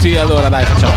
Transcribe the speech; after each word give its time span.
benvenuti, 0.00 0.16
allora 0.16 0.48
dai 0.48 0.64
facciamo 0.64 0.89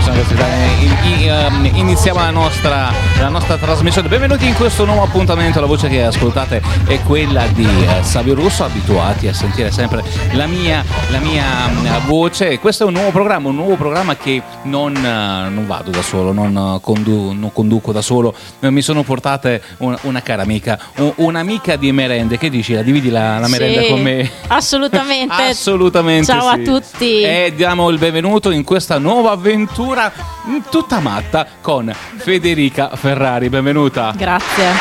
iniziamo 2.05 2.31
la 2.31 2.37
nostra, 2.37 2.91
la 3.17 3.29
nostra 3.29 3.55
trasmissione. 3.55 4.09
Benvenuti 4.09 4.45
in 4.45 4.55
questo 4.55 4.83
nuovo 4.83 5.03
appuntamento, 5.03 5.61
la 5.61 5.65
voce 5.65 5.87
che 5.87 6.03
ascoltate 6.03 6.61
è 6.85 6.99
quella 7.03 7.45
di 7.47 7.63
eh, 7.65 8.03
Savio 8.03 8.33
Russo, 8.33 8.65
abituati 8.65 9.29
a 9.29 9.33
sentire 9.33 9.71
sempre 9.71 10.03
la 10.33 10.45
mia, 10.45 10.83
la 11.11 11.19
mia 11.19 11.69
mm, 11.69 12.05
voce. 12.05 12.59
Questo 12.59 12.83
è 12.83 12.87
un 12.87 12.91
nuovo 12.91 13.11
programma, 13.11 13.47
un 13.47 13.55
nuovo 13.55 13.75
programma 13.77 14.17
che 14.17 14.41
non, 14.63 14.93
eh, 14.97 15.49
non 15.49 15.63
vado 15.65 15.91
da 15.91 16.01
solo, 16.01 16.33
non, 16.33 16.75
eh, 16.75 16.81
condu- 16.81 17.31
non 17.31 17.53
conduco 17.53 17.93
da 17.93 18.01
solo, 18.01 18.35
mi 18.59 18.81
sono 18.81 19.03
portate 19.03 19.61
un- 19.77 19.97
una 20.01 20.21
cara 20.21 20.41
amica, 20.41 20.77
un- 20.97 21.13
un'amica 21.15 21.77
di 21.77 21.89
merende, 21.93 22.37
che 22.37 22.49
dici? 22.49 22.73
La 22.73 22.81
dividi 22.81 23.11
la, 23.11 23.39
la 23.39 23.47
merenda 23.47 23.81
Sì, 23.81 23.87
con 23.87 24.01
me? 24.01 24.29
Assolutamente. 24.47 25.31
Assolutamente 25.41 26.25
Ciao 26.25 26.47
a 26.47 26.55
sì. 26.55 26.63
tutti. 26.63 27.21
E 27.21 27.53
diamo 27.55 27.89
il 27.89 27.97
benvenuto 27.97 28.51
in 28.51 28.65
questa 28.65 28.97
nuova 28.97 29.31
avventura 29.31 30.11
mm, 30.49 30.57
tutta 30.69 30.99
matta 30.99 31.47
con 31.61 31.91
Federica 31.93 32.89
Ferrari. 32.95 33.49
Benvenuta. 33.49 34.13
Grazie. 34.15 34.71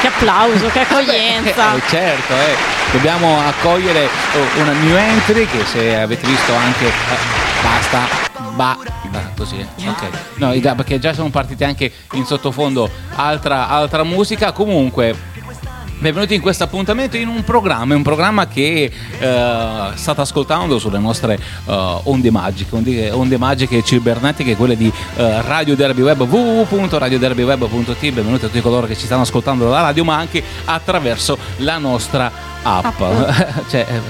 Che 0.00 0.06
applauso, 0.06 0.68
che 0.68 0.80
accoglienza. 0.86 1.74
Eh, 1.76 1.82
certo, 1.88 2.34
eh. 2.34 2.56
dobbiamo 2.92 3.38
accogliere 3.40 4.04
oh, 4.06 4.60
una 4.62 4.72
new 4.72 4.96
entry 4.96 5.46
che 5.46 5.64
se 5.64 5.96
avete 5.96 6.26
visto 6.26 6.54
anche 6.54 6.86
eh, 6.86 6.92
basta 7.62 8.30
ba, 8.54 8.76
ba- 9.10 9.30
così 9.36 9.58
eh. 9.58 9.88
ok 9.88 10.08
no 10.36 10.74
perché 10.74 10.98
già 10.98 11.12
sono 11.12 11.30
partite 11.30 11.64
anche 11.64 11.92
in 12.14 12.24
sottofondo 12.24 12.90
altra, 13.14 13.68
altra 13.68 14.02
musica 14.02 14.52
comunque 14.52 15.14
Benvenuti 16.00 16.34
in 16.34 16.40
questo 16.40 16.64
appuntamento 16.64 17.18
in 17.18 17.28
un 17.28 17.44
programma, 17.44 17.94
un 17.94 18.02
programma 18.02 18.48
che 18.48 18.90
eh, 19.18 19.90
state 19.94 20.20
ascoltando 20.22 20.78
sulle 20.78 20.98
nostre 20.98 21.34
eh, 21.34 22.00
onde 22.04 22.30
magiche, 22.30 22.74
onde, 22.74 23.10
onde 23.10 23.36
magiche 23.36 23.82
cibernetiche, 23.82 24.56
quelle 24.56 24.78
di 24.78 24.90
eh, 25.16 25.42
Radio 25.42 25.76
Derby 25.76 26.00
Web, 26.00 26.22
www.radioderbyweb.it. 26.22 28.12
Benvenuti 28.12 28.46
a 28.46 28.48
tutti 28.48 28.62
coloro 28.62 28.86
che 28.86 28.96
ci 28.96 29.04
stanno 29.04 29.22
ascoltando 29.22 29.64
dalla 29.64 29.82
radio, 29.82 30.02
ma 30.02 30.16
anche 30.16 30.42
attraverso 30.64 31.36
la 31.58 31.76
nostra 31.76 32.49
app. 32.62 32.98
c'è, 33.68 33.86
eh, 33.88 34.00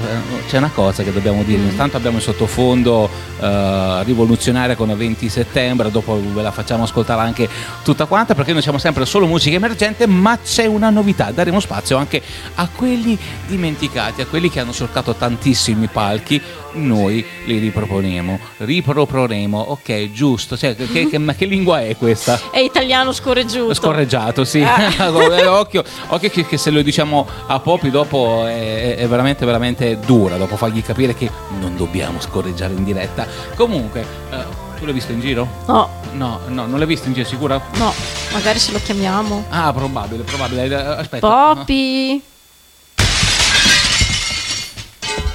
c'è 0.49 0.59
una 0.59 0.71
cosa 0.75 1.03
che 1.03 1.13
dobbiamo 1.13 1.43
dire, 1.43 1.63
intanto 1.63 1.97
abbiamo 1.97 2.17
il 2.19 2.23
sottofondo 2.23 3.09
eh, 3.41 4.03
rivoluzionaria 4.05 4.77
con 4.77 4.95
20 4.97 5.29
settembre, 5.29 5.91
dopo 5.91 6.21
ve 6.33 6.43
la 6.43 6.51
facciamo 6.51 6.85
ascoltare 6.85 7.23
anche 7.23 7.49
tutta 7.83 8.07
quanta 8.07 8.35
perché 8.35 8.53
noi 8.53 8.63
siamo 8.63 8.79
sempre 8.79 9.05
solo 9.07 9.27
musica 9.27 9.57
emergente, 9.57 10.07
ma 10.07 10.39
c'è 10.43 10.67
una 10.67 10.91
novità, 10.91 11.31
daremo 11.31 11.61
spazio 11.61 11.97
anche 11.97 12.23
a 12.55 12.69
quelli 12.75 13.19
dimenticati, 13.47 14.23
a 14.23 14.27
quelli 14.27 14.51
che 14.51 14.61
hanno 14.61 14.73
solcato 14.73 15.15
tantissimi 15.15 15.89
palchi, 15.89 16.41
noi 16.73 17.25
li 17.47 17.59
riproponiamo, 17.59 18.39
riproporremo, 18.59 19.59
ok, 19.59 20.13
giusto, 20.13 20.57
cioè, 20.57 20.77
che, 20.77 21.09
che- 21.09 21.19
ma 21.19 21.35
che 21.35 21.47
lingua 21.47 21.83
è 21.83 21.97
questa? 21.97 22.39
È 22.51 22.59
italiano 22.59 23.13
scorreggiuto. 23.13 23.75
Scorreggiato, 23.75 24.45
sì. 24.45 24.63
Ah. 24.63 25.09
Eh, 25.31 25.47
occhio, 25.47 25.85
occhio 26.09 26.31
che, 26.31 26.47
che 26.47 26.57
se 26.57 26.71
lo 26.71 26.83
diciamo 26.83 27.27
a 27.47 27.59
Popi 27.61 27.91
dopo 27.91 28.40
è, 28.47 28.97
è 28.97 29.07
veramente, 29.09 29.45
veramente 29.45 29.99
dura, 29.99 30.37
dopo 30.37 30.57
fargli 30.57 30.83
capire 30.83 31.15
che 31.15 31.31
non 31.59 31.77
dobbiamo 31.77 32.21
scorreggiare 32.21 32.75
in 32.75 32.85
diretta. 32.85 33.27
Comunque, 33.55 34.01
eh, 34.31 34.45
tu 34.79 34.85
l'hai 34.85 34.95
visto 34.95 35.13
in 35.13 35.21
giro? 35.21 35.47
No, 35.67 35.99
No, 36.13 36.41
no, 36.49 36.67
non 36.67 36.79
l'hai 36.79 36.89
visto 36.89 37.07
in 37.07 37.13
giro, 37.15 37.27
sicura? 37.29 37.61
no, 37.75 37.93
magari 38.33 38.59
se 38.59 38.73
lo 38.73 38.81
chiamiamo. 38.83 39.45
Ah, 39.51 39.73
probabile, 39.73 40.25
probabile. 40.25 40.75
Aspetta. 40.75 41.27
Poppy. 41.27 42.21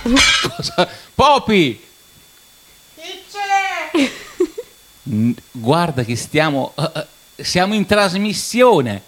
Cosa? 0.55 0.87
Popi! 1.15 1.83
Mm, 5.09 5.31
Guarda 5.51 6.03
che 6.03 6.15
stiamo... 6.15 6.73
eh, 6.75 7.05
siamo 7.43 7.73
in 7.75 7.85
trasmissione. 7.85 9.01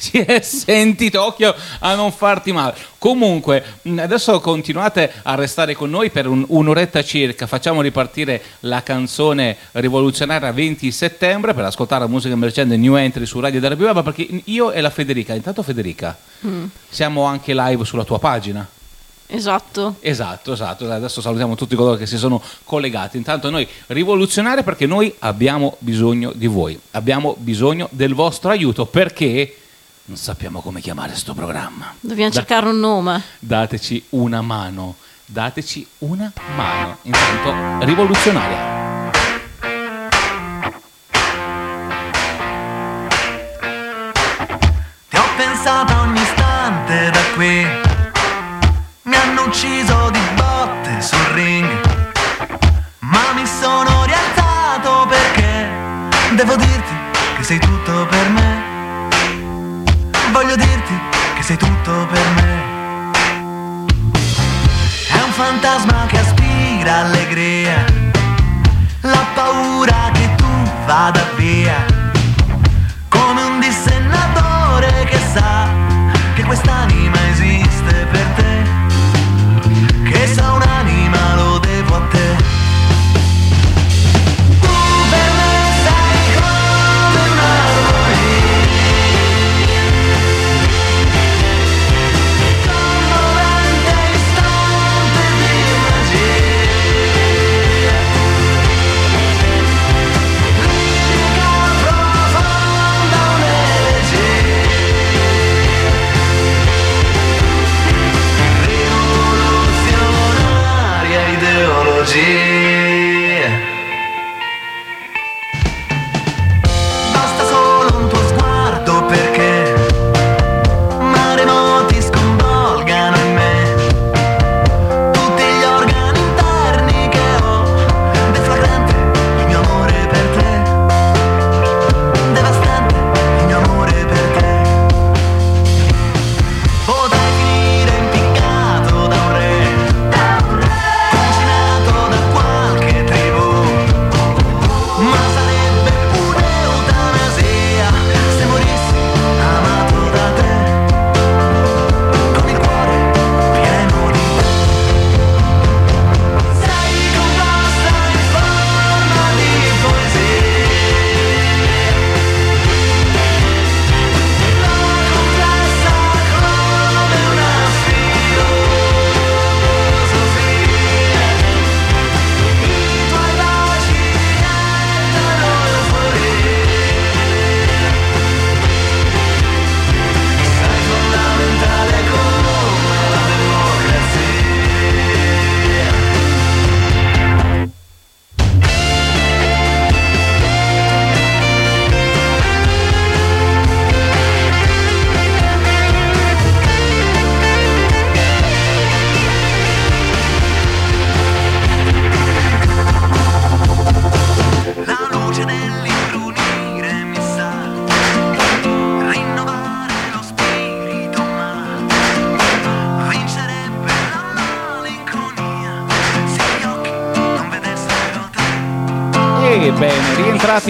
Si 0.00 0.18
è 0.18 0.40
sentito, 0.40 1.22
occhio 1.22 1.54
a 1.80 1.94
non 1.94 2.10
farti 2.10 2.52
male. 2.52 2.74
Comunque, 2.96 3.62
adesso 3.98 4.40
continuate 4.40 5.12
a 5.22 5.34
restare 5.34 5.74
con 5.74 5.90
noi 5.90 6.10
per 6.10 6.26
un- 6.26 6.44
un'oretta 6.48 7.04
circa. 7.04 7.46
Facciamo 7.46 7.82
ripartire 7.82 8.42
la 8.60 8.82
canzone 8.82 9.56
rivoluzionaria 9.72 10.50
20 10.52 10.90
settembre 10.90 11.52
per 11.54 11.64
ascoltare 11.64 12.02
la 12.04 12.08
musica 12.08 12.32
emergente 12.34 12.76
New 12.76 12.96
Entry 12.96 13.26
su 13.26 13.40
Radio 13.40 13.60
Derby 13.60 13.84
Web 13.84 14.02
perché 14.02 14.26
io 14.44 14.72
e 14.72 14.80
la 14.80 14.90
Federica, 14.90 15.34
intanto 15.34 15.62
Federica, 15.62 16.16
siamo 16.88 17.24
anche 17.24 17.52
live 17.54 17.84
sulla 17.84 18.04
tua 18.04 18.18
pagina. 18.18 18.66
Esatto. 19.32 19.94
Esatto, 20.00 20.52
esatto. 20.52 20.90
Adesso 20.90 21.20
salutiamo 21.20 21.54
tutti 21.54 21.76
coloro 21.76 21.94
che 21.96 22.06
si 22.06 22.18
sono 22.18 22.42
collegati. 22.64 23.16
Intanto 23.16 23.48
noi 23.48 23.66
rivoluzionare 23.86 24.64
perché 24.64 24.86
noi 24.86 25.14
abbiamo 25.20 25.76
bisogno 25.78 26.32
di 26.34 26.48
voi, 26.48 26.78
abbiamo 26.92 27.36
bisogno 27.38 27.86
del 27.92 28.14
vostro 28.14 28.50
aiuto 28.50 28.86
perché 28.86 29.54
non 30.10 30.18
sappiamo 30.18 30.60
come 30.60 30.80
chiamare 30.80 31.10
questo 31.10 31.34
programma. 31.34 31.94
Dobbiamo 32.00 32.30
Da- 32.30 32.34
cercare 32.36 32.66
un 32.68 32.80
nome. 32.80 33.22
Dateci 33.38 34.04
una 34.10 34.40
mano, 34.42 34.96
dateci 35.24 35.86
una 35.98 36.32
mano. 36.56 36.98
Intanto 37.02 37.84
rivoluzionaria. 37.84 38.78
Ti 45.08 45.16
ho 45.16 45.24
pensato 45.36 45.96
ogni 46.00 46.20
istante 46.20 47.10
da 47.10 47.20
qui. 47.34 47.64
Mi 49.02 49.14
hanno 49.16 49.44
ucciso 49.44 50.10
di 50.10 50.18
botte 50.34 51.00
sul 51.00 51.24
ring. 51.34 51.68
Ma 52.98 53.32
mi 53.34 53.46
sono 53.46 54.04
rialzato 54.06 55.06
perché 55.06 55.68
devo 56.34 56.56
dirti 56.56 56.94
che 57.36 57.42
sei 57.44 57.58
tutto 57.60 58.06
per 58.06 58.28
me. 58.30 58.59
Voglio 60.32 60.54
dirti 60.54 60.98
che 61.34 61.42
sei 61.42 61.56
tutto 61.56 62.06
per 62.06 62.26
me. 62.36 62.62
È 65.08 65.22
un 65.22 65.32
fantasma 65.32 66.06
che 66.06 66.18
aspira 66.18 66.98
allegria. 66.98 67.84
La 69.00 69.24
paura 69.34 70.10
che 70.12 70.34
tu 70.36 70.46
vada 70.86 71.26
via 71.36 71.84
come 73.08 73.42
un 73.42 73.60
dissennatore 73.60 75.04
che 75.04 75.18
sa 75.32 75.68
che 76.34 76.44
quest'anima 76.44 77.28
esiste 77.30 78.06
per 78.10 78.26
te, 78.36 80.10
che 80.10 80.26
sa 80.26 80.52
un'anima 80.52 80.69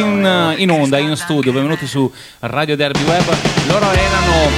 in, 0.00 0.55
in 0.58 0.70
onda, 0.70 0.99
in 0.99 1.14
studio, 1.17 1.52
benvenuti 1.52 1.87
su 1.87 2.11
Radio 2.41 2.76
Derby 2.76 3.05
Web. 3.05 3.26
Loro 3.69 3.91
erano 3.91 4.49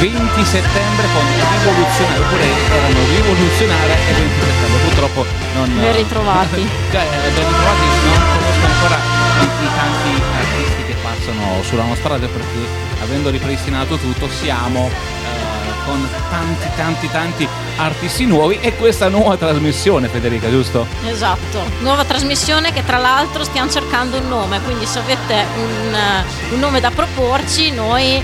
20 0.00 0.44
settembre 0.44 1.06
con 1.12 1.24
rivoluzionario, 1.24 2.24
oppure 2.24 2.44
erano 2.44 2.98
rivoluzionaria 3.14 3.94
e 3.94 4.12
20 4.12 4.34
settembre. 4.40 4.78
Purtroppo 4.84 5.26
non. 5.54 5.78
Ben 5.78 5.96
ritrovati. 5.96 6.68
Cioè, 6.90 7.02
eh, 7.02 7.30
ben 7.30 7.46
ritrovati, 7.46 7.84
non 8.04 8.22
conosco 8.32 8.66
ancora 8.66 8.96
i, 8.96 9.64
i 9.64 9.68
tanti 9.76 10.22
artisti 10.38 10.82
che 10.84 10.96
passano 11.02 11.62
sulla 11.62 11.84
nostra 11.84 12.08
radio 12.10 12.28
perché 12.28 12.66
avendo 13.02 13.30
ripristinato 13.30 13.96
tutto 13.96 14.28
siamo 14.28 14.88
eh, 14.88 15.84
con 15.84 16.08
tanti 16.30 16.68
tanti 16.76 17.10
tanti 17.10 17.48
artisti 17.78 18.26
nuovi 18.26 18.58
e 18.60 18.76
questa 18.76 19.08
nuova 19.08 19.36
trasmissione 19.36 20.08
Federica, 20.08 20.50
giusto? 20.50 20.86
Esatto. 21.06 21.62
Nuova 21.80 22.04
trasmissione 22.04 22.72
che 22.72 22.84
tra 22.84 22.98
l'altro 22.98 23.44
stiamo 23.44 23.70
cercando 23.70 24.18
un 24.18 24.28
nome, 24.28 24.60
quindi 24.62 24.86
se 24.86 24.98
avete 24.98 25.44
un, 25.56 25.94
eh, 25.94 26.54
un 26.54 26.58
nome 26.58 26.80
da 26.80 26.90
proporci 26.90 27.70
noi 27.70 28.22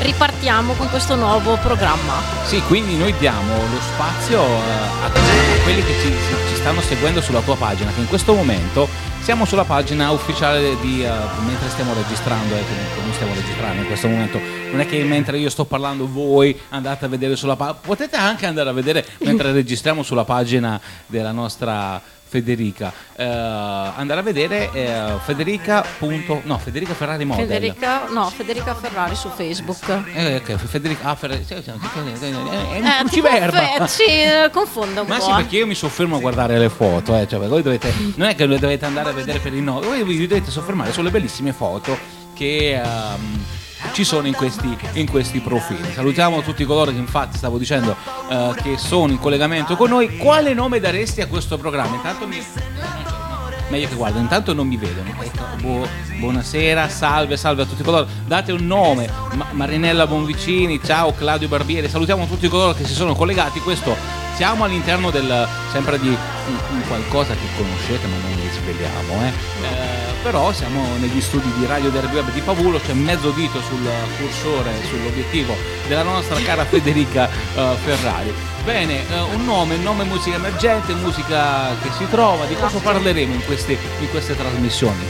ripartiamo 0.00 0.74
con 0.74 0.88
questo 0.90 1.16
nuovo 1.16 1.56
programma. 1.56 2.22
Sì, 2.44 2.62
quindi 2.62 2.96
noi 2.96 3.14
diamo 3.18 3.54
lo 3.56 3.80
spazio 3.80 4.40
eh, 4.42 5.04
a 5.04 5.08
tutti 5.08 5.62
quelli 5.64 5.82
che 5.82 5.94
ci, 6.00 6.14
ci 6.48 6.54
stanno 6.56 6.80
seguendo 6.80 7.20
sulla 7.20 7.40
tua 7.40 7.56
pagina, 7.56 7.90
che 7.92 8.00
in 8.00 8.08
questo 8.08 8.34
momento 8.34 8.88
siamo 9.20 9.44
sulla 9.44 9.64
pagina 9.64 10.10
ufficiale 10.10 10.78
di 10.80 11.02
eh, 11.02 11.10
mentre 11.44 11.68
stiamo 11.68 11.94
registrando, 11.94 12.54
eh, 12.54 12.62
non 13.02 13.12
stiamo 13.12 13.34
registrando 13.34 13.80
in 13.80 13.86
questo 13.86 14.08
momento. 14.08 14.57
Non 14.70 14.80
è 14.80 14.86
che 14.86 15.02
mentre 15.04 15.38
io 15.38 15.48
sto 15.50 15.64
parlando 15.64 16.06
voi 16.10 16.58
andate 16.70 17.04
a 17.06 17.08
vedere 17.08 17.36
sulla 17.36 17.56
pagina, 17.56 17.78
potete 17.80 18.16
anche 18.16 18.46
andare 18.46 18.68
a 18.68 18.72
vedere 18.72 19.04
mentre 19.18 19.52
registriamo 19.52 20.02
sulla 20.02 20.24
pagina 20.24 20.80
della 21.06 21.32
nostra 21.32 22.00
Federica. 22.28 22.92
Eh, 23.16 23.24
andare 23.24 24.20
a 24.20 24.22
vedere 24.22 24.70
eh, 24.72 25.12
Federica. 25.24 25.82
punto- 25.98 26.42
no, 26.44 26.58
Federica 26.58 26.92
Ferrari 26.92 27.24
Model. 27.24 27.46
Federica, 27.46 28.02
no, 28.10 28.28
Federica 28.28 28.74
Ferrari 28.74 29.14
su 29.14 29.30
Facebook. 29.34 30.02
Eh, 30.12 30.36
ok, 30.36 30.56
Federica 30.56 31.08
ah, 31.08 31.14
Ferrari. 31.14 31.42
sì, 31.46 31.54
sì, 31.54 31.62
sì, 31.62 31.70
È 31.70 31.72
un 31.72 32.86
Eh, 32.86 33.08
tipo 33.08 33.26
cruciverba. 33.28 33.58
fe- 33.58 33.86
sì, 33.86 34.02
eh, 34.04 34.50
confonda 34.52 35.00
un 35.00 35.06
Ma 35.08 35.16
po'. 35.16 35.22
sì, 35.24 35.30
eh. 35.30 35.34
perché 35.36 35.56
io 35.56 35.66
mi 35.66 35.74
soffermo 35.74 36.16
a 36.16 36.20
guardare 36.20 36.58
le 36.58 36.68
foto, 36.68 37.16
eh, 37.16 37.26
cioè, 37.26 37.38
voi 37.48 37.62
dovete, 37.62 37.90
non 38.16 38.28
è 38.28 38.34
che 38.34 38.46
dovete 38.46 38.84
andare 38.84 39.08
a 39.08 39.12
vedere 39.14 39.38
per 39.38 39.54
il 39.54 39.62
nome, 39.62 39.86
voi 39.86 40.04
vi 40.04 40.26
dovete 40.26 40.50
soffermare 40.50 40.92
sulle 40.92 41.10
bellissime 41.10 41.54
foto 41.54 41.96
che 42.34 42.74
ehm, 42.78 43.44
ci 43.92 44.04
sono 44.04 44.26
in 44.26 44.34
questi, 44.34 44.76
in 44.94 45.08
questi 45.08 45.40
profili. 45.40 45.92
Salutiamo 45.92 46.42
tutti 46.42 46.64
coloro 46.64 46.90
che 46.90 46.96
infatti 46.96 47.36
stavo 47.36 47.58
dicendo 47.58 47.96
eh, 48.30 48.54
che 48.62 48.76
sono 48.76 49.12
in 49.12 49.18
collegamento 49.18 49.76
con 49.76 49.90
noi. 49.90 50.16
Quale 50.16 50.54
nome 50.54 50.80
daresti 50.80 51.20
a 51.20 51.26
questo 51.26 51.58
programma? 51.58 51.96
Intanto 51.96 52.26
mi... 52.26 52.44
Meglio 53.70 53.88
che 53.88 53.96
guardo, 53.96 54.18
intanto 54.18 54.54
non 54.54 54.66
mi 54.66 54.78
vedono. 54.78 55.10
Ecco, 55.20 55.44
buo- 55.60 55.86
buonasera, 56.16 56.88
salve, 56.88 57.36
salve 57.36 57.62
a 57.62 57.66
tutti 57.66 57.82
coloro. 57.82 58.06
Date 58.24 58.50
un 58.52 58.66
nome, 58.66 59.10
Ma- 59.34 59.48
Marinella 59.50 60.06
Bonvicini, 60.06 60.80
ciao 60.82 61.12
Claudio 61.12 61.48
Barbieri, 61.48 61.86
salutiamo 61.86 62.26
tutti 62.26 62.48
coloro 62.48 62.72
che 62.72 62.86
si 62.86 62.94
sono 62.94 63.14
collegati. 63.14 63.60
Questo 63.60 63.94
siamo 64.36 64.64
all'interno 64.64 65.10
del 65.10 65.46
sempre 65.70 65.98
di 65.98 66.08
un, 66.08 66.16
un 66.70 66.82
qualcosa 66.86 67.34
che 67.34 67.46
conoscete, 67.58 68.06
ma 68.06 68.16
non 68.16 68.36
vi 68.36 68.48
sveliamo, 68.50 69.22
eh. 69.22 69.28
Eh, 69.28 70.07
però 70.22 70.52
siamo 70.52 70.96
negli 70.98 71.20
studi 71.20 71.50
di 71.58 71.66
Radio 71.66 71.90
Derby 71.90 72.16
Web 72.16 72.32
di 72.32 72.40
Pavulo, 72.40 72.78
c'è 72.78 72.92
mezzo 72.92 73.30
dito 73.30 73.60
sul 73.60 73.88
cursore, 74.18 74.72
sull'obiettivo 74.88 75.54
della 75.86 76.02
nostra 76.02 76.38
cara 76.40 76.64
Federica 76.66 77.28
eh, 77.28 77.76
Ferrari. 77.84 78.32
Bene, 78.64 79.08
eh, 79.08 79.20
un 79.34 79.44
nome, 79.44 79.76
nome 79.76 80.04
musica 80.04 80.36
emergente, 80.36 80.92
musica 80.94 81.74
che 81.82 81.90
si 81.96 82.06
trova, 82.08 82.44
di 82.46 82.54
cosa 82.54 82.78
parleremo 82.78 83.34
in 83.34 83.44
queste, 83.44 83.78
in 84.00 84.10
queste 84.10 84.36
trasmissioni? 84.36 85.04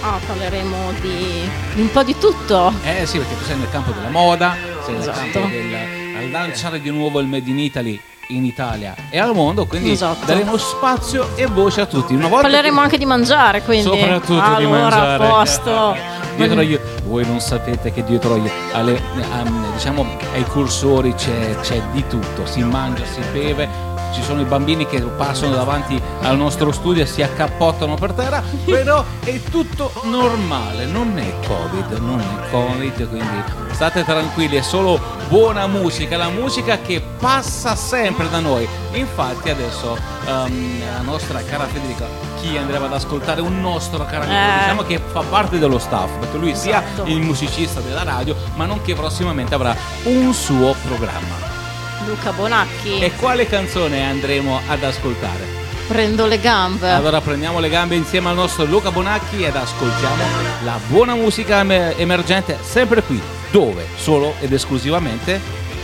Ah, 0.00 0.18
parleremo 0.24 0.92
di, 1.00 1.48
di 1.74 1.80
un 1.80 1.90
po' 1.90 2.02
di 2.02 2.16
tutto. 2.18 2.72
Eh 2.82 3.06
sì, 3.06 3.18
perché 3.18 3.36
tu 3.36 3.44
sei 3.44 3.56
nel 3.56 3.70
campo 3.70 3.92
della 3.92 4.10
moda, 4.10 4.56
sei 4.84 4.94
nel 4.94 5.02
Esatto. 5.02 5.18
campo 5.40 5.48
del 5.48 6.30
lanciare 6.30 6.80
di 6.80 6.90
nuovo 6.90 7.20
il 7.20 7.26
Made 7.26 7.48
in 7.48 7.58
Italy 7.58 8.00
in 8.28 8.44
Italia 8.44 8.94
e 9.10 9.18
al 9.18 9.34
mondo, 9.34 9.66
quindi 9.66 9.90
Esatto. 9.92 10.24
daremo 10.26 10.56
spazio 10.56 11.28
e 11.36 11.46
voce 11.46 11.80
a 11.82 11.86
tutti. 11.86 12.14
Una 12.14 12.28
volta 12.28 12.42
Parleremo 12.48 12.76
che- 12.78 12.82
anche 12.82 12.98
di 12.98 13.04
mangiare, 13.06 13.62
quindi. 13.62 13.84
soprattutto 13.88 14.40
allora, 14.42 14.58
di 14.58 14.66
mangiare. 14.66 15.24
a 15.24 15.28
posto. 15.28 15.96
Dietro 16.36 16.60
agli- 16.60 16.78
voi 17.06 17.24
non 17.26 17.40
sapete 17.40 17.92
che 17.92 18.04
dietro 18.04 18.34
agli- 18.34 18.50
alle- 18.72 19.00
am- 19.32 19.72
diciamo, 19.72 20.04
ai 20.34 20.44
cursori 20.44 21.14
c'è, 21.14 21.56
c'è 21.60 21.80
di 21.92 22.04
tutto, 22.08 22.44
si 22.44 22.62
mangia, 22.62 23.04
si 23.06 23.20
beve. 23.32 23.94
Ci 24.12 24.22
sono 24.22 24.40
i 24.40 24.44
bambini 24.44 24.86
che 24.86 25.00
passano 25.02 25.54
davanti 25.54 26.00
al 26.22 26.36
nostro 26.36 26.72
studio 26.72 27.02
e 27.02 27.06
si 27.06 27.22
accappottano 27.22 27.94
per 27.96 28.12
terra, 28.12 28.42
però 28.64 29.04
è 29.22 29.40
tutto 29.42 29.92
normale, 30.04 30.86
non 30.86 31.18
è 31.18 31.34
Covid, 31.46 31.98
non 32.00 32.20
è 32.20 32.50
Covid, 32.50 33.08
quindi 33.08 33.42
state 33.72 34.04
tranquilli, 34.04 34.56
è 34.56 34.62
solo 34.62 34.98
buona 35.28 35.66
musica, 35.66 36.16
la 36.16 36.30
musica 36.30 36.78
che 36.80 37.02
passa 37.18 37.76
sempre 37.76 38.28
da 38.30 38.38
noi. 38.40 38.66
Infatti 38.92 39.50
adesso 39.50 39.98
ehm, 40.26 40.80
la 40.94 41.02
nostra 41.02 41.42
cara 41.42 41.64
Federica, 41.66 42.06
chi 42.40 42.56
andremo 42.56 42.86
ad 42.86 42.94
ascoltare 42.94 43.42
un 43.42 43.60
nostro 43.60 44.04
caro 44.06 44.22
amico, 44.22 44.32
Eh. 44.34 44.58
diciamo 44.60 44.82
che 44.82 44.98
fa 45.12 45.20
parte 45.28 45.58
dello 45.58 45.78
staff, 45.78 46.10
perché 46.20 46.38
lui 46.38 46.54
sia 46.56 46.82
Esatto. 46.82 47.04
il 47.10 47.20
musicista 47.20 47.80
della 47.80 48.02
radio, 48.02 48.34
ma 48.54 48.64
nonché 48.64 48.94
prossimamente 48.94 49.54
avrà 49.54 49.76
un 50.04 50.32
suo 50.32 50.74
programma. 50.86 51.54
Luca 52.06 52.32
Bonacchi. 52.32 52.98
E 53.00 53.12
quale 53.16 53.46
canzone 53.46 54.04
andremo 54.04 54.60
ad 54.68 54.82
ascoltare? 54.82 55.64
Prendo 55.88 56.26
le 56.26 56.38
gambe. 56.40 56.90
Allora 56.90 57.20
prendiamo 57.20 57.58
le 57.60 57.68
gambe 57.68 57.94
insieme 57.94 58.28
al 58.28 58.34
nostro 58.34 58.64
Luca 58.64 58.90
Bonacchi 58.90 59.42
ed 59.42 59.54
ascoltiamo 59.54 60.22
la 60.64 60.78
buona 60.88 61.14
musica 61.14 61.60
em- 61.60 61.94
emergente 61.96 62.58
sempre 62.62 63.02
qui, 63.02 63.20
dove? 63.50 63.86
Solo 63.96 64.34
ed 64.40 64.52
esclusivamente 64.52 65.40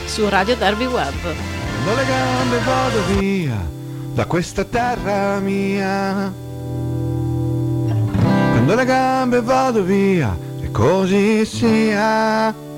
Su 0.07 0.29
Radio 0.29 0.57
Derby 0.57 0.87
Web. 0.87 1.15
Prendo 1.21 1.95
le 1.95 2.05
gambe 2.07 2.57
e 2.57 2.61
vado 2.65 3.03
via 3.19 3.69
da 4.13 4.25
questa 4.27 4.65
terra 4.65 5.39
mia. 5.39 6.33
Prendo 8.53 8.75
le 8.75 8.85
gambe 8.85 9.37
e 9.39 9.43
vado 9.43 9.83
via 9.83 10.37
e 10.63 10.71
così 10.71 11.45
sia. 11.47 12.71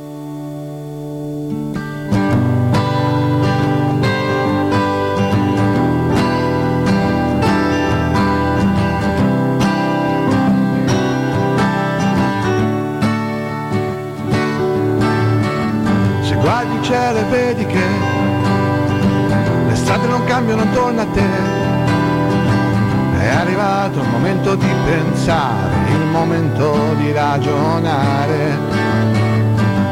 Pensare, 25.24 25.90
il 25.90 26.06
momento 26.08 26.94
di 26.98 27.10
ragionare. 27.12 28.58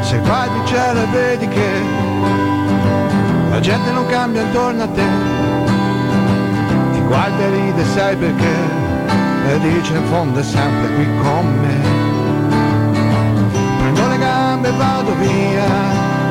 Se 0.01 0.19
guardi 0.19 0.59
il 0.59 0.65
cielo 0.65 1.01
e 1.01 1.05
vedi 1.07 1.47
che 1.47 1.81
la 3.49 3.59
gente 3.59 3.91
non 3.91 4.05
cambia 4.07 4.43
attorno 4.43 4.83
a 4.83 4.87
te, 4.87 5.07
ti 6.91 6.99
guarda 7.07 7.43
e 7.43 7.49
ride, 7.49 7.85
sai 7.95 8.15
perché? 8.15 8.81
E 9.47 9.59
dice 9.59 9.95
in 9.95 10.05
fondo 10.05 10.39
è 10.39 10.43
sempre 10.43 10.93
qui 10.93 11.07
con 11.23 11.59
me. 11.61 11.81
Prendo 13.79 14.07
le 14.07 14.17
gambe 14.19 14.67
e 14.67 14.71
vado 14.73 15.15
via 15.15 15.67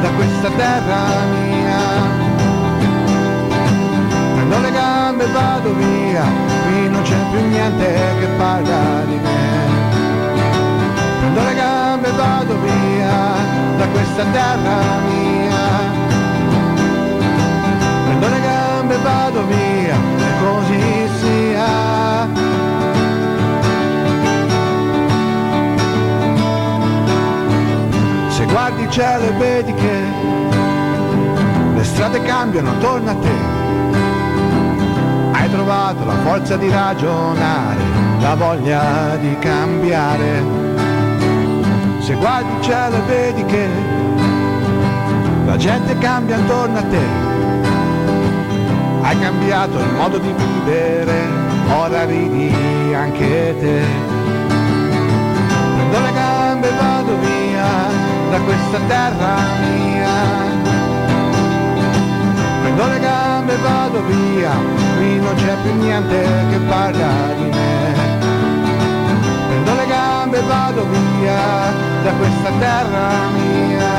da 0.00 0.08
questa 0.10 0.48
terra 0.50 1.00
mia. 1.32 1.80
Prendo 4.34 4.58
le 4.60 4.70
gambe 4.70 5.01
e 5.22 5.26
vado 5.26 5.74
via, 5.74 6.24
qui 6.64 6.88
non 6.88 7.02
c'è 7.02 7.16
più 7.30 7.40
niente 7.48 7.86
che 8.18 8.26
parla 8.36 9.04
di 9.06 9.14
me. 9.14 9.40
Prendo 11.20 11.42
le 11.44 11.54
gambe 11.54 12.08
e 12.08 12.12
vado 12.12 12.58
via 12.60 13.34
da 13.76 13.86
questa 13.86 14.24
terra 14.32 14.78
mia. 15.08 15.64
Prendo 18.04 18.28
le 18.28 18.40
gambe 18.40 18.94
e 18.94 18.98
vado 18.98 19.46
via, 19.46 19.94
e 19.94 20.30
così 20.42 21.08
sia. 21.20 21.70
Se 28.28 28.44
guardi 28.46 28.82
il 28.82 28.90
cielo 28.90 29.24
e 29.24 29.32
vedi 29.32 29.74
che 29.74 30.02
le 31.74 31.84
strade 31.84 32.20
cambiano 32.22 32.70
attorno 32.70 33.10
a 33.10 33.14
te, 33.14 33.51
trovato 35.52 36.04
la 36.06 36.16
forza 36.24 36.56
di 36.56 36.70
ragionare, 36.70 37.80
la 38.20 38.34
voglia 38.34 39.16
di 39.20 39.36
cambiare. 39.38 40.42
Se 41.98 42.14
guardi 42.14 42.50
il 42.56 42.62
cielo 42.62 42.96
vedi 43.06 43.44
che 43.44 43.68
la 45.44 45.56
gente 45.56 45.96
cambia 45.98 46.36
intorno 46.36 46.78
a 46.78 46.82
te, 46.82 47.04
hai 49.02 49.18
cambiato 49.20 49.78
il 49.78 49.92
modo 49.92 50.18
di 50.18 50.32
vivere, 50.32 51.28
ora 51.68 52.04
ridi 52.06 52.94
anche 52.94 53.54
te. 53.60 53.80
Prendo 55.76 56.00
le 56.00 56.12
gambe 56.14 56.68
e 56.68 56.76
vado 56.76 57.18
via 57.18 57.66
da 58.30 58.40
questa 58.40 58.78
terra 58.88 59.34
mia. 59.60 60.10
Prendo 62.62 62.86
le 62.86 62.98
gambe 63.00 63.31
me 63.44 63.56
vado 63.56 64.02
via, 64.06 64.50
qui 64.96 65.18
non 65.20 65.34
c'è 65.34 65.54
più 65.62 65.74
niente 65.74 66.18
che 66.50 66.58
parla 66.68 67.10
di 67.36 67.44
me. 67.44 67.94
Prendo 69.48 69.74
le 69.74 69.86
gambe 69.86 70.38
e 70.38 70.42
vado 70.42 70.86
via 70.88 71.72
da 72.02 72.12
questa 72.12 72.50
terra 72.58 73.08
mia. 73.36 73.90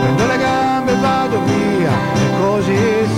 Prendo 0.00 0.26
le 0.26 0.38
gambe 0.38 0.92
e 0.92 0.96
vado 0.96 1.42
via, 1.44 1.90
e 2.14 2.40
così 2.40 3.17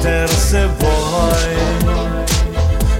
metter 0.00 0.28
se 0.28 0.68
vuoi, 0.78 1.56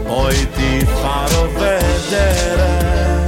poi 0.06 0.48
ti 0.52 0.86
farò 1.00 1.48
vedere 1.58 3.24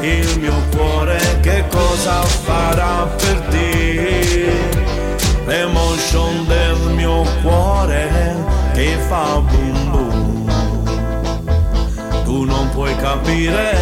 il 0.00 0.38
mio 0.38 0.54
cuore 0.74 1.18
che 1.40 1.64
cosa 1.70 2.22
farà 2.22 3.08
per 3.16 3.40
te. 3.50 4.50
L'emotion 5.46 6.46
del 6.46 6.94
mio 6.94 7.24
cuore 7.42 8.36
che 8.74 8.96
fa 9.08 9.40
boom 9.40 9.90
boom, 9.90 10.50
tu 12.24 12.44
non 12.44 12.68
puoi 12.70 12.94
capire. 12.96 13.81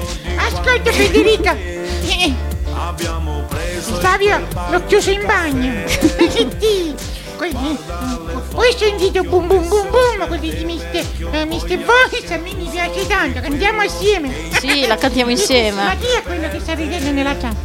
Aspetta 0.81 0.91
Federica. 0.91 1.55
Eh. 1.55 2.33
Fabio, 3.99 4.47
l'ho 4.71 4.85
chiuso 4.85 5.11
in 5.11 5.23
bagno. 5.27 5.73
Poi 7.37 8.69
eh, 8.69 8.77
sentito 8.77 9.23
boom 9.23 9.47
boom 9.47 9.67
boom 9.67 9.89
boom 9.89 10.27
quelli 10.27 10.53
di 10.53 10.65
Mr. 10.65 11.35
eh, 11.35 11.45
Mister 11.45 11.77
Voice, 11.83 12.33
a 12.33 12.37
me 12.37 12.53
mi 12.53 12.67
piace 12.69 13.05
tanto, 13.05 13.41
cantiamo 13.41 13.81
assieme. 13.81 14.33
Sì, 14.59 14.87
la 14.87 14.97
cantiamo 14.97 15.29
insieme. 15.29 15.83
Ma 15.83 15.95
chi 15.95 16.07
è 16.17 16.23
quello 16.23 16.49
che 16.49 16.59
sta 16.59 16.73
ridendo 16.73 17.11
nella 17.11 17.37
chat? 17.37 17.55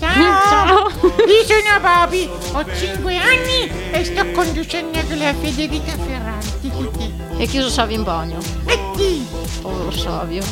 Ciao! 0.00 0.88
Io 0.88 1.44
sono 1.44 1.80
Babi, 1.80 2.28
ho 2.52 2.64
5 2.74 3.16
anni 3.16 3.70
e 3.90 4.04
sto 4.04 4.30
conducendo 4.32 4.98
con 5.06 5.18
la 5.18 5.34
Federica 5.34 5.92
Ferranti. 5.92 6.72
E 7.36 7.46
chiuso 7.46 7.68
Savio 7.68 7.96
in 7.96 8.02
bagno. 8.02 8.38
E 8.66 8.78
chi? 8.96 9.26
Oh, 9.62 9.90
Savio. 9.90 10.42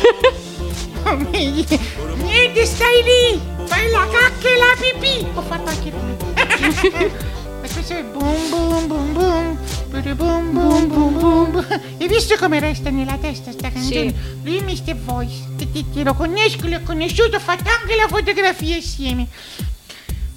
Niente, 1.30 2.66
stai 2.66 3.02
lì! 3.02 3.40
Fai 3.64 3.90
la 3.90 4.06
cacca 4.10 4.48
e 4.48 4.56
la 4.56 4.74
pipì! 4.80 5.26
Ho 5.34 5.42
fatto 5.42 5.68
anche 5.70 5.90
prima. 5.90 7.28
E 7.62 7.68
questo 7.70 7.92
è 7.92 8.02
boom 8.02 8.48
boom 8.48 8.86
boom 8.86 9.12
boom. 9.12 9.58
Boom 9.90 10.16
boom 10.16 10.52
boom 10.54 10.88
boom 10.88 11.18
boom. 11.18 11.66
Hai 11.98 12.08
visto 12.08 12.34
come 12.38 12.58
resta 12.58 12.88
nella 12.88 13.18
testa 13.18 13.52
sta 13.52 13.70
canzone? 13.70 14.08
Sì. 14.08 14.14
Lui 14.44 14.62
Mr. 14.62 14.96
Voice. 14.96 15.34
Ti, 15.58 15.70
ti- 15.70 15.90
ti 15.90 16.02
lo 16.02 16.14
conosco, 16.14 16.66
l'ho 16.66 16.80
conosciuto, 16.82 17.36
ho 17.36 17.40
fatto 17.40 17.68
anche 17.68 17.96
la 17.96 18.08
fotografia 18.08 18.76
insieme. 18.76 19.26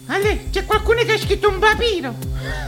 Allora, 0.07 0.35
c'è 0.51 0.65
qualcuno 0.65 1.01
che 1.03 1.13
ha 1.13 1.17
scritto 1.17 1.49
un 1.49 1.59
papiro. 1.59 2.13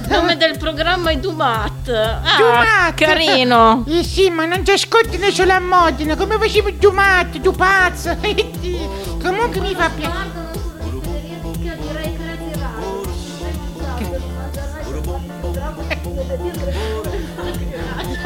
Il 0.04 0.10
nome 0.10 0.38
del 0.38 0.58
programma 0.58 1.12
è 1.12 1.18
Dumat. 1.18 1.90
Ah, 1.90 2.38
Dumat. 2.38 2.94
carino. 2.94 3.84
Eh 3.88 4.04
sì, 4.04 4.30
ma 4.30 4.46
non 4.46 4.66
ci 4.66 4.72
ascoltano 4.72 5.30
solo 5.32 5.52
a 5.52 5.60
Modena. 5.60 6.16
Come 6.16 6.38
facevo 6.38 6.72
Dumat, 6.72 7.42
tu 7.42 7.52
pazzo. 7.52 8.16
Eh. 8.24 8.90
Comunque 9.22 9.60
mi 9.60 9.76
fa 9.76 9.90
piacere. 9.90 10.44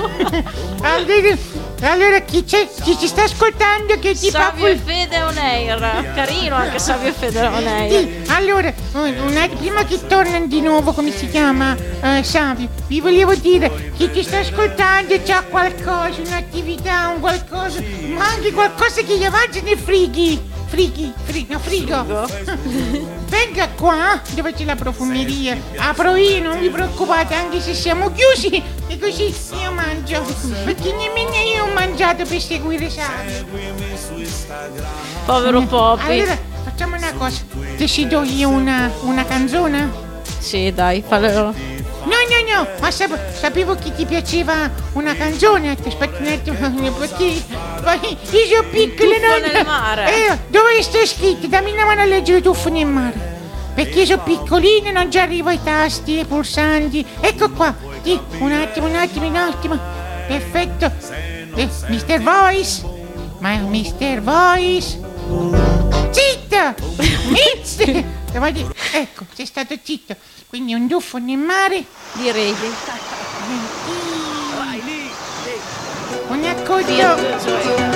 Allora, 0.81 1.35
allora 1.81 2.19
chi, 2.21 2.43
c'è, 2.43 2.67
chi 2.83 2.97
ci 2.97 3.07
sta 3.07 3.23
ascoltando 3.23 3.97
che 3.99 4.13
ti 4.13 4.29
fa 4.29 4.51
Savio 4.51 4.67
e 4.67 4.77
Fede 4.77 5.21
on 5.21 5.37
air. 5.37 6.11
Carino 6.13 6.55
anche 6.55 6.79
Savio 6.79 7.09
e 7.09 7.13
Fede 7.13 7.39
on 7.45 7.65
air. 7.67 7.89
Sì, 7.91 8.21
allora, 8.31 8.73
un- 8.93 9.15
un 9.27 9.37
attimo, 9.37 9.57
prima 9.59 9.85
che 9.85 10.05
tornano 10.07 10.45
di 10.47 10.61
nuovo, 10.61 10.91
come 10.93 11.11
si 11.11 11.29
chiama, 11.29 11.75
eh, 12.01 12.23
Savio, 12.23 12.67
vi 12.87 12.99
volevo 12.99 13.33
dire, 13.35 13.91
chi 13.95 14.09
ti 14.11 14.23
sta 14.23 14.39
ascoltando 14.39 15.15
c'ha 15.23 15.43
qualcosa, 15.49 16.21
un'attività, 16.25 17.11
un 17.15 17.19
qualcosa, 17.21 17.81
ma 18.15 18.27
anche 18.27 18.51
qualcosa 18.51 19.01
che 19.01 19.17
gli 19.17 19.23
avanza 19.23 19.61
nei 19.61 19.75
frighi. 19.77 20.48
Frighi, 20.69 21.11
frigo, 21.23 21.57
frigo. 21.57 22.05
Venga 23.27 23.69
qua, 23.69 24.21
dove 24.35 24.53
c'è 24.53 24.65
la 24.65 24.75
profumeria. 24.75 25.57
Apro 25.77 26.15
io, 26.15 26.41
non 26.43 26.59
vi 26.59 26.69
preoccupate, 26.69 27.33
anche 27.33 27.59
se 27.59 27.73
siamo 27.73 28.11
chiusi. 28.11 28.61
E 28.87 28.99
così 28.99 29.33
io 29.61 29.71
mangio. 29.71 30.21
Perché 30.63 30.93
nemmeno 30.93 31.35
io 31.53 31.63
ho 31.65 31.73
mangiato 31.73 32.23
per 32.23 32.39
seguire 32.39 32.87
Savio. 32.89 33.45
Povero 35.25 35.61
Poppy. 35.63 36.19
Allora, 36.19 36.37
facciamo 36.63 36.95
una 36.95 37.13
cosa. 37.13 37.41
Decido 37.75 38.21
io 38.21 38.49
una, 38.49 38.91
una 39.01 39.25
canzone? 39.25 39.89
Sì, 40.37 40.71
dai, 40.71 41.03
fallo. 41.05 41.78
No, 42.09 42.15
no, 42.15 42.63
no, 42.63 42.67
ma 42.81 42.89
sap- 42.91 43.33
sapevo 43.33 43.75
che 43.75 43.93
ti 43.93 44.05
piaceva 44.05 44.69
una 44.93 45.15
canzone. 45.15 45.69
Aspetta 45.71 46.17
un 46.19 46.27
attimo, 46.27 46.91
perché 46.93 47.41
poi 47.83 48.17
io 48.31 48.45
sono 48.47 48.67
piccola, 48.69 49.15
Tuffo 49.15 49.27
no? 49.27 49.51
nel 49.53 49.65
mare. 49.65 50.05
Eh, 50.31 50.37
dove 50.47 50.81
sta 50.81 51.05
scritto? 51.05 51.47
Dammi 51.47 51.71
una 51.71 51.85
mano 51.85 52.01
a 52.01 52.05
leggere 52.05 52.41
tuffo 52.41 52.69
nel 52.69 52.87
mare. 52.87 53.37
Perché 53.75 53.99
io 53.99 54.05
sono 54.05 54.23
piccolina, 54.23 54.91
non 54.91 55.11
ci 55.11 55.19
arrivo 55.19 55.49
ai 55.49 55.59
tasti, 55.63 56.17
ai 56.17 56.25
pulsanti. 56.25 57.05
Ecco 57.21 57.49
qua. 57.51 57.73
Sì, 58.01 58.19
un 58.39 58.51
attimo, 58.51 58.87
un 58.87 58.95
attimo, 58.95 59.27
un 59.27 59.35
attimo. 59.35 59.79
Perfetto. 60.27 60.91
Eh, 61.55 61.67
Mr. 61.87 62.21
Voice. 62.21 62.83
Ma 63.39 63.55
Mr. 63.55 64.21
Voice. 64.21 64.99
Zitto! 66.11 66.75
Dire- 67.75 68.05
Ecco, 68.91 69.25
sei 69.33 69.45
stato 69.45 69.75
zitto. 69.81 70.15
Quindi 70.47 70.73
un 70.73 70.87
tuffo 70.87 71.17
nel 71.17 71.37
mare. 71.37 71.83
Direi. 72.13 72.55
Un 76.27 76.43
accordo. 76.45 77.87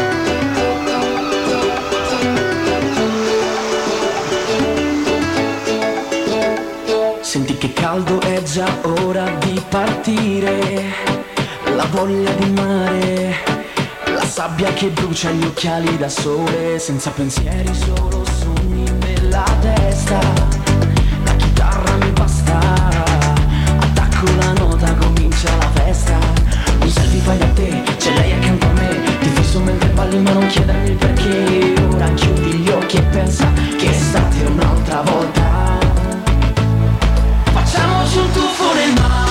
Senti 7.21 7.57
che 7.57 7.73
caldo 7.73 8.19
è 8.21 8.43
già 8.43 8.67
ora 8.83 9.27
di 9.39 9.59
partire, 9.67 10.93
la 11.75 11.85
voglia 11.85 12.31
di 12.33 12.49
mare, 12.51 13.43
sabbia 14.33 14.73
che 14.73 14.87
brucia 14.87 15.29
gli 15.29 15.43
occhiali 15.43 15.95
da 15.95 16.09
sole, 16.09 16.79
senza 16.79 17.11
pensieri, 17.11 17.71
solo 17.71 18.25
sogni 18.39 18.83
nella 19.01 19.43
testa, 19.61 20.17
la 21.23 21.35
chitarra 21.35 21.95
mi 21.97 22.09
basta, 22.09 22.57
attacco 23.77 24.25
la 24.39 24.53
nota, 24.53 24.91
comincia 24.95 25.55
la 25.55 25.69
festa, 25.75 26.17
un 26.79 26.89
selfie 26.89 27.19
fai 27.19 27.37
da 27.37 27.45
te, 27.49 27.83
c'è 27.97 28.11
lei 28.15 28.31
accanto 28.31 28.65
a 28.65 28.71
me, 28.71 29.03
ti 29.19 29.29
fisso 29.35 29.59
mentre 29.59 29.89
balli 29.89 30.17
ma 30.17 30.31
non 30.31 30.47
chiedermi 30.47 30.89
il 30.89 30.95
perché, 30.95 31.73
ora 31.93 32.11
chiudi 32.13 32.53
gli 32.53 32.69
occhi 32.69 32.97
e 32.97 33.01
pensa 33.03 33.47
che 33.77 33.87
è 33.87 33.93
stata 33.93 34.35
un'altra 34.47 35.01
volta. 35.01 35.77
Facciamoci 37.53 38.17
un 38.17 38.31
tuffo 38.31 38.73
nel 38.73 38.93
mare, 38.93 39.22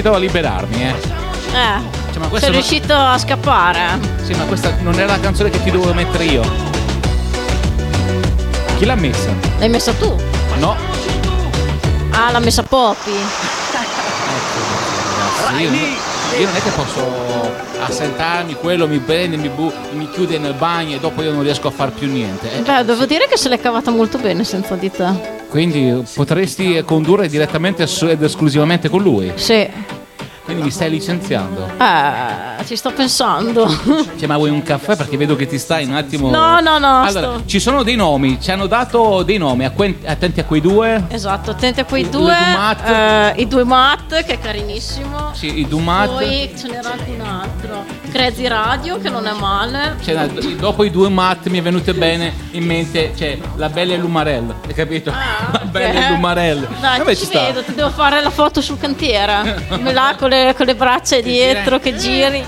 riuscito 0.00 0.14
a 0.14 0.18
liberarmi, 0.18 0.82
eh. 0.82 0.88
Eh, 1.52 2.12
Cioè, 2.12 2.18
ma 2.18 2.28
sei 2.38 2.40
non- 2.42 2.50
riuscito 2.52 2.94
a 2.94 3.18
scappare. 3.18 3.98
Sì, 4.22 4.32
ma 4.34 4.44
questa 4.44 4.74
non 4.80 4.94
era 4.94 5.06
la 5.12 5.20
canzone 5.20 5.50
che 5.50 5.62
ti 5.62 5.70
dovevo 5.70 5.92
mettere 5.92 6.24
io. 6.24 6.42
Chi 8.78 8.84
l'ha 8.86 8.94
messa? 8.94 9.28
L'hai 9.58 9.68
messa 9.68 9.92
tu? 9.92 10.14
No. 10.58 10.74
Ah, 12.10 12.30
l'ha 12.30 12.38
messa 12.38 12.62
Poppy. 12.62 13.12
Ragazzi, 15.46 15.62
io, 15.62 15.70
io 16.38 16.46
non 16.46 16.56
è 16.56 16.62
che 16.62 16.70
posso 16.70 17.58
assentarmi, 17.80 18.54
quello 18.54 18.86
mi 18.86 18.98
prende, 18.98 19.36
mi, 19.36 19.48
bu- 19.48 19.72
mi 19.92 20.08
chiude 20.10 20.38
nel 20.38 20.54
bagno 20.54 20.96
e 20.96 21.00
dopo 21.00 21.22
io 21.22 21.32
non 21.32 21.42
riesco 21.42 21.68
a 21.68 21.70
far 21.70 21.90
più 21.92 22.10
niente. 22.10 22.58
Eh, 22.58 22.60
Beh, 22.62 22.84
devo 22.84 23.04
dire 23.04 23.26
che 23.28 23.36
se 23.36 23.48
l'è 23.48 23.60
cavata 23.60 23.90
molto 23.90 24.16
bene 24.18 24.44
senza 24.44 24.76
di 24.76 24.90
te. 24.90 25.38
Quindi 25.50 26.02
potresti 26.14 26.82
condurre 26.86 27.28
direttamente 27.28 27.82
ed 28.02 28.22
esclusivamente 28.22 28.88
con 28.88 29.02
lui. 29.02 29.32
Sì. 29.34 29.68
Quindi 30.44 30.62
mi 30.64 30.70
stai 30.70 30.90
licenziando. 30.90 31.68
Eh, 31.78 32.64
ci 32.64 32.74
sto 32.74 32.90
pensando. 32.92 33.68
Cioè, 34.18 34.26
ma 34.26 34.36
vuoi 34.36 34.50
un 34.50 34.62
caffè? 34.62 34.96
Perché 34.96 35.16
vedo 35.16 35.36
che 35.36 35.46
ti 35.46 35.58
stai 35.58 35.84
un 35.84 35.94
attimo. 35.94 36.28
No, 36.30 36.58
no, 36.60 36.78
no, 36.78 37.02
Allora, 37.02 37.32
sto- 37.34 37.42
ci 37.46 37.60
sono 37.60 37.82
dei 37.84 37.94
nomi, 37.94 38.40
ci 38.40 38.50
hanno 38.50 38.66
dato 38.66 39.22
dei 39.22 39.38
nomi. 39.38 39.64
Attenti 39.64 40.40
a 40.40 40.44
quei 40.44 40.60
due. 40.60 41.04
Esatto, 41.08 41.50
attenti 41.52 41.80
a 41.80 41.84
quei 41.84 42.08
due. 42.08 42.32
Dumat. 42.34 42.88
eh, 43.36 43.42
I 43.42 43.46
due 43.48 43.64
Matt, 43.64 44.08
che 44.24 44.32
è 44.34 44.38
carinissimo. 44.40 45.30
Sì, 45.34 45.60
i 45.60 45.68
Dumat. 45.68 46.08
Poi 46.10 46.50
ce 46.56 46.66
n'era 46.68 46.92
anche 46.92 47.10
un 47.10 47.20
altro. 47.20 47.99
Crazy 48.10 48.46
Radio, 48.46 48.98
che 48.98 49.08
non 49.08 49.26
è 49.26 49.32
male. 49.32 49.96
Cioè, 50.02 50.26
dopo 50.56 50.84
i 50.84 50.90
due 50.90 51.08
Matt 51.08 51.46
mi 51.48 51.58
è 51.58 51.62
venute 51.62 51.94
bene 51.94 52.32
in 52.52 52.64
mente, 52.64 53.12
cioè, 53.16 53.38
la 53.56 53.68
Bella 53.68 53.94
e 53.94 53.96
l'Umarell, 53.98 54.54
hai 54.66 54.74
capito? 54.74 55.10
la 55.10 55.60
Bella 55.64 56.06
e 56.06 56.10
l'Umarell. 56.10 56.64
Ah, 56.64 56.80
Dai, 56.80 56.98
Vabbè, 56.98 57.14
ci, 57.14 57.24
sta. 57.24 57.40
vedo, 57.46 57.62
ti 57.62 57.74
devo 57.74 57.90
fare 57.90 58.20
la 58.22 58.30
foto 58.30 58.60
sul 58.60 58.78
cantiere. 58.78 59.66
Me 59.80 59.92
là 59.92 60.14
con 60.18 60.28
le, 60.28 60.54
con 60.56 60.66
le 60.66 60.74
braccia 60.74 61.20
dietro 61.20 61.78
che 61.78 61.94
giri. 61.96 62.44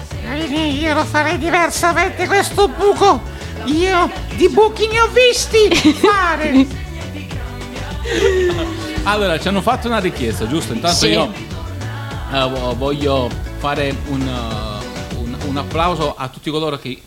Io 0.81 0.95
lo 0.95 1.05
farei 1.05 1.39
diversamente 1.39 2.27
questo 2.27 2.69
buco. 2.69 3.21
Io 3.65 4.11
di 4.35 4.49
buchi 4.49 4.89
ne 4.89 5.01
ho 5.01 5.09
visti 5.09 5.69
fare. 5.95 6.67
Allora, 9.05 9.39
ci 9.39 9.49
hanno 9.49 9.61
fatto 9.63 9.89
una 9.89 9.99
richiesta, 9.99 10.47
giusto? 10.47 10.73
Intanto 10.73 10.97
Sì. 10.99 11.09
io 11.09 11.33
vo- 12.31 12.75
voglio 12.77 13.29
fare 13.59 13.95
un, 14.09 14.21
uh, 14.21 14.82
un- 15.47 15.57
applauso 15.57 16.15
a 16.17 16.29
tutti 16.29 16.51
coloro 16.51 16.79
che. 16.79 17.01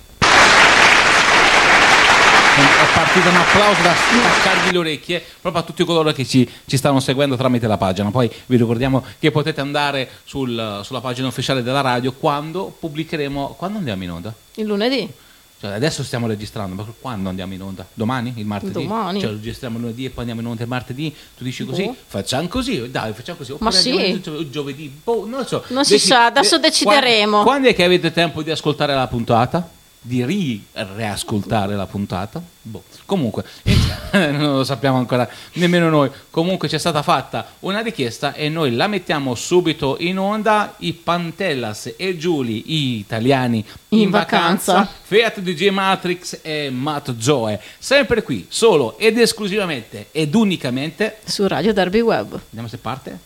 È 2.58 2.94
partito 2.94 3.28
un 3.28 3.36
applauso 3.36 3.82
da 3.82 3.94
staccarvi 3.94 4.72
le 4.72 4.78
orecchie 4.78 5.22
proprio 5.42 5.62
a 5.62 5.66
tutti 5.66 5.84
coloro 5.84 6.14
che 6.14 6.26
ci, 6.26 6.50
ci 6.66 6.78
stanno 6.78 7.02
seguendo 7.02 7.36
tramite 7.36 7.68
la 7.68 7.76
pagina. 7.78 8.10
Poi 8.12 8.32
vi 8.46 8.56
ricordiamo 8.56 9.04
che 9.20 9.30
potete 9.32 9.60
andare 9.60 10.10
sul- 10.24 10.80
sulla 10.84 11.02
pagina 11.02 11.28
ufficiale 11.28 11.62
della 11.64 11.82
radio 11.82 12.14
quando 12.14 12.74
pubblicheremo. 12.80 13.56
Quando 13.58 13.80
andiamo 13.80 14.04
in 14.04 14.12
onda? 14.12 14.34
Il 14.56 14.66
lunedì. 14.66 15.10
Cioè, 15.58 15.72
adesso 15.72 16.04
stiamo 16.04 16.28
registrando, 16.28 16.76
ma 16.76 16.86
quando 17.00 17.30
andiamo 17.30 17.54
in 17.54 17.62
onda? 17.62 17.86
Domani? 17.94 18.34
Il 18.36 18.46
martedì? 18.46 18.74
Domani. 18.74 19.22
Cioè, 19.22 19.30
registriamo 19.32 19.80
lunedì 19.80 20.06
e 20.06 20.10
poi 20.10 20.20
andiamo 20.20 20.42
in 20.42 20.48
onda 20.48 20.64
il 20.64 20.68
martedì? 20.70 21.16
Tu 21.38 21.44
dici 21.44 21.66
così? 21.66 21.86
Boh. 21.86 21.96
Facciamo 22.08 22.48
così, 22.48 22.92
dai, 22.92 23.14
facciamo 23.14 23.38
così. 23.38 23.52
Ma 23.60 23.70
Oppure 23.70 23.82
sì. 23.82 24.10
in 24.10 24.22
gio- 24.22 24.50
giovedì? 24.50 24.94
Boh, 25.04 25.26
non 25.26 25.40
lo 25.40 25.46
so. 25.46 25.64
Non 25.70 25.86
si 25.86 25.98
sa, 25.98 26.26
adesso 26.26 26.58
de- 26.58 26.68
decideremo. 26.70 27.30
Quando, 27.44 27.50
quando 27.50 27.68
è 27.70 27.74
che 27.74 27.84
avete 27.84 28.12
tempo 28.12 28.44
di 28.44 28.52
ascoltare 28.52 28.94
la 28.94 29.08
puntata? 29.08 29.68
Di 30.08 30.24
ri- 30.24 30.64
reascoltare 30.74 31.76
la 31.76 31.88
puntata? 31.88 32.40
Boh. 32.62 32.84
Comunque, 33.06 33.44
non 34.14 34.58
lo 34.58 34.64
sappiamo 34.64 34.98
ancora 34.98 35.28
nemmeno 35.54 35.90
noi. 35.90 36.12
Comunque 36.30 36.68
c'è 36.68 36.78
stata 36.78 37.02
fatta 37.02 37.54
una 37.62 37.80
richiesta 37.82 38.34
e 38.36 38.48
noi 38.48 38.76
la 38.76 38.86
mettiamo 38.86 39.34
subito 39.34 39.96
in 40.00 40.20
onda. 40.20 40.76
I 40.78 40.94
Pantellas 40.94 41.96
e 41.98 42.18
Giuli, 42.18 42.64
i 42.74 42.98
italiani 43.00 43.66
in, 43.90 44.00
In 44.02 44.10
vacanza. 44.12 44.74
vacanza. 44.74 44.94
Fiat 45.06 45.40
DJ 45.40 45.70
Matrix 45.70 46.40
e 46.44 46.70
Matt 46.70 47.18
Zoe. 47.18 47.60
Sempre 47.80 48.22
qui, 48.22 48.46
solo 48.48 49.00
ed 49.00 49.18
esclusivamente 49.18 50.10
ed 50.12 50.36
unicamente. 50.36 51.18
Su 51.24 51.48
Radio 51.48 51.74
Derby 51.74 52.02
Web. 52.02 52.40
Vediamo 52.50 52.68
se 52.68 52.78
parte. 52.78 53.20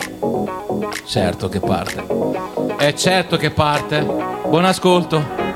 Certo 1.06 1.50
che 1.50 1.60
parte. 1.60 2.06
È 2.78 2.94
certo 2.94 3.36
che 3.36 3.52
parte. 3.52 4.02
Buon 4.02 4.64
ascolto. 4.64 5.49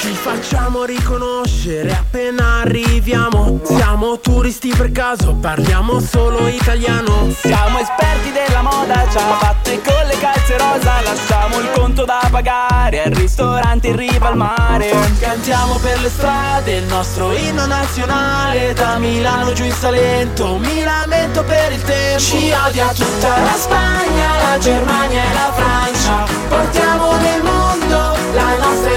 Ci 0.00 0.12
facciamo 0.12 0.84
riconoscere. 0.84 1.90
Appena 1.90 2.60
arriviamo 2.60 3.58
Siamo 3.64 4.20
turisti 4.20 4.68
per 4.68 4.92
caso, 4.92 5.34
parliamo 5.34 5.98
solo 5.98 6.46
italiano. 6.46 7.28
Siamo 7.32 7.80
esperti 7.80 8.30
della 8.30 8.62
moda, 8.62 9.08
ciabatte 9.10 9.80
con 9.82 10.06
le 10.06 10.16
calze 10.20 10.56
rosa. 10.56 11.00
Lasciamo 11.02 11.58
il 11.58 11.70
conto 11.74 12.04
da 12.04 12.26
pagare 12.30 13.02
al 13.02 13.12
ristorante 13.12 13.88
in 13.88 13.96
riva 13.96 14.28
al 14.28 14.36
mare. 14.36 14.94
Cantiamo 15.18 15.78
per 15.78 16.00
le 16.00 16.08
strade 16.08 16.76
il 16.76 16.84
nostro 16.84 17.32
inno 17.36 17.66
nazionale. 17.66 18.72
Da 18.74 18.98
Milano 18.98 19.52
giù 19.52 19.64
in 19.64 19.72
Salento, 19.72 20.58
mi 20.58 20.84
lamento 20.84 21.42
per 21.42 21.72
il 21.72 21.82
tempo. 21.82 22.20
Ci 22.20 22.52
odia 22.52 22.92
tutta 22.92 23.36
la 23.40 23.56
Spagna, 23.56 24.28
la 24.48 24.58
Germania 24.58 25.22
e 25.22 25.34
la 25.34 25.52
Francia. 25.52 26.32
Portiamo 26.48 27.16
nel 27.16 27.42
mondo 27.42 28.16
la 28.32 28.56
nostra 28.58 28.87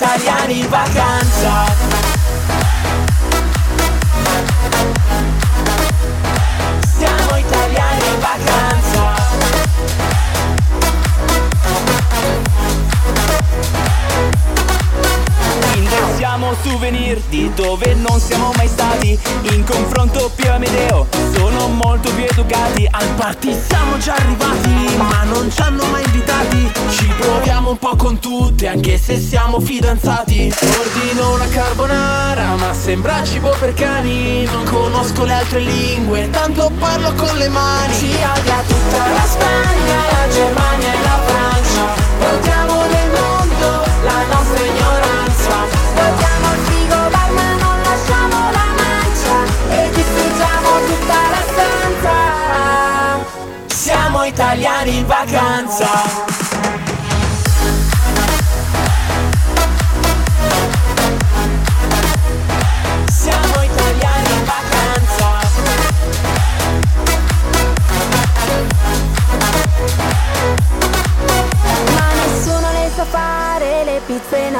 italiani 0.00 0.60
in 0.60 0.68
vacanza. 0.70 1.64
Siamo 6.96 7.36
italiani 7.36 8.04
in 8.06 8.20
vacanza. 8.20 9.14
Indossiamo 15.74 16.54
souvenir 16.62 17.20
di 17.28 17.52
dove 17.54 17.94
non 17.94 18.18
siamo 18.18 18.52
mai 18.56 18.68
stati 18.68 18.79
In 19.10 19.64
confronto 19.64 20.30
più 20.34 20.50
Amedeo 20.50 21.06
sono 21.34 21.68
molto 21.68 22.10
più 22.14 22.24
educati 22.24 22.86
Al 22.90 23.08
party 23.16 23.56
siamo 23.66 23.98
già 23.98 24.14
arrivati 24.14 24.80
ma 24.96 25.24
non 25.24 25.50
ci 25.50 25.60
hanno 25.62 25.84
mai 25.86 26.04
invitati. 26.04 26.70
Ci 26.90 27.06
proviamo 27.18 27.70
un 27.70 27.78
po' 27.78 27.96
con 27.96 28.18
tutte 28.18 28.68
anche 28.68 28.98
se 28.98 29.18
siamo 29.18 29.58
fidanzati. 29.60 30.52
Ordino 30.78 31.34
una 31.34 31.48
carbonara 31.48 32.54
ma 32.56 32.72
sembra 32.72 33.24
cibo 33.24 33.54
per 33.58 33.74
cani. 33.74 34.44
Non 34.44 34.64
conosco 34.64 35.24
le 35.24 35.32
altre 35.32 35.60
lingue 35.60 36.28
tanto 36.30 36.70
parlo 36.78 37.12
con 37.14 37.36
le 37.36 37.48
mani. 37.48 37.94
Ci 37.94 38.06
odia 38.06 38.62
tutta 38.66 39.08
la 39.08 39.26
Spagna, 39.26 39.96
la 40.10 40.32
Germania 40.32 40.92
e 40.92 41.02
la 41.02 41.20
Francia. 41.26 42.02
Portiamo 42.18 42.82
nel 42.82 43.10
mondo 43.10 43.84
la 44.04 44.24
nostra 44.34 44.64
ignoranza 44.64 44.99
italiani 54.30 54.96
in 54.98 55.06
vacanza 55.06 55.90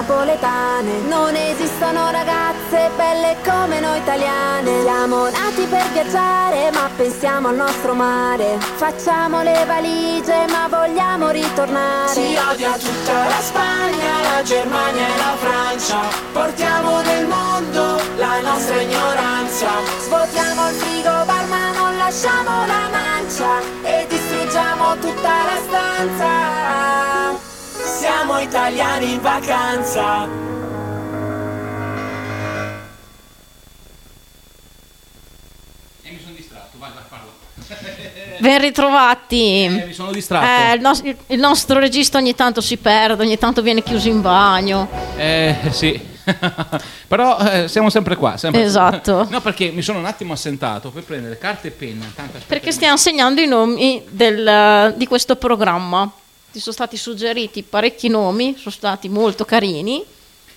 napoletane. 0.00 1.00
Non 1.08 1.34
esistono 1.34 2.10
ragazze 2.10 2.90
belle 2.96 3.36
come 3.44 3.80
noi 3.80 3.98
italiane. 3.98 4.82
Siamo 4.82 5.28
nati 5.28 5.64
per 5.68 5.86
viaggiare 5.92 6.70
ma 6.72 6.88
pensiamo 6.96 7.48
al 7.48 7.56
nostro 7.56 7.94
mare. 7.94 8.58
Facciamo 8.76 9.42
le 9.42 9.64
valigie 9.66 10.46
ma 10.48 10.68
vogliamo 10.68 11.28
ritornare. 11.30 12.14
Ci 12.14 12.36
odia 12.50 12.72
tutta 12.78 13.12
la 13.12 13.40
Spagna, 13.40 14.12
la 14.22 14.42
Germania 14.42 15.06
e 15.06 15.16
la 15.16 15.36
Francia. 15.36 15.98
Portiamo 16.32 17.00
nel 17.02 17.26
mondo 17.26 18.00
la 18.16 18.40
nostra 18.40 18.80
ignoranza. 18.80 19.68
Svuotiamo 20.00 20.68
il 20.68 20.74
frigo 20.76 21.24
bar 21.26 21.46
ma 21.46 21.72
non 21.72 21.96
lasciamo 21.98 22.66
la 22.66 22.88
mancia. 22.90 23.60
E 23.82 24.06
distruggiamo 24.08 24.96
tutta 24.98 25.28
la 25.28 25.58
stanza 25.66 27.49
Siamo 28.00 28.38
italiani 28.38 29.12
in 29.12 29.20
vacanza 29.20 30.26
E 36.02 36.10
mi 36.10 36.18
sono 36.22 36.34
distratto, 36.34 36.78
vai, 36.78 36.90
vai, 36.94 37.02
parlo. 37.08 37.32
Ben 38.40 38.58
ritrovati. 38.60 39.64
Eh, 39.64 39.84
mi 39.86 39.92
sono 39.92 40.12
distratto. 40.12 40.46
Eh, 40.70 40.74
il, 40.76 40.80
nos- 40.80 41.02
il 41.26 41.38
nostro 41.38 41.78
regista 41.78 42.16
ogni 42.18 42.34
tanto 42.34 42.60
si 42.62 42.78
perde, 42.78 43.22
ogni 43.22 43.36
tanto 43.36 43.60
viene 43.60 43.82
chiuso 43.82 44.08
in 44.08 44.22
bagno. 44.22 44.88
Eh, 45.16 45.54
sì. 45.70 46.08
Però 47.06 47.38
eh, 47.38 47.68
siamo 47.68 47.90
sempre 47.90 48.16
qua. 48.16 48.36
Sempre 48.38 48.62
Esatto. 48.62 49.26
No, 49.30 49.40
perché 49.42 49.70
mi 49.70 49.82
sono 49.82 49.98
un 49.98 50.06
attimo 50.06 50.32
assentato 50.32 50.90
per 50.90 51.02
prendere 51.04 51.36
carta 51.36 51.68
e 51.68 51.70
penna. 51.70 52.06
Perché 52.46 52.72
stiamo 52.72 52.96
segnando 52.96 53.42
i 53.42 53.46
nomi 53.46 54.02
del- 54.08 54.94
di 54.96 55.06
questo 55.06 55.36
programma. 55.36 56.10
Ti 56.52 56.58
sono 56.58 56.74
stati 56.74 56.96
suggeriti 56.96 57.62
parecchi 57.62 58.08
nomi, 58.08 58.54
sono 58.58 58.70
stati 58.74 59.08
molto 59.08 59.44
carini. 59.44 60.04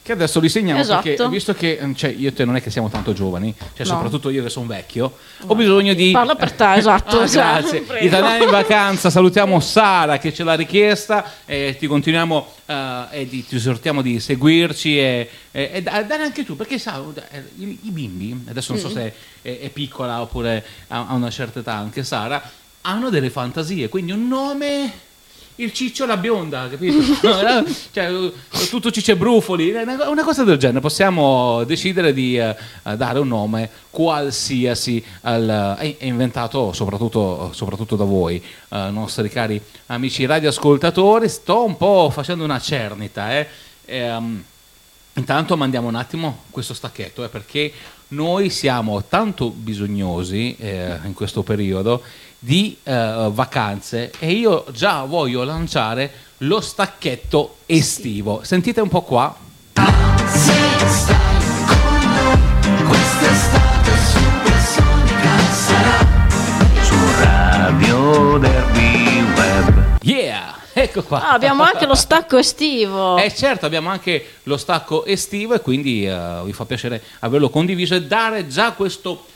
Che 0.02 0.12
adesso 0.12 0.42
li 0.42 0.50
segniamo 0.50 0.82
Esatto. 0.82 1.04
perché 1.04 1.30
visto 1.30 1.54
che 1.54 1.78
eh, 1.82 1.96
cioè, 1.96 2.10
io 2.10 2.28
e 2.28 2.34
te 2.34 2.44
non 2.44 2.58
è 2.58 2.62
che 2.62 2.70
siamo 2.70 2.90
tanto 2.90 3.14
giovani, 3.14 3.56
cioè 3.58 3.86
No. 3.88 3.94
soprattutto 3.94 4.30
io 4.32 4.44
che 4.44 4.50
sono 4.50 4.66
vecchio, 4.66 5.16
ho 5.48 5.56
bisogno 5.56 5.94
di. 5.94 6.12
Parla 6.12 6.36
per 6.36 6.52
te, 6.52 6.74
esatto. 6.74 7.22
Ah, 7.22 7.28
cioè, 7.28 7.42
grazie. 7.42 7.82
prego. 7.88 8.06
Italiani 8.06 8.44
in 8.44 8.50
vacanza, 8.50 9.10
salutiamo 9.10 9.62
Sara 9.62 10.18
che 10.18 10.34
ce 10.34 10.44
l'ha 10.44 10.56
richiesta 10.56 11.24
e 11.46 11.78
ti 11.80 11.88
continuiamo 11.88 12.48
eh, 12.66 13.06
e 13.12 13.30
di- 13.30 13.46
ti 13.48 13.56
esortiamo 13.56 14.02
di 14.02 14.20
seguirci 14.20 15.00
e, 15.00 15.30
e- 15.52 15.70
e 15.72 15.82
da- 15.82 16.04
dare 16.04 16.24
anche 16.24 16.44
tu, 16.44 16.58
perché 16.58 16.78
sa, 16.80 17.02
eh, 17.32 17.44
i, 17.60 17.80
i 17.84 17.90
bimbi, 17.92 18.44
adesso 18.50 18.74
non 18.74 18.82
so 18.82 18.90
Mm. 18.90 18.94
se 18.94 19.14
è, 19.42 19.60
è 19.62 19.70
piccola 19.70 20.20
oppure 20.20 20.66
ha, 20.90 21.06
ha 21.08 21.14
una 21.14 21.30
certa 21.30 21.60
età, 21.60 21.76
anche 21.76 22.04
Sara, 22.04 22.42
hanno 22.82 23.10
delle 23.10 23.30
fantasie, 23.30 23.88
quindi 23.88 24.12
un 24.12 24.28
nome... 24.28 25.12
Il 25.56 25.72
ciccio 25.72 26.06
la 26.06 26.18
bionda, 26.18 26.68
capito? 26.70 27.00
Cioè, 27.94 28.32
tutto 28.70 28.92
ciccio 28.92 29.12
e 29.12 29.16
brufoli, 29.16 29.72
una 29.72 30.24
cosa 30.24 30.44
del 30.44 30.58
genere. 30.58 30.80
Possiamo 30.80 31.64
decidere 31.64 32.14
di 32.14 32.38
eh, 32.38 32.56
dare 32.96 33.20
un 33.20 33.28
nome 33.28 33.70
qualsiasi 33.90 35.04
al, 35.22 35.76
è 35.78 35.96
inventato 36.06 36.74
soprattutto, 36.74 37.52
soprattutto 37.54 37.96
da 37.96 38.04
voi, 38.04 38.44
eh, 38.70 38.90
nostri 38.90 39.30
cari 39.30 39.62
amici 39.88 40.26
radioascoltatori. 40.26 41.30
Sto 41.30 41.64
un 41.64 41.78
po' 41.78 42.10
facendo 42.12 42.44
una 42.44 42.60
cernita, 42.60 43.38
eh. 43.38 43.48
Ehm, 43.86 44.44
Intanto 45.16 45.56
mandiamo 45.56 45.88
un 45.88 45.96
attimo 45.96 46.46
questo 46.50 46.74
stacchetto 46.74 47.24
eh, 47.24 47.30
perché 47.30 47.72
noi 48.10 48.50
siamo 48.50 49.04
tanto 49.04 49.52
bisognosi 49.52 50.56
eh, 50.58 50.98
in 51.04 51.14
questo 51.14 51.44
periodo 51.44 52.02
di 52.44 52.78
eh, 52.84 53.30
vacanze 53.32 54.12
e 54.20 54.34
io 54.34 54.66
già 54.72 55.06
voglio 55.06 55.46
lanciare 55.46 56.12
lo 56.40 56.60
stacchetto 56.60 57.60
estivo. 57.66 58.42
Sentite 58.44 58.82
un 58.82 58.90
po' 58.90 59.02
qua. 59.04 59.34
Yeah! 70.02 70.58
Ecco 70.74 71.04
qua. 71.04 71.30
Ah, 71.30 71.32
abbiamo 71.32 71.64
anche 71.64 71.86
lo 71.86 71.96
stacco 71.96 72.38
estivo. 72.38 73.16
Eh 73.24 73.34
certo, 73.34 73.66
abbiamo 73.66 73.90
anche 73.90 74.26
lo 74.44 74.58
stacco 74.58 75.06
estivo 75.06 75.54
e 75.54 75.62
quindi 75.62 76.06
eh, 76.06 76.42
mi 76.44 76.52
fa 76.52 76.66
piacere 76.66 77.02
averlo 77.20 77.50
condiviso 77.50 77.96
e 77.96 78.04
dare 78.04 78.48
già 78.48 78.74
questo 78.74 79.28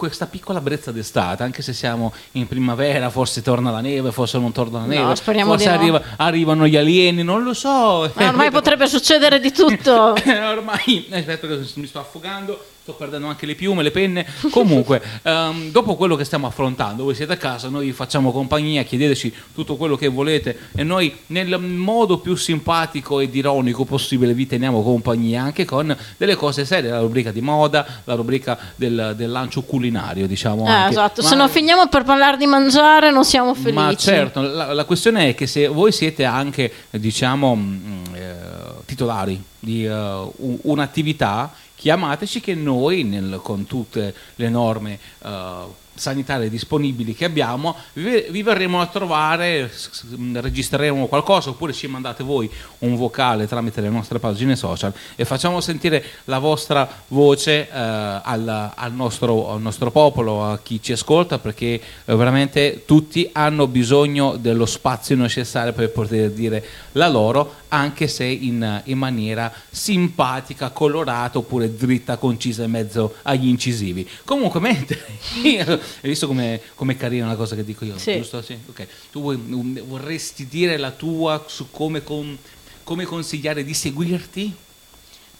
questa 0.00 0.24
piccola 0.24 0.62
brezza 0.62 0.92
d'estate, 0.92 1.42
anche 1.42 1.60
se 1.60 1.74
siamo 1.74 2.14
in 2.32 2.48
primavera, 2.48 3.10
forse 3.10 3.42
torna 3.42 3.70
la 3.70 3.82
neve, 3.82 4.12
forse 4.12 4.38
non 4.38 4.50
torna 4.50 4.78
la 4.78 4.86
neve, 4.86 5.14
speriamo 5.14 5.50
forse 5.50 5.68
no. 5.68 5.74
arriva- 5.74 6.02
arrivano 6.16 6.66
gli 6.66 6.76
alieni, 6.78 7.22
non 7.22 7.42
lo 7.42 7.52
so. 7.52 8.10
Ma 8.14 8.28
ormai 8.28 8.48
potrebbe 8.50 8.86
succedere 8.86 9.38
di 9.40 9.52
tutto. 9.52 10.14
ormai 10.24 11.06
aspetta 11.10 11.46
che 11.46 11.68
mi 11.74 11.86
sto 11.86 11.98
affogando 11.98 12.64
sto 12.90 12.94
perdendo 12.94 13.26
anche 13.28 13.46
le 13.46 13.54
piume, 13.54 13.82
le 13.82 13.90
penne 13.90 14.26
comunque 14.50 15.00
ehm, 15.22 15.70
dopo 15.70 15.94
quello 15.96 16.16
che 16.16 16.24
stiamo 16.24 16.46
affrontando 16.46 17.04
voi 17.04 17.14
siete 17.14 17.32
a 17.32 17.36
casa, 17.36 17.68
noi 17.68 17.86
vi 17.86 17.92
facciamo 17.92 18.32
compagnia 18.32 18.82
chiedeteci 18.82 19.32
tutto 19.54 19.76
quello 19.76 19.96
che 19.96 20.08
volete 20.08 20.58
e 20.74 20.82
noi 20.82 21.14
nel 21.26 21.58
modo 21.58 22.18
più 22.18 22.34
simpatico 22.34 23.20
ed 23.20 23.34
ironico 23.34 23.84
possibile 23.84 24.34
vi 24.34 24.46
teniamo 24.46 24.82
compagnia 24.82 25.42
anche 25.42 25.64
con 25.64 25.96
delle 26.16 26.34
cose 26.34 26.64
serie, 26.64 26.90
la 26.90 27.00
rubrica 27.00 27.30
di 27.30 27.40
moda 27.40 27.86
la 28.04 28.14
rubrica 28.14 28.58
del, 28.76 29.14
del 29.16 29.30
lancio 29.30 29.62
culinario 29.62 30.26
diciamo 30.26 30.66
Eh, 30.66 30.88
esatto, 30.90 31.22
Ma- 31.22 31.28
se 31.28 31.34
non 31.34 31.48
finiamo 31.48 31.88
per 31.88 32.02
parlare 32.04 32.36
di 32.36 32.46
mangiare 32.46 33.10
non 33.10 33.24
siamo 33.24 33.54
felici. 33.54 33.72
ma 33.74 33.94
certo, 33.94 34.40
la, 34.42 34.72
la 34.72 34.84
questione 34.84 35.28
è 35.28 35.34
che 35.34 35.46
se 35.46 35.66
voi 35.68 35.92
siete 35.92 36.24
anche, 36.24 36.72
diciamo, 36.90 37.54
mh, 37.54 38.02
eh, 38.14 38.34
titolari 38.86 39.42
di 39.58 39.84
eh, 39.84 39.92
u- 39.92 40.58
un'attività, 40.62 41.52
chiamateci 41.80 42.40
che 42.40 42.54
noi, 42.54 43.04
nel- 43.04 43.40
con 43.42 43.64
tutte 43.64 44.14
le 44.34 44.48
norme 44.50 44.98
eh, 45.24 45.64
sanitarie 46.00 46.48
disponibili 46.48 47.14
che 47.14 47.26
abbiamo, 47.26 47.76
vi, 47.92 48.42
verremo 48.42 48.80
a 48.80 48.86
trovare, 48.86 49.70
mh, 50.16 50.40
registreremo 50.40 51.06
qualcosa 51.06 51.50
oppure 51.50 51.74
ci 51.74 51.86
mandate 51.86 52.24
voi 52.24 52.50
un 52.78 52.96
vocale 52.96 53.46
tramite 53.46 53.82
le 53.82 53.90
nostre 53.90 54.18
pagine 54.18 54.56
social 54.56 54.92
e 55.14 55.24
facciamo 55.26 55.60
sentire 55.60 56.02
la 56.24 56.38
vostra 56.38 56.88
voce 57.08 57.68
eh, 57.68 57.70
al, 57.72 58.72
al 58.74 58.92
nostro, 58.94 59.52
al 59.52 59.60
nostro 59.60 59.90
popolo, 59.90 60.44
a 60.44 60.58
chi 60.58 60.80
ci 60.82 60.92
ascolta, 60.92 61.38
perché 61.38 61.80
eh, 62.04 62.14
veramente 62.14 62.84
tutti 62.86 63.28
hanno 63.32 63.66
bisogno 63.66 64.36
dello 64.36 64.66
spazio 64.66 65.16
necessario 65.16 65.72
per 65.74 65.90
poter 65.90 66.30
dire 66.30 66.64
la 66.92 67.08
loro, 67.08 67.56
anche 67.68 68.08
se 68.08 68.24
in, 68.24 68.82
in 68.84 68.98
maniera 68.98 69.52
simpatica, 69.70 70.70
colorata 70.70 71.38
oppure 71.38 71.74
dritta, 71.74 72.16
concisa 72.16 72.64
in 72.64 72.70
mezzo 72.70 73.14
agli 73.22 73.48
incisivi. 73.48 74.08
Comunque, 74.24 74.60
mentre 74.60 75.04
hai 76.00 76.08
visto 76.08 76.26
come 76.26 76.60
è 76.74 76.96
carina 76.96 77.26
la 77.26 77.36
cosa 77.36 77.54
che 77.54 77.64
dico 77.64 77.84
io? 77.84 77.98
Sì. 77.98 78.16
Giusto? 78.16 78.42
Sì, 78.42 78.58
ok. 78.68 78.86
Tu 79.10 79.20
vuoi- 79.20 79.36
um, 79.36 79.80
vorresti 79.84 80.46
dire 80.46 80.76
la 80.76 80.90
tua 80.90 81.44
su 81.46 81.70
come, 81.70 82.02
con- 82.02 82.36
come 82.84 83.04
consigliare 83.04 83.64
di 83.64 83.74
seguirti? 83.74 84.54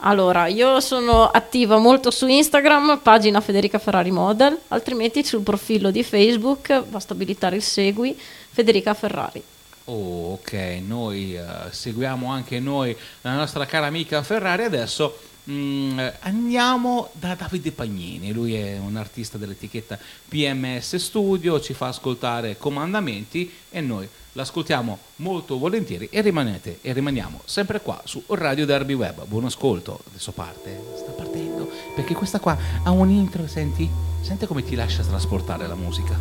Allora, 0.03 0.47
io 0.47 0.81
sono 0.81 1.29
attiva 1.29 1.77
molto 1.77 2.11
su 2.11 2.27
Instagram, 2.27 3.01
pagina 3.03 3.41
Federica 3.43 3.79
Ferrari 3.79 4.11
Model, 4.11 4.59
altrimenti 4.69 5.23
sul 5.25 5.43
profilo 5.43 5.91
di 5.91 6.03
Facebook 6.03 6.85
basta 6.85 7.13
abilitare 7.13 7.57
il 7.57 7.63
segui 7.63 8.19
Federica 8.51 8.95
Ferrari. 8.95 9.43
Oh, 9.85 10.33
ok, 10.35 10.79
noi 10.87 11.35
eh, 11.37 11.43
seguiamo 11.71 12.31
anche 12.31 12.61
noi 12.61 12.97
la 13.23 13.35
nostra 13.35 13.67
cara 13.67 13.87
amica 13.87 14.23
Ferrari. 14.23 14.65
Adesso 14.65 15.19
mm, 15.51 15.99
andiamo 16.21 17.11
da 17.13 17.35
Davide 17.35 17.73
Pagnini, 17.73 18.33
lui 18.33 18.55
è 18.55 18.79
un 18.79 18.97
artista 18.97 19.37
dell'etichetta 19.37 19.99
PMS 20.29 20.97
Studio, 20.97 21.61
ci 21.61 21.75
fa 21.75 21.89
ascoltare 21.89 22.57
comandamenti 22.57 23.51
e 23.71 23.81
noi 23.81 24.09
l'ascoltiamo 24.33 24.99
molto 25.17 25.59
volentieri 25.59 26.09
e 26.11 26.21
rimanete 26.21 26.79
e 26.83 26.93
rimaniamo 26.93 27.41
sempre 27.45 27.81
qua 27.81 28.01
su 28.05 28.23
Radio 28.29 28.65
Derby 28.65 28.95
Web. 28.95 29.27
Buon 29.27 29.47
ascolto, 29.47 30.01
adesso 30.09 30.33
parte, 30.33 30.81
sta 30.97 31.11
partendo, 31.11 31.71
perché 31.95 32.15
questa 32.15 32.39
qua 32.39 32.57
ha 32.83 32.91
un 32.91 33.11
intro, 33.11 33.47
senti? 33.47 33.89
Senti 34.21 34.47
come 34.47 34.63
ti 34.63 34.75
lascia 34.75 35.03
trasportare 35.03 35.67
la 35.67 35.75
musica. 35.75 36.19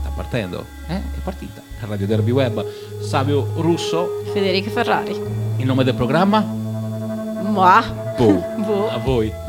Sta 0.00 0.08
partendo? 0.10 0.64
Eh? 0.88 0.96
È 0.96 1.20
partita. 1.22 1.62
Radio 1.80 2.06
Derby 2.06 2.32
Web, 2.32 3.02
Savio 3.02 3.52
Russo, 3.56 4.22
Federica 4.32 4.70
Ferrari. 4.70 5.12
il 5.58 5.66
nome 5.66 5.84
del 5.84 5.94
programma? 5.94 6.67
Ma. 7.42 7.82
Boh. 8.18 8.42
Boh. 8.66 8.90
A 8.90 9.47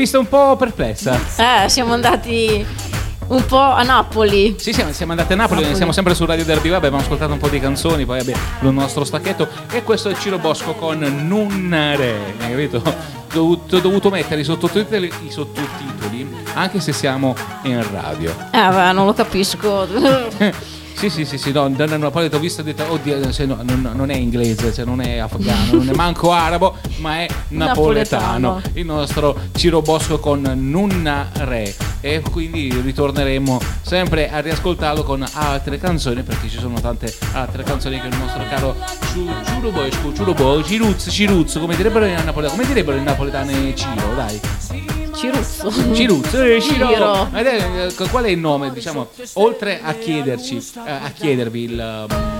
vista 0.00 0.18
un 0.18 0.28
po' 0.28 0.56
perplessa. 0.56 1.18
Eh, 1.36 1.68
siamo 1.68 1.92
andati 1.92 2.66
un 3.28 3.44
po' 3.44 3.58
a 3.58 3.82
Napoli. 3.82 4.56
Sì, 4.58 4.72
siamo, 4.72 4.92
siamo 4.92 5.12
andati 5.12 5.34
a 5.34 5.36
Napoli, 5.36 5.60
Napoli. 5.60 5.76
siamo 5.76 5.92
sempre 5.92 6.14
su 6.14 6.24
Radio 6.24 6.44
Derby 6.44 6.70
Web, 6.70 6.78
abbiamo 6.78 6.98
ascoltato 6.98 7.32
un 7.32 7.38
po' 7.38 7.48
di 7.48 7.60
canzoni, 7.60 8.06
poi 8.06 8.20
abbiamo 8.20 8.40
il 8.62 8.72
nostro 8.72 9.04
stacchetto 9.04 9.46
e 9.70 9.82
questo 9.82 10.08
è 10.08 10.14
Ciro 10.14 10.38
Bosco 10.38 10.72
con 10.72 10.98
Nunnare, 10.98 12.34
hai 12.40 12.50
capito? 12.50 13.18
Dovuto, 13.30 13.78
dovuto 13.78 14.10
mettere 14.10 14.40
i 14.40 14.44
sottotitoli, 14.44 15.12
i 15.26 15.30
sottotitoli 15.30 16.28
anche 16.54 16.80
se 16.80 16.92
siamo 16.92 17.34
in 17.62 17.86
radio. 17.92 18.34
Eh, 18.50 18.58
va, 18.58 18.90
non 18.92 19.06
lo 19.06 19.12
capisco. 19.12 19.86
Sì, 21.00 21.08
sì, 21.08 21.24
sì, 21.24 21.38
sì, 21.38 21.50
no, 21.50 21.66
Donna 21.70 21.96
Napolitano 21.96 22.36
ho 22.36 22.40
visto 22.40 22.60
e 22.60 22.62
ho 22.62 22.66
detto, 22.66 22.92
oddio, 22.92 23.32
cioè, 23.32 23.46
no, 23.46 23.60
non, 23.62 23.90
non, 23.94 24.10
è 24.10 24.16
inglese, 24.16 24.70
cioè, 24.70 24.84
non 24.84 25.00
è 25.00 25.16
afghano, 25.16 25.72
non 25.78 25.88
è 25.88 25.94
manco 25.94 26.30
arabo, 26.30 26.76
ma 26.98 27.20
è 27.20 27.28
napoletano. 27.56 28.38
napoletano. 28.38 28.62
Il 28.74 28.84
nostro 28.84 29.34
Ciro 29.56 29.80
Bosco 29.80 30.18
con 30.20 30.42
Nunna 30.42 31.30
Re. 31.36 31.74
E 32.02 32.22
quindi 32.30 32.68
ritorneremo 32.68 33.58
sempre 33.80 34.30
a 34.30 34.40
riascoltarlo 34.40 35.02
con 35.02 35.26
altre 35.32 35.78
canzoni, 35.78 36.22
perché 36.22 36.50
ci 36.50 36.58
sono 36.58 36.78
tante 36.82 37.16
altre 37.32 37.62
canzoni 37.62 37.98
che 37.98 38.08
il 38.08 38.18
nostro 38.18 38.42
caro 38.50 38.76
Ciro 39.14 39.70
Bosco, 39.70 40.12
Ciro 40.12 40.34
Bosco, 40.34 40.64
Ciruzzo, 40.68 41.10
Ciruzzo, 41.10 41.60
come 41.60 41.76
direbbero 41.76 42.04
i 42.04 42.12
napoletani, 42.12 42.58
come 42.58 42.66
direbbero 42.66 42.98
i 42.98 43.02
napoletani 43.02 43.74
Ciro, 43.74 44.14
dai. 44.14 44.99
Ciruzzo. 45.14 45.94
Ciruzzo, 45.94 46.42
eh, 46.42 46.60
Ciro. 46.60 46.88
Ciro. 46.88 47.28
Eh, 47.34 47.94
qual 48.10 48.24
è 48.24 48.28
il 48.28 48.38
nome, 48.38 48.72
diciamo, 48.72 49.08
oltre 49.34 49.80
a 49.82 49.92
chiederci, 49.94 50.56
eh, 50.86 50.90
a 50.90 51.10
chiedervi 51.14 51.62
il... 51.62 52.06
um, 52.08 52.38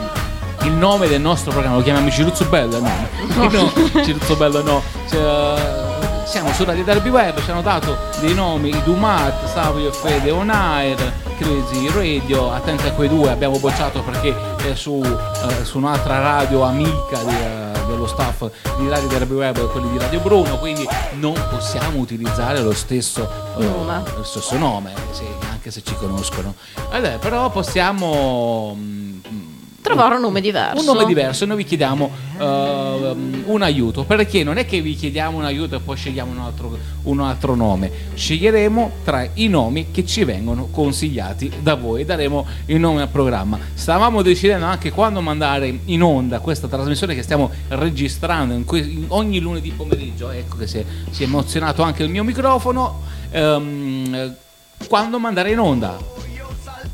il 0.62 0.72
nome 0.72 1.08
del 1.08 1.22
nostro 1.22 1.52
programma 1.52 1.78
lo 1.78 1.82
chiamiamo 1.82 2.10
Ciruzzo 2.10 2.44
Bello? 2.44 2.80
No, 2.80 3.48
no 3.48 3.72
Ciruzzo 4.04 4.36
Bello 4.36 4.62
no. 4.62 4.82
Cioè, 5.08 5.88
siamo 6.30 6.52
su 6.52 6.64
Radio 6.64 6.84
Derby 6.84 7.08
Web, 7.08 7.42
ci 7.42 7.50
hanno 7.50 7.62
dato 7.62 7.96
dei 8.20 8.34
nomi, 8.34 8.68
i 8.68 8.82
Dumat, 8.84 9.46
Savio 9.46 9.88
e 9.88 9.92
Fede 9.92 10.30
On 10.30 10.48
Air, 10.48 11.12
Crazy 11.38 11.90
Radio, 11.92 12.52
attenti 12.52 12.86
a 12.86 12.92
quei 12.92 13.08
due, 13.08 13.30
abbiamo 13.30 13.58
bocciato 13.58 14.00
perché 14.02 14.32
su, 14.74 15.02
eh, 15.02 15.64
su 15.64 15.78
un'altra 15.78 16.20
radio 16.20 16.62
amica 16.62 17.18
di, 17.24 17.34
eh, 17.34 17.69
dello 17.90 18.06
staff 18.06 18.44
di 18.78 18.88
Radio 18.88 19.08
Derby 19.08 19.34
Web, 19.34 19.70
quelli 19.70 19.90
di 19.90 19.98
Radio 19.98 20.20
Bruno, 20.20 20.58
quindi 20.58 20.86
non 21.14 21.34
possiamo 21.50 21.98
utilizzare 21.98 22.60
lo 22.62 22.72
stesso, 22.72 23.28
eh, 23.58 23.64
Nome. 23.64 24.02
lo 24.16 24.22
stesso 24.22 24.56
nome, 24.56 24.92
sì, 25.10 25.24
anche 25.50 25.70
se 25.70 25.82
ci 25.82 25.94
conoscono. 25.96 26.54
È, 26.90 27.18
però 27.20 27.50
possiamo... 27.50 28.74
mm, 28.76 29.49
Trovare 29.82 30.16
un 30.16 30.20
nome 30.20 30.40
diverso. 30.42 30.78
un 30.78 30.84
nome 30.84 31.06
diverso 31.06 31.44
e 31.44 31.46
noi 31.46 31.56
vi 31.56 31.64
chiediamo 31.64 32.10
ehm, 32.38 33.44
un 33.46 33.62
aiuto. 33.62 34.04
Perché 34.04 34.44
non 34.44 34.58
è 34.58 34.66
che 34.66 34.80
vi 34.82 34.94
chiediamo 34.94 35.38
un 35.38 35.44
aiuto 35.44 35.76
e 35.76 35.80
poi 35.80 35.96
scegliamo 35.96 36.30
un 36.30 36.38
altro, 36.38 36.78
un 37.04 37.20
altro 37.20 37.54
nome. 37.54 37.90
Sceglieremo 38.14 38.90
tra 39.04 39.26
i 39.34 39.48
nomi 39.48 39.90
che 39.90 40.04
ci 40.04 40.24
vengono 40.24 40.68
consigliati 40.70 41.50
da 41.62 41.74
voi. 41.74 42.02
E 42.02 42.04
daremo 42.04 42.46
il 42.66 42.78
nome 42.78 43.00
al 43.02 43.08
programma. 43.08 43.58
Stavamo 43.72 44.20
decidendo 44.20 44.66
anche 44.66 44.90
quando 44.90 45.22
mandare 45.22 45.80
in 45.86 46.02
onda 46.02 46.40
questa 46.40 46.68
trasmissione 46.68 47.14
che 47.14 47.22
stiamo 47.22 47.50
registrando 47.68 48.52
in 48.52 48.64
que- 48.64 48.80
in 48.80 49.06
ogni 49.08 49.40
lunedì 49.40 49.70
pomeriggio. 49.70 50.30
Ecco 50.30 50.56
che 50.58 50.66
si 50.66 50.78
è, 50.78 50.84
si 51.10 51.22
è 51.22 51.26
emozionato 51.26 51.82
anche 51.82 52.02
il 52.02 52.10
mio 52.10 52.22
microfono. 52.22 53.00
Ehm, 53.30 54.34
quando 54.88 55.18
mandare 55.18 55.50
in 55.50 55.58
onda 55.58 55.96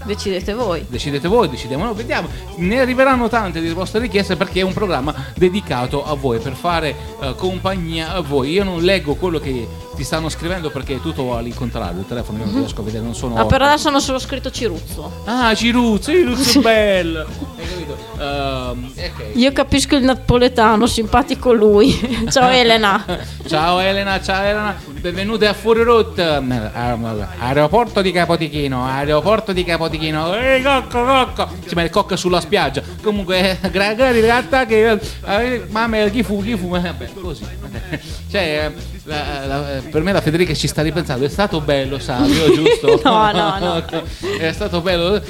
Decidete 0.06 0.54
voi. 0.54 0.84
decidete 0.88 1.28
voi, 1.28 1.48
decidiamo 1.48 1.84
noi, 1.84 1.94
vediamo. 1.94 2.28
Ne 2.56 2.80
arriveranno 2.80 3.28
tante 3.28 3.60
di 3.60 3.68
vostre 3.70 4.00
richieste 4.00 4.36
perché 4.36 4.60
è 4.60 4.62
un 4.62 4.72
programma 4.72 5.12
dedicato 5.34 6.04
a 6.04 6.14
voi, 6.14 6.38
per 6.38 6.54
fare 6.54 6.94
eh, 7.20 7.34
compagnia 7.36 8.14
a 8.14 8.20
voi. 8.20 8.52
Io 8.52 8.64
non 8.64 8.82
leggo 8.82 9.14
quello 9.16 9.38
che 9.38 9.66
ti 9.96 10.04
stanno 10.04 10.28
scrivendo 10.28 10.70
perché 10.70 10.96
è 10.96 11.00
tutto 11.00 11.34
all'incontrario, 11.34 12.00
il 12.00 12.06
telefono 12.06 12.38
io 12.38 12.44
non 12.44 12.54
riesco 12.58 12.82
a 12.82 12.84
vedere, 12.84 13.02
non 13.02 13.14
sono... 13.14 13.36
Ah, 13.36 13.46
per 13.46 13.62
adesso 13.62 13.88
hanno 13.88 13.98
solo 13.98 14.18
scritto 14.18 14.50
Ciruzzo. 14.50 15.22
Ah, 15.24 15.54
Ciruzzo, 15.54 16.12
Ciruzzo 16.12 16.60
bello! 16.60 17.26
Hai 17.56 17.66
capito? 17.66 17.96
Ehm, 18.18 18.92
ok. 18.96 19.36
Io 19.36 19.52
capisco 19.52 19.96
il 19.96 20.04
napoletano, 20.04 20.86
simpatico 20.86 21.52
lui. 21.52 21.98
Ciao 22.30 22.50
Elena. 22.50 23.04
Ciao 23.46 23.78
Elena, 23.78 24.20
ciao 24.20 24.42
Elena, 24.42 24.76
benvenute 25.12 25.46
a 25.46 25.54
Route, 25.62 26.20
ehm, 26.20 27.28
aeroporto 27.38 28.02
di 28.02 28.10
Capotichino, 28.10 28.84
aeroporto 28.84 29.52
di 29.52 29.62
Capotichino, 29.62 30.34
ehi 30.34 30.62
cocco, 30.62 31.04
cocco, 31.04 31.48
ci 31.68 31.76
mette 31.76 31.90
cocca 31.90 32.16
sulla 32.16 32.40
spiaggia, 32.40 32.82
comunque, 33.02 33.56
Gregorio, 33.70 34.20
realtà 34.20 34.66
che, 34.66 34.90
eh, 34.90 35.64
mamma, 35.68 36.08
chi 36.08 36.24
fu, 36.24 36.42
chi 36.42 36.56
fu, 36.56 36.70
vabbè, 36.70 37.08
così, 37.20 37.44
cioè, 38.28 38.72
eh, 38.74 38.94
la- 39.04 39.46
la- 39.46 39.82
per 39.88 40.02
me 40.02 40.10
la 40.12 40.20
Federica 40.20 40.52
ci 40.54 40.66
sta 40.66 40.82
ripensando, 40.82 41.24
è 41.24 41.28
stato 41.28 41.60
bello 41.60 42.00
Savio, 42.00 42.50
giusto? 42.52 43.00
No, 43.04 43.30
no, 43.30 43.58
no. 43.60 43.84
è 44.40 44.52
stato 44.52 44.80
bello, 44.80 45.14
Eh, 45.14 45.22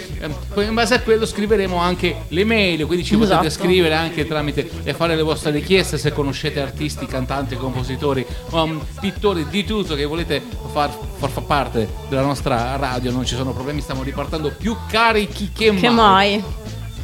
poi 0.55 0.65
in 0.67 0.73
base 0.75 0.95
a 0.95 1.01
quello 1.01 1.27
scriveremo 1.27 1.77
anche 1.77 2.23
le 2.29 2.45
mail, 2.45 2.87
quindi 2.87 3.05
ci 3.05 3.15
potete 3.17 3.47
Esatto. 3.47 3.51
scrivere 3.51 3.95
anche 3.95 4.27
tramite 4.27 4.71
e 4.85 4.95
fare 4.95 5.15
le 5.17 5.23
vostre 5.23 5.51
richieste 5.51 5.99
se 5.99 6.13
conoscete 6.15 6.61
artisti, 6.63 7.05
cantanti, 7.05 7.57
compositori, 7.57 8.25
um, 8.53 8.81
pittori, 9.01 9.47
di 9.51 9.65
tutto 9.67 9.95
che 9.95 10.05
volete 10.05 10.43
far, 10.73 10.91
far 11.17 11.29
fa 11.29 11.41
parte 11.43 11.89
della 12.09 12.23
nostra 12.23 12.77
radio, 12.77 13.11
non 13.11 13.27
ci 13.27 13.35
sono 13.35 13.53
problemi, 13.53 13.81
stiamo 13.81 14.03
ripartendo 14.03 14.51
più 14.57 14.75
carichi 14.89 15.51
che, 15.53 15.75
Che 15.75 15.91
mai? 15.91 16.43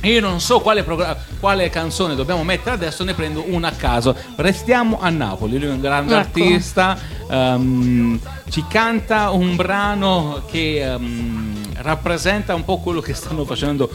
Io 0.02 0.20
non 0.20 0.40
so 0.40 0.58
quale, 0.60 0.82
progra- 0.82 1.16
quale 1.38 1.70
canzone 1.70 2.14
dobbiamo 2.16 2.42
mettere 2.42 2.74
adesso, 2.74 3.04
ne 3.04 3.14
prendo 3.14 3.44
una 3.48 3.68
a 3.68 3.72
caso. 3.72 4.16
Restiamo 4.36 4.98
a 5.00 5.10
Napoli, 5.10 5.58
lui 5.58 5.68
è 5.68 5.72
un 5.72 5.80
grande 5.80 6.12
Ecco. 6.14 6.20
artista, 6.22 6.98
ehm, 7.30 8.18
ci 8.48 8.64
canta 8.68 9.30
un 9.30 9.54
brano 9.54 10.42
che 10.50 10.82
ehm, 10.82 11.72
rappresenta 11.76 12.54
un 12.54 12.64
po' 12.64 12.78
quello 12.78 13.00
che 13.00 13.14
stanno 13.14 13.44
facendo 13.44 13.88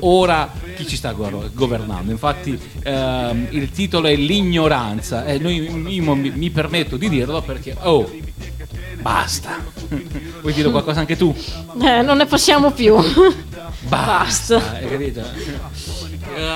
ora 0.00 0.50
chi 0.76 0.86
ci 0.86 0.96
sta 0.96 1.12
go- 1.12 1.48
governando. 1.52 2.10
Infatti 2.10 2.58
ehm, 2.82 3.46
il 3.50 3.70
titolo 3.70 4.08
è 4.08 4.16
L'ignoranza 4.16 5.24
e 5.24 5.38
noi, 5.38 5.94
io 5.94 6.14
mi, 6.14 6.30
mi 6.30 6.50
permetto 6.50 6.96
di 6.96 7.08
dirlo 7.08 7.40
perché, 7.40 7.76
oh, 7.82 8.10
basta. 9.02 9.58
Vuoi 10.40 10.52
dire 10.52 10.70
qualcosa 10.70 11.00
anche 11.00 11.16
tu? 11.16 11.34
Eh, 11.82 12.02
non 12.02 12.16
ne 12.16 12.26
possiamo 12.26 12.70
più. 12.70 12.96
Basta. 13.80 14.74
Hai 14.74 14.88
capito? 14.88 15.22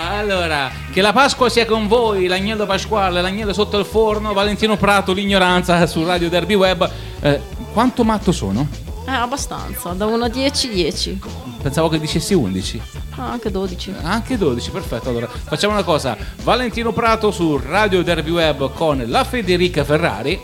Allora, 0.08 0.70
che 0.90 1.02
la 1.02 1.12
Pasqua 1.12 1.50
sia 1.50 1.66
con 1.66 1.86
voi, 1.86 2.26
l'agnello 2.28 2.64
pasquale, 2.64 3.20
l'agnello 3.20 3.52
sotto 3.52 3.78
il 3.78 3.84
forno, 3.84 4.32
Valentino 4.32 4.76
Prato, 4.76 5.12
l'ignoranza 5.12 5.86
su 5.86 6.04
Radio 6.04 6.30
Derby 6.30 6.54
Web. 6.54 6.90
Eh, 7.20 7.40
quanto 7.72 8.04
matto 8.04 8.32
sono? 8.32 8.66
Eh, 9.06 9.10
abbastanza. 9.10 9.90
Da 9.90 10.06
1 10.06 10.24
a 10.24 10.28
10, 10.28 10.68
10. 10.68 11.20
Pensavo 11.60 11.88
che 11.88 12.00
dicessi 12.00 12.32
11. 12.32 12.80
Ah, 13.16 13.30
anche 13.30 13.50
12. 13.50 13.94
Anche 14.02 14.38
12, 14.38 14.70
perfetto. 14.70 15.10
Allora, 15.10 15.28
facciamo 15.28 15.74
una 15.74 15.84
cosa. 15.84 16.16
Valentino 16.42 16.92
Prato 16.92 17.30
su 17.30 17.56
Radio 17.58 18.02
Derby 18.02 18.30
Web 18.30 18.72
con 18.72 19.02
la 19.06 19.24
Federica 19.24 19.84
Ferrari. 19.84 20.40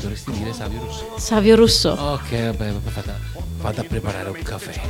Dovresti 0.00 0.30
dire 0.32 0.52
Savio 0.54 0.80
Russo. 0.80 1.04
Savio 1.18 1.56
Russo. 1.56 1.90
Ok, 1.90 2.30
vabbè, 2.30 2.72
vado, 2.72 3.12
vado 3.58 3.80
a 3.80 3.84
preparare 3.84 4.30
un 4.30 4.42
caffè. 4.42 4.80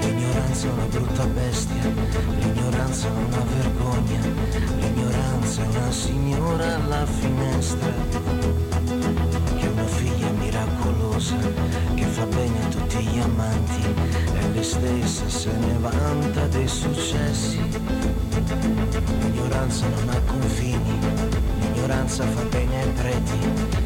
L'ignoranza 0.00 0.66
è 0.66 0.70
una 0.70 0.84
brutta 0.86 1.24
bestia, 1.26 1.74
l'ignoranza 2.38 3.08
non 3.10 3.32
ha 3.32 3.44
vergogna, 3.54 4.20
è 5.62 5.66
una 5.66 5.90
signora 5.90 6.74
alla 6.76 7.06
finestra, 7.06 7.92
che 9.56 9.60
è 9.60 9.68
una 9.68 9.86
figlia 9.86 10.30
miracolosa, 10.30 11.36
che 11.94 12.04
fa 12.04 12.24
bene 12.26 12.64
a 12.64 12.68
tutti 12.68 12.98
gli 13.04 13.18
amanti, 13.18 13.82
e 14.34 14.48
lei 14.52 14.62
stessa 14.62 15.28
se 15.28 15.50
ne 15.52 15.76
vanta 15.80 16.46
dei 16.46 16.68
successi. 16.68 17.60
L'ignoranza 19.20 19.86
non 19.88 20.08
ha 20.10 20.20
confini, 20.26 20.98
l'ignoranza 21.60 22.24
fa 22.24 22.42
bene 22.44 22.82
ai 22.82 22.90
preti, 22.90 23.38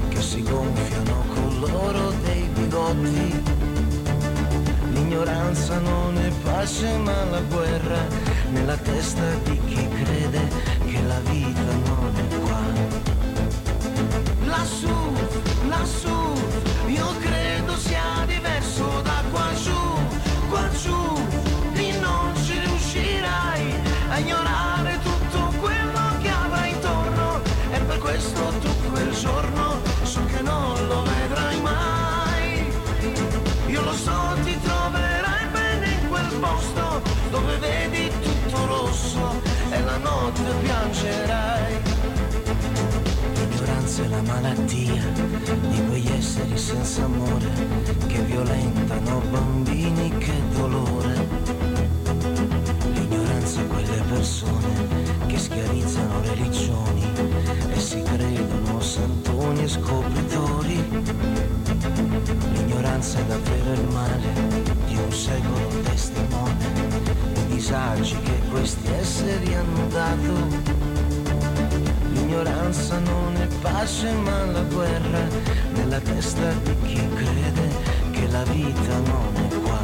che 0.08 0.20
si 0.20 0.42
gonfiano 0.42 1.24
con 1.34 1.58
l'oro 1.60 2.12
dei 2.24 2.48
bigotti. 2.54 3.42
L'ignoranza 4.92 5.78
non 5.78 6.18
è 6.18 6.30
pace 6.42 6.96
ma 6.98 7.24
la 7.24 7.40
guerra 7.40 8.06
nella 8.50 8.76
testa 8.76 9.22
di 9.44 9.58
chi 9.66 9.88
crede 9.88 10.48
la 11.06 11.20
vita 11.20 11.60
non 11.62 12.12
è 12.14 12.36
qua. 12.38 12.60
Lassù, 14.46 15.12
lassù, 15.68 16.32
io 16.86 17.06
credo 17.20 17.41
malattia 44.32 45.02
di 45.68 45.84
quegli 45.88 46.10
esseri 46.10 46.56
senza 46.56 47.04
amore 47.04 47.50
che 48.06 48.20
violentano 48.22 49.20
bambini, 49.30 50.08
che 50.16 50.32
dolore. 50.54 51.28
L'ignoranza 52.94 53.60
a 53.60 53.64
quelle 53.64 54.02
persone 54.08 54.70
che 55.26 55.38
schiarizzano 55.38 56.22
religioni 56.22 57.04
e 57.74 57.78
si 57.78 58.02
credono 58.02 58.80
santoni 58.80 59.64
e 59.64 59.68
scopritori. 59.68 60.78
L'ignoranza 62.52 63.18
è 63.18 63.24
davvero 63.24 63.72
il 63.72 63.88
male 63.92 64.32
di 64.86 64.96
un 64.96 65.12
secolo 65.12 65.68
testimone, 65.82 66.66
i 67.34 67.46
disagi 67.54 68.16
che 68.22 68.40
questi 68.50 68.88
esseri 68.98 69.54
hanno 69.54 69.86
dato 69.88 70.81
L'ignoranza 72.32 72.98
non 73.00 73.36
è 73.36 73.46
pace 73.60 74.10
ma 74.10 74.46
la 74.46 74.62
guerra. 74.62 75.28
Nella 75.74 76.00
testa 76.00 76.50
di 76.64 76.74
chi 76.82 77.08
crede 77.14 77.68
che 78.10 78.26
la 78.28 78.42
vita 78.44 78.96
non 79.04 79.32
è 79.34 79.54
qua. 79.60 79.78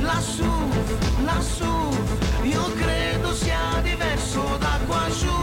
Lassù, 0.00 0.52
lassù, 1.24 1.88
io 2.42 2.62
credo 2.74 3.32
sia 3.32 3.80
diverso 3.82 4.58
da 4.58 4.78
qua 4.86 5.08
giù, 5.18 5.38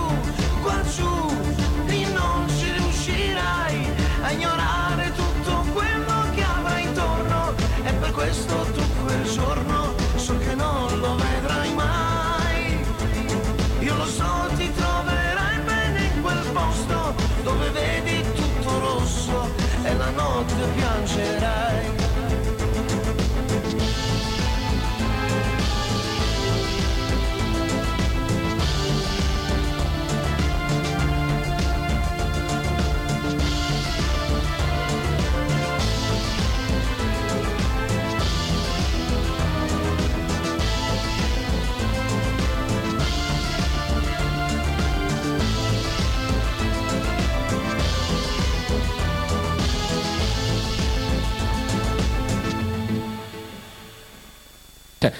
qua 0.61 0.79
giù, 0.95 1.33
lì 1.87 2.05
non 2.13 2.47
ci 2.47 2.71
riuscirai 2.71 3.89
a 4.21 4.31
ignorare 4.31 5.11
tutto 5.15 5.65
quello 5.73 6.25
che 6.35 6.43
avrai 6.43 6.83
intorno. 6.83 7.55
E 7.83 7.91
per 7.93 8.11
questo 8.11 8.64
notte 20.65 20.79
piangerai. 20.79 21.35
Cioè, 21.37 21.64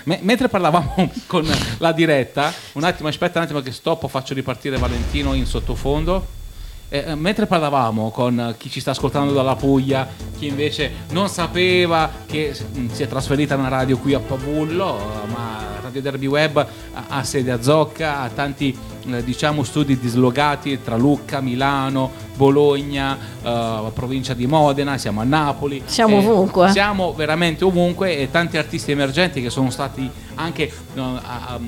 me- 0.06 0.20
mentre 0.22 0.47
parlavamo 0.47 1.12
con 1.28 1.47
la 1.78 1.91
diretta, 1.91 2.53
un 2.74 2.84
attimo, 2.84 3.10
aspetta 3.10 3.39
un 3.39 3.45
attimo 3.45 3.62
che 3.62 3.72
stoppo, 3.72 4.08
faccio 4.08 4.34
ripartire 4.34 4.78
Valentino 4.78 5.34
in 5.34 5.45
sottofondo. 5.45 6.43
Eh, 6.88 7.03
eh, 7.08 7.16
mentre 7.16 7.47
parlavamo 7.47 8.12
con 8.12 8.53
chi 8.60 8.70
ci 8.70 8.80
sta 8.80 8.91
ascoltando 8.91 9.34
dalla 9.34 9.56
Puglia, 9.56 10.08
chi 10.38 10.45
invece 10.45 10.91
non 11.10 11.30
sapeva 11.30 12.12
che 12.28 12.53
si 12.53 13.03
è 13.03 13.08
trasferita 13.08 13.56
una 13.56 13.70
radio 13.70 13.97
qui 13.97 14.14
a 14.14 14.20
Pavullo, 14.20 14.99
eh, 14.99 15.28
ma 15.28 15.64
Radio 15.82 16.01
Derby 16.01 16.28
Web 16.28 16.68
ha, 17.08 17.24
sede 17.24 17.51
a 17.51 17.62
Zocca, 17.62 18.20
ha 18.20 18.30
tanti 18.30 18.78
eh, 19.08 19.24
diciamo 19.24 19.64
studi 19.64 19.97
dislogati 19.97 20.82
tra 20.84 20.95
Lucca, 20.95 21.41
Milano, 21.41 22.12
Bologna, 22.36 23.18
eh, 23.44 23.92
provincia 23.94 24.34
di 24.34 24.46
Modena, 24.48 24.98
siamo 24.98 25.22
a 25.22 25.24
Napoli. 25.24 25.82
Siamo 25.86 26.20
Eh, 26.20 26.26
ovunque. 26.26 26.70
Siamo 26.72 27.14
veramente 27.14 27.64
ovunque 27.64 28.18
e 28.18 28.30
tanti 28.30 28.58
artisti 28.58 28.92
emergenti 28.92 29.42
che 29.42 29.50
sono 29.50 29.70
stati 29.70 30.10
anche 30.38 30.70
a- 30.98 31.22
a- 31.24 31.60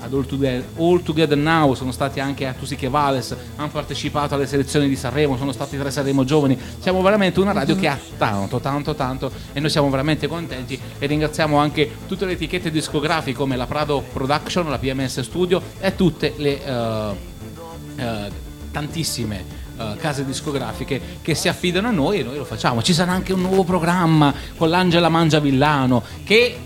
ad 0.00 0.12
All 0.12 0.26
Together, 0.26 0.64
All 0.78 1.02
Together 1.02 1.38
Now, 1.38 1.74
sono 1.74 1.92
stati 1.92 2.18
anche 2.18 2.46
a 2.46 2.52
Tusiche 2.54 2.88
Vales, 2.88 3.34
hanno 3.56 3.68
partecipato 3.70 4.34
alle 4.34 4.46
selezioni 4.46 4.88
di 4.88 4.96
Sanremo, 4.96 5.36
sono 5.36 5.52
stati 5.52 5.78
tra 5.78 5.90
Sanremo 5.90 6.24
Giovani. 6.24 6.58
Siamo 6.80 7.02
veramente 7.02 7.38
una 7.40 7.52
radio 7.52 7.76
che 7.76 7.86
ha 7.86 7.98
tanto, 8.18 8.58
tanto, 8.58 8.94
tanto 8.96 9.30
e 9.52 9.60
noi 9.60 9.70
siamo 9.70 9.88
veramente 9.90 10.26
contenti 10.26 10.78
e 10.98 11.06
ringraziamo 11.06 11.56
anche 11.56 11.88
tutte 12.08 12.24
le 12.26 12.32
etichette 12.32 12.70
discografiche 12.72 13.36
come 13.36 13.56
la 13.56 13.66
Prado 13.66 14.02
Production, 14.12 14.68
la 14.68 14.78
PMS 14.78 15.20
Studio 15.20 15.62
e 15.78 15.94
tutte 15.94 16.34
le 16.36 16.64
eh, 16.64 18.30
tantissime 18.72 19.55
eh, 19.78 19.96
case 19.98 20.24
discografiche 20.24 21.00
che 21.22 21.34
si 21.34 21.48
affidano 21.48 21.88
a 21.88 21.90
noi 21.90 22.20
e 22.20 22.22
noi 22.22 22.36
lo 22.36 22.44
facciamo. 22.44 22.82
Ci 22.82 22.94
sarà 22.94 23.12
anche 23.12 23.32
un 23.32 23.40
nuovo 23.42 23.64
programma 23.64 24.32
con 24.56 24.68
l'Angela 24.70 25.08
Mangia 25.08 25.40
Villano 25.40 26.02
che 26.24 26.56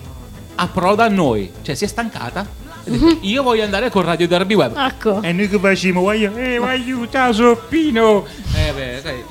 approda 0.55 1.05
a 1.05 1.09
noi, 1.09 1.51
cioè 1.63 1.75
si 1.75 1.85
è 1.85 1.89
stancata. 1.89 2.47
detto, 2.85 3.19
Io 3.23 3.43
voglio 3.43 3.65
andare 3.65 3.91
con 3.91 4.03
Radio 4.03 4.29
Derby 4.29 4.55
Web. 4.55 4.77
Ecco. 4.77 5.23
E 5.23 5.33
noi 5.33 5.49
che 5.49 5.59
facciamo? 5.59 6.01
Voglio, 6.01 6.35
eh, 6.37 7.09
ciao 7.11 7.33
Soppino. 7.33 8.27
Eh, 8.55 8.73
beh, 8.73 9.01
sai. 9.03 9.25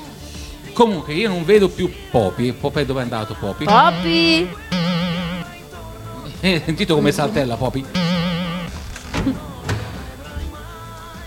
Comunque 0.72 1.14
io 1.14 1.28
non 1.28 1.44
vedo 1.44 1.68
più 1.68 1.92
Popi. 2.10 2.52
Popi 2.52 2.84
dove 2.84 3.00
è 3.00 3.02
andato 3.02 3.36
Popi? 3.38 3.64
Popi! 3.64 4.48
Eh, 6.40 6.62
sentito 6.64 6.94
come 6.94 7.12
saltella 7.12 7.56
Popi? 7.56 7.84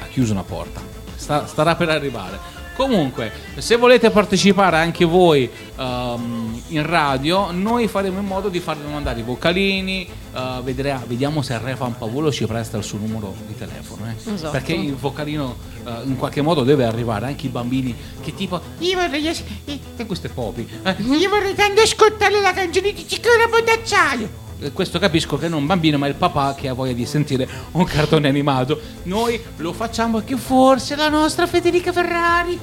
Ha 0.02 0.06
chiuso 0.10 0.32
una 0.32 0.44
porta. 0.44 0.93
Sta- 1.24 1.48
starà 1.48 1.76
per 1.76 1.88
arrivare. 1.90 2.38
Comunque, 2.76 3.32
se 3.60 3.76
volete 3.76 4.10
partecipare 4.10 4.78
anche 4.78 5.06
voi 5.06 5.48
ehm, 5.78 6.62
in 6.70 6.86
radio, 6.86 7.52
noi 7.52 7.88
faremo 7.88 8.20
in 8.20 8.26
modo 8.26 8.50
di 8.50 8.60
farvi 8.60 8.90
mandare 8.92 9.20
i 9.20 9.24
vocalini. 9.24 10.10
eh, 10.36 10.62
vedrà- 10.64 11.02
vediamo 11.06 11.44
se 11.44 11.56
Refan 11.60 11.96
Pavulo 11.96 12.32
ci 12.32 12.46
presta 12.48 12.78
il 12.78 12.84
suo 12.84 12.98
numero 12.98 13.34
di 13.46 13.56
telefono. 13.56 14.08
eh. 14.08 14.34
Esatto. 14.34 14.50
Perché 14.52 14.74
il 14.74 14.96
vocalino 14.96 15.56
eh, 15.86 15.92
in 16.06 16.18
qualche 16.18 16.42
modo 16.42 16.64
deve 16.64 16.84
arrivare 16.86 17.28
anche 17.28 17.46
i 17.46 17.50
bambini 17.50 17.96
che 18.22 18.34
tipo. 18.34 18.60
Io 18.80 19.00
vorrei, 19.00 19.28
eh, 19.28 19.80
E 19.98 20.06
questo 20.08 20.26
è 20.28 20.30
Popi. 20.32 20.68
eh. 20.84 20.96
io 21.00 21.30
vorrei 21.30 21.54
tanto 21.54 21.82
ascoltare 21.82 22.42
la 22.42 22.52
canzone 22.54 22.92
di 22.92 23.08
Ciccone 23.08 23.48
Bodacciaio. 23.50 24.42
Eh, 24.64 24.72
questo 24.72 24.98
capisco 24.98 25.38
che 25.38 25.50
non 25.50 25.62
un 25.62 25.66
bambino 25.66 25.98
ma 25.98 26.08
il 26.08 26.16
papà 26.16 26.56
che 26.56 26.70
ha 26.70 26.74
voglia 26.74 26.94
di 26.94 27.06
sentire 27.06 27.48
un 27.72 27.84
cartone 27.84 28.30
animato. 28.30 28.80
Noi 29.04 29.40
lo 29.58 29.74
facciamo 29.74 30.20
perché 30.20 30.38
forse 30.38 30.96
la 30.96 31.10
nostra 31.10 31.48
Federica 31.48 31.92
Ferrari 31.92 32.58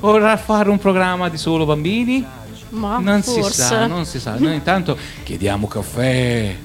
vorrà 0.00 0.36
fare 0.38 0.70
un 0.70 0.78
programma 0.78 1.28
di 1.28 1.36
solo 1.36 1.66
bambini? 1.66 2.24
Ma 2.70 2.98
non 2.98 3.22
forse. 3.22 3.50
si 3.50 3.60
sa 3.60 3.86
non 3.86 4.06
si 4.06 4.18
sa. 4.18 4.36
Noi 4.38 4.54
intanto 4.54 4.96
chiediamo 5.24 5.68
caffè 5.68 6.56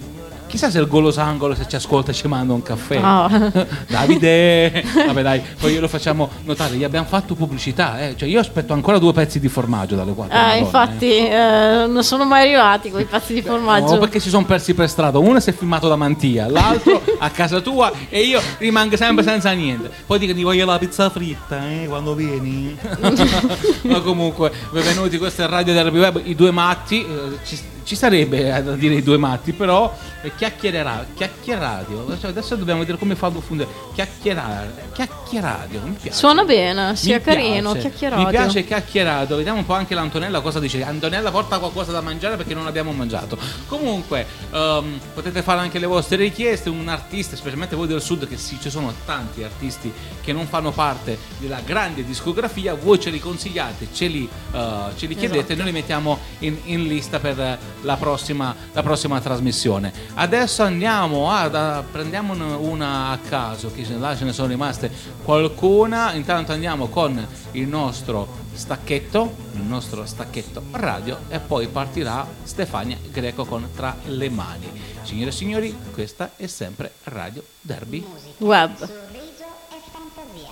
chissà 0.48 0.70
se 0.70 0.80
il 0.80 0.88
golosangolo 0.88 1.54
se 1.56 1.68
ci 1.68 1.76
ascolta 1.76 2.12
ci 2.14 2.28
manda 2.28 2.54
un 2.54 2.62
caffè 2.64 3.00
Ah. 3.02 3.28
Davide 3.88 4.84
vabbè 5.06 5.22
dai 5.22 5.42
poi 5.60 5.74
glielo 5.74 5.88
facciamo 5.88 6.30
notare 6.44 6.76
gli 6.76 6.84
abbiamo 6.84 7.06
fatto 7.08 7.36
pubblicità 7.36 8.00
eh. 8.02 8.16
cioè 8.18 8.28
io 8.28 8.40
aspetto 8.40 8.74
ancora 8.74 8.98
due 8.98 9.14
pezzi 9.14 9.40
di 9.40 9.50
formaggio 9.50 9.96
dalle 9.96 10.14
quattro 10.14 10.36
Eh, 10.36 10.40
Madonne, 10.40 10.56
eh. 10.58 10.60
infatti 10.62 11.18
eh, 11.18 11.86
non 11.88 12.04
sono 12.04 12.26
mai 12.26 12.44
arrivati 12.48 12.90
quei 12.92 13.06
pezzi 13.06 13.34
di 13.34 13.42
formaggio. 13.42 13.94
No, 13.94 14.00
perché 14.00 14.20
si 14.20 14.30
sono 14.30 14.46
persi 14.46 14.74
per 14.74 14.90
strada. 14.90 15.18
Uno 15.20 15.40
si 15.40 15.50
è 15.50 15.54
filmato 15.54 15.88
da 15.88 15.96
Mantia, 15.96 16.48
l'altro 16.50 17.02
a 17.20 17.30
casa 17.30 17.60
tua 17.62 17.92
e 18.10 18.22
io 18.22 18.42
rimango 18.58 18.96
sempre 18.98 19.24
senza 19.24 19.52
niente. 19.52 19.90
Poi 20.06 20.20
dicono: 20.20 20.38
"Ti 20.38 20.44
voglio 20.44 20.66
la 20.66 20.78
pizza 20.78 21.10
fritta 21.10 21.70
eh, 21.70 21.86
quando 21.88 22.14
vieni. 22.16 22.76
Ma 23.84 24.00
comunque, 24.02 24.52
benvenuti. 24.72 25.18
Questo 25.18 25.44
è 25.44 25.48
Radio 25.48 25.74
Derby 25.74 26.00
Web. 26.00 26.22
I 26.24 26.36
due 26.36 26.52
matti. 26.52 27.02
eh, 27.04 27.38
ci, 27.46 27.60
ci 27.88 27.96
sarebbe 27.96 28.54
eh, 28.54 28.62
da 28.62 28.74
dire 28.74 28.96
i 28.96 29.02
due 29.02 29.16
matti, 29.18 29.54
però 29.54 29.96
eh, 30.22 30.36
chiacchiererà, 30.36 31.06
chiacchieradio. 31.16 32.18
Adesso 32.22 32.58
dobbiamo 32.58 32.82
vedere 32.82 32.98
come 32.98 33.16
farlo 33.16 33.40
fundere. 33.40 33.70
Chiacchierare, 33.94 34.90
chiacchieradio. 34.92 35.80
Mi 35.86 35.96
piace. 36.02 36.18
Suona 36.18 36.44
bene, 36.44 36.98
sia 36.98 37.16
Mi 37.16 37.24
carino, 37.24 37.72
piace. 37.72 37.88
chiacchierato. 37.88 38.22
Mi 38.24 38.30
piace 38.30 38.66
chiacchierato. 38.66 39.38
Vediamo 39.38 39.60
un 39.60 39.66
po' 39.66 39.74
anche 39.74 39.96
l'Antonella 39.96 40.42
cosa 40.42 40.60
dice. 40.60 40.84
Antonella 40.84 41.32
porta 41.32 41.60
qualcosa 41.60 41.94
da 41.94 42.02
mangiare 42.02 42.36
perché 42.36 42.54
non 42.54 42.68
abbiamo 42.68 42.92
mangiato. 42.92 43.38
Comunque, 43.68 44.26
ehm, 44.52 45.00
potete 45.14 45.42
fare 45.42 45.62
anche 45.62 45.80
le 45.80 45.86
vostre 45.86 46.18
richieste. 46.18 46.70
Un 46.70 46.90
artista, 46.90 47.38
specialmente 47.38 47.78
voi 47.78 47.88
del 47.88 48.02
sud, 48.02 48.28
che 48.28 48.36
sì, 48.36 48.58
ci 48.62 48.70
sono 48.70 48.94
tanti 49.06 49.44
artisti 49.44 49.90
che 50.22 50.34
non 50.34 50.46
fanno 50.48 50.72
parte 50.72 51.18
della 51.38 51.62
grande 51.64 52.04
discografia. 52.04 52.74
Voi 52.74 53.00
ce 53.00 53.12
li 53.12 53.20
consigliate, 53.22 53.88
ce 53.94 54.08
li, 54.08 54.28
eh, 54.52 54.74
ce 54.98 55.06
li 55.06 55.16
chiedete 55.16 55.36
Esatto. 55.38 55.56
noi 55.56 55.66
li 55.68 55.72
mettiamo 55.72 56.20
in, 56.40 56.58
in 56.66 56.84
lista 56.86 57.20
per 57.20 57.58
la 57.82 57.96
prossima, 57.98 58.56
la 58.72 58.84
prossima 58.84 59.20
trasmissione. 59.20 59.92
Adesso 60.16 60.64
andiamo 60.64 61.32
a, 61.32 61.84
prendiamo 61.90 62.34
un- 62.34 62.42
una 62.60 63.10
a 63.10 63.18
caso, 63.18 63.72
che 63.72 63.86
là 63.98 64.16
ce 64.16 64.26
ne 64.26 64.34
sono 64.34 64.48
rimaste 64.48 64.92
qualcuna. 65.24 66.14
Intanto 66.14 66.52
andiamo 66.52 66.88
con 66.88 67.26
il 67.52 67.68
nostro 67.68 68.46
stacchetto, 68.54 69.36
il 69.54 69.62
nostro 69.62 70.06
stacchetto 70.06 70.64
radio 70.72 71.20
e 71.30 71.40
poi 71.40 71.68
partirà 71.68 72.28
Stefania 72.44 72.98
Greco 73.12 73.46
con 73.46 73.70
Tra 73.76 73.96
le 74.06 74.30
mani. 74.30 74.70
Signore 75.04 75.30
e 75.30 75.34
signori, 75.34 75.78
questa 75.94 76.32
è 76.36 76.48
sempre 76.48 76.92
Radio 77.06 77.44
Derby. 77.62 78.06
Web. 78.40 78.76
Sorriso 78.78 79.46
e 79.72 79.80
fantasia, 79.92 80.50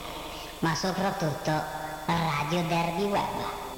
ma 0.60 0.76
soprattutto 0.76 1.52
Radio 2.06 2.64
Derby 2.68 3.04
Web. 3.04 3.75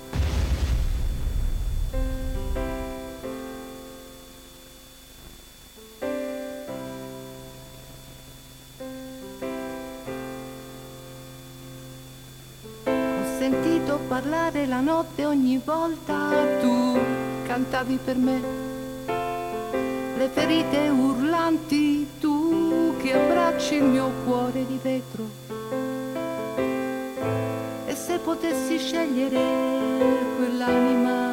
Parlare 14.07 14.65
la 14.65 14.79
notte 14.79 15.25
ogni 15.25 15.61
volta 15.63 16.31
tu 16.61 16.99
cantavi 17.45 17.99
per 18.03 18.17
me. 18.17 18.41
Le 20.17 20.29
ferite 20.29 20.89
urlanti 20.89 22.07
tu 22.19 22.95
che 22.97 23.13
abbracci 23.13 23.75
il 23.75 23.83
mio 23.83 24.11
cuore 24.25 24.65
di 24.65 24.79
vetro. 24.81 25.25
E 27.85 27.95
se 27.95 28.17
potessi 28.19 28.77
scegliere 28.77 29.41
quell'anima, 30.37 31.26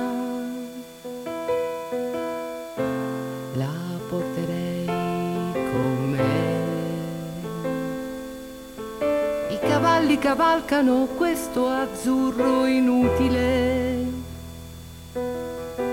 I 10.15 10.19
cavalli 10.19 10.19
cavalcano 10.19 11.09
questo 11.17 11.69
azzurro 11.69 12.67
inutile 12.67 14.07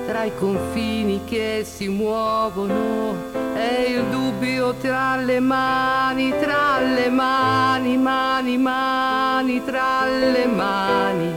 tra 0.06 0.26
i 0.26 0.32
confini 0.38 1.22
che 1.26 1.66
si 1.66 1.88
muovono 1.88 3.16
e 3.56 3.94
il 3.94 4.04
dubbio 4.12 4.76
tra 4.76 5.16
le 5.16 5.40
mani, 5.40 6.30
tra 6.40 6.80
le 6.82 7.10
mani, 7.10 7.98
mani, 7.98 8.58
mani, 8.60 9.64
tra 9.66 10.06
le 10.06 10.46
mani. 10.46 11.34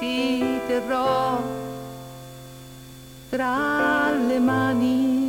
Ti 0.00 0.60
terrò 0.66 1.40
tra 3.30 4.10
le 4.26 4.38
mani. 4.40 5.27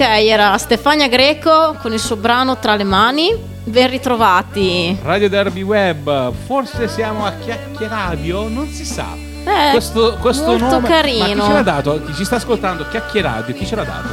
Ok, 0.00 0.06
era 0.06 0.56
Stefania 0.56 1.08
Greco 1.08 1.76
con 1.78 1.92
il 1.92 1.98
suo 1.98 2.16
brano 2.16 2.56
Tra 2.58 2.74
le 2.74 2.84
mani. 2.84 3.36
Ben 3.64 3.90
ritrovati. 3.90 4.98
Radio 5.02 5.28
Derby 5.28 5.60
Web, 5.60 6.32
forse 6.46 6.88
siamo 6.88 7.26
a 7.26 7.32
Chiacchieradio, 7.32 8.48
non 8.48 8.66
si 8.68 8.86
sa. 8.86 9.08
Eh, 9.44 9.72
questo 9.72 10.16
questo 10.18 10.52
molto 10.52 10.64
nome, 10.64 10.88
carino. 10.88 11.26
Chi 11.34 11.40
ce 11.42 11.52
l'ha 11.52 11.62
dato? 11.62 12.02
Chi 12.02 12.14
ci 12.14 12.24
sta 12.24 12.36
ascoltando? 12.36 12.86
Chiacchieradio, 12.88 13.54
chi 13.54 13.66
ce 13.66 13.76
l'ha 13.76 13.84
dato? 13.84 14.08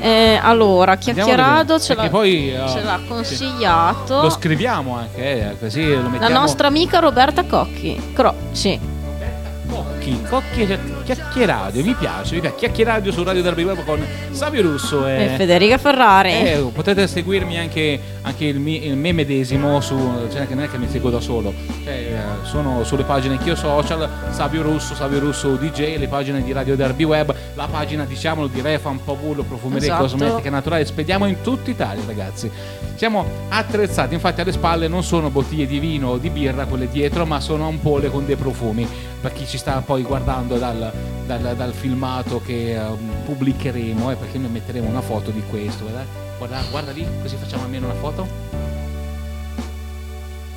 Eh, 0.00 0.40
allora, 0.42 0.96
Chiacchierado 0.96 1.78
ce 1.80 1.94
l'ha, 1.94 2.08
poi, 2.08 2.54
eh, 2.54 2.68
ce 2.70 2.82
l'ha 2.82 2.98
consigliato 3.06 4.22
Lo 4.22 4.30
scriviamo 4.30 4.96
anche, 4.96 5.50
eh, 5.50 5.58
così 5.60 5.86
lo 5.94 6.00
la 6.00 6.08
mettiamo. 6.08 6.38
nostra 6.40 6.68
amica 6.68 6.98
Roberta 6.98 7.44
Cocchi. 7.44 8.12
Cro- 8.14 8.34
sì. 8.52 8.94
Cocchi, 9.68 10.22
Cocchi 10.30 10.78
Chiacchieradio, 11.04 11.82
mi 11.84 11.92
piace, 11.94 12.34
mi 12.36 12.40
piace. 12.40 12.56
Chiacchieradio 12.56 13.12
su 13.12 13.22
Radio 13.24 13.42
Derby 13.42 13.64
Web 13.64 13.84
con 13.84 14.04
Savio 14.36 14.62
Russo 14.62 15.06
e, 15.06 15.24
E 15.24 15.28
Federica 15.36 15.78
Ferrari. 15.78 16.30
Eh, 16.30 16.70
potete 16.72 17.06
seguirmi 17.06 17.58
anche, 17.58 17.98
anche 18.22 18.44
il, 18.44 18.58
mi- 18.60 18.86
il 18.86 18.96
me 18.96 19.12
medesimo 19.12 19.80
su. 19.80 19.96
Cioè, 20.30 20.46
non 20.50 20.64
è 20.64 20.70
che 20.70 20.78
mi 20.78 20.88
seguo 20.88 21.10
da 21.10 21.20
solo. 21.20 21.52
Cioè, 21.84 21.92
eh, 21.92 22.46
sono 22.46 22.84
sulle 22.84 23.04
pagine 23.04 23.34
anch'io 23.36 23.54
social, 23.56 24.08
Savio 24.30 24.62
Russo, 24.62 24.94
Savio 24.94 25.18
Russo 25.18 25.54
DJ, 25.56 25.96
le 25.98 26.08
pagine 26.08 26.42
di 26.42 26.52
Radio 26.52 26.76
Derby 26.76 27.04
Web, 27.04 27.34
la 27.54 27.66
pagina 27.70 28.04
diciamolo 28.04 28.46
di 28.46 28.60
Refan, 28.60 29.02
Pavullo, 29.02 29.42
Profumeria 29.42 29.86
Esatto. 29.86 30.02
Cosmetica 30.02 30.50
Naturale. 30.50 30.84
Spediamo 30.84 31.26
in 31.26 31.40
tutta 31.42 31.70
Italia, 31.70 32.02
ragazzi. 32.06 32.50
Siamo 32.94 33.24
attrezzati, 33.48 34.14
infatti 34.14 34.40
alle 34.40 34.52
spalle 34.52 34.88
non 34.88 35.02
sono 35.02 35.28
bottiglie 35.30 35.66
di 35.66 35.78
vino 35.78 36.10
o 36.10 36.16
di 36.18 36.30
birra 36.30 36.64
quelle 36.66 36.88
dietro, 36.88 37.26
ma 37.26 37.40
sono 37.40 37.66
ampole 37.68 38.10
con 38.10 38.24
dei 38.24 38.36
profumi. 38.36 38.86
Per 39.20 39.32
chi 39.32 39.46
ci 39.46 39.58
sta 39.58 39.82
poi 39.84 40.02
guardando 40.02 40.56
dal, 40.56 40.90
dal- 41.26 41.56
dal 41.56 41.72
filmato 41.74 42.40
che 42.40 42.74
ehm, 42.74 43.24
pubblicheremo, 43.24 44.10
eh, 44.10 44.16
perché 44.16 44.38
noi 44.38 44.50
metteremo 44.50 44.88
una 44.88 45.00
foto 45.02 45.30
di 45.30 45.42
questo, 45.48 45.82
guarda, 45.84 46.04
guarda, 46.38 46.62
guarda 46.70 46.92
lì, 46.92 47.06
così 47.20 47.36
facciamo 47.36 47.64
almeno 47.64 47.86
una 47.86 47.94
foto. 47.96 48.26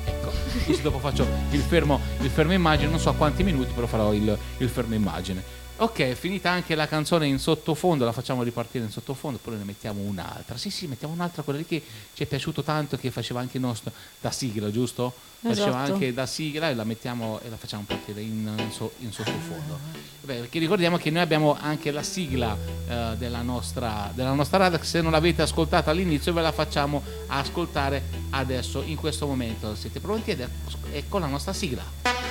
Ecco, 0.04 0.30
così 0.66 0.80
dopo 0.82 0.98
faccio 0.98 1.26
il 1.50 1.60
fermo, 1.60 2.00
il 2.20 2.30
fermo 2.30 2.52
immagine, 2.52 2.90
non 2.90 2.98
so 3.00 3.10
a 3.10 3.14
quanti 3.14 3.42
minuti, 3.42 3.72
però 3.74 3.86
farò 3.86 4.12
il, 4.12 4.36
il 4.58 4.68
fermo 4.68 4.94
immagine. 4.94 5.42
Ok, 5.82 6.00
è 6.00 6.14
finita 6.14 6.50
anche 6.50 6.74
la 6.74 6.86
canzone 6.86 7.26
in 7.26 7.38
sottofondo, 7.38 8.04
la 8.04 8.12
facciamo 8.12 8.42
ripartire 8.42 8.84
in 8.84 8.90
sottofondo, 8.90 9.38
poi 9.42 9.56
ne 9.56 9.64
mettiamo 9.64 10.02
un'altra. 10.02 10.58
Sì, 10.58 10.68
sì, 10.68 10.86
mettiamo 10.86 11.14
un'altra, 11.14 11.42
quella 11.42 11.58
lì 11.58 11.64
che 11.64 11.82
ci 12.12 12.22
è 12.22 12.26
piaciuto 12.26 12.62
tanto, 12.62 12.98
che 12.98 13.10
faceva 13.10 13.40
anche 13.40 13.56
il 13.56 13.62
nostro 13.62 13.90
da 14.20 14.30
sigla, 14.30 14.70
giusto? 14.70 15.10
Faceva 15.40 15.68
Esatto. 15.68 15.92
anche 15.94 16.12
da 16.12 16.26
sigla 16.26 16.68
e 16.68 16.74
la 16.74 16.84
mettiamo 16.84 17.40
e 17.42 17.48
la 17.48 17.56
facciamo 17.56 17.84
partire 17.86 18.20
in, 18.20 18.52
in 18.58 18.70
so- 18.70 18.92
in 18.98 19.10
sottofondo. 19.10 19.78
Beh, 20.20 20.34
perché 20.40 20.58
ricordiamo 20.58 20.98
che 20.98 21.08
noi 21.08 21.22
abbiamo 21.22 21.56
anche 21.58 21.90
la 21.90 22.02
sigla 22.02 22.54
eh, 22.86 23.16
della, 23.16 23.40
nostra, 23.40 24.12
della 24.14 24.34
nostra 24.34 24.58
radio, 24.58 24.78
che 24.78 24.84
se 24.84 25.00
non 25.00 25.12
l'avete 25.12 25.40
ascoltata 25.40 25.90
all'inizio 25.90 26.34
ve 26.34 26.42
la 26.42 26.52
facciamo 26.52 27.02
ascoltare 27.28 28.02
adesso, 28.30 28.82
in 28.82 28.96
questo 28.96 29.26
momento. 29.26 29.74
Siete 29.74 29.98
pronti? 29.98 30.32
Ed 30.32 30.40
ecco, 30.40 30.76
ecco 30.92 31.18
la 31.18 31.26
nostra 31.26 31.54
sigla. 31.54 32.29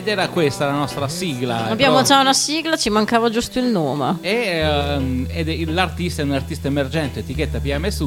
Ed 0.00 0.08
era 0.08 0.28
questa 0.28 0.64
la 0.64 0.72
nostra 0.72 1.08
sigla. 1.08 1.66
Abbiamo 1.68 1.96
Però- 1.96 2.06
già 2.06 2.20
una 2.20 2.32
sigla, 2.32 2.74
ci 2.78 2.88
mancava 2.88 3.28
giusto 3.28 3.58
il 3.58 3.66
nome. 3.66 4.16
e, 4.22 4.32
ehm, 4.32 5.26
ed 5.28 5.46
è- 5.50 5.64
l'artista 5.66 6.22
è 6.22 6.24
un 6.24 6.32
artista 6.32 6.68
emergente, 6.68 7.18
etichetta 7.18 7.60
PMS, 7.60 8.02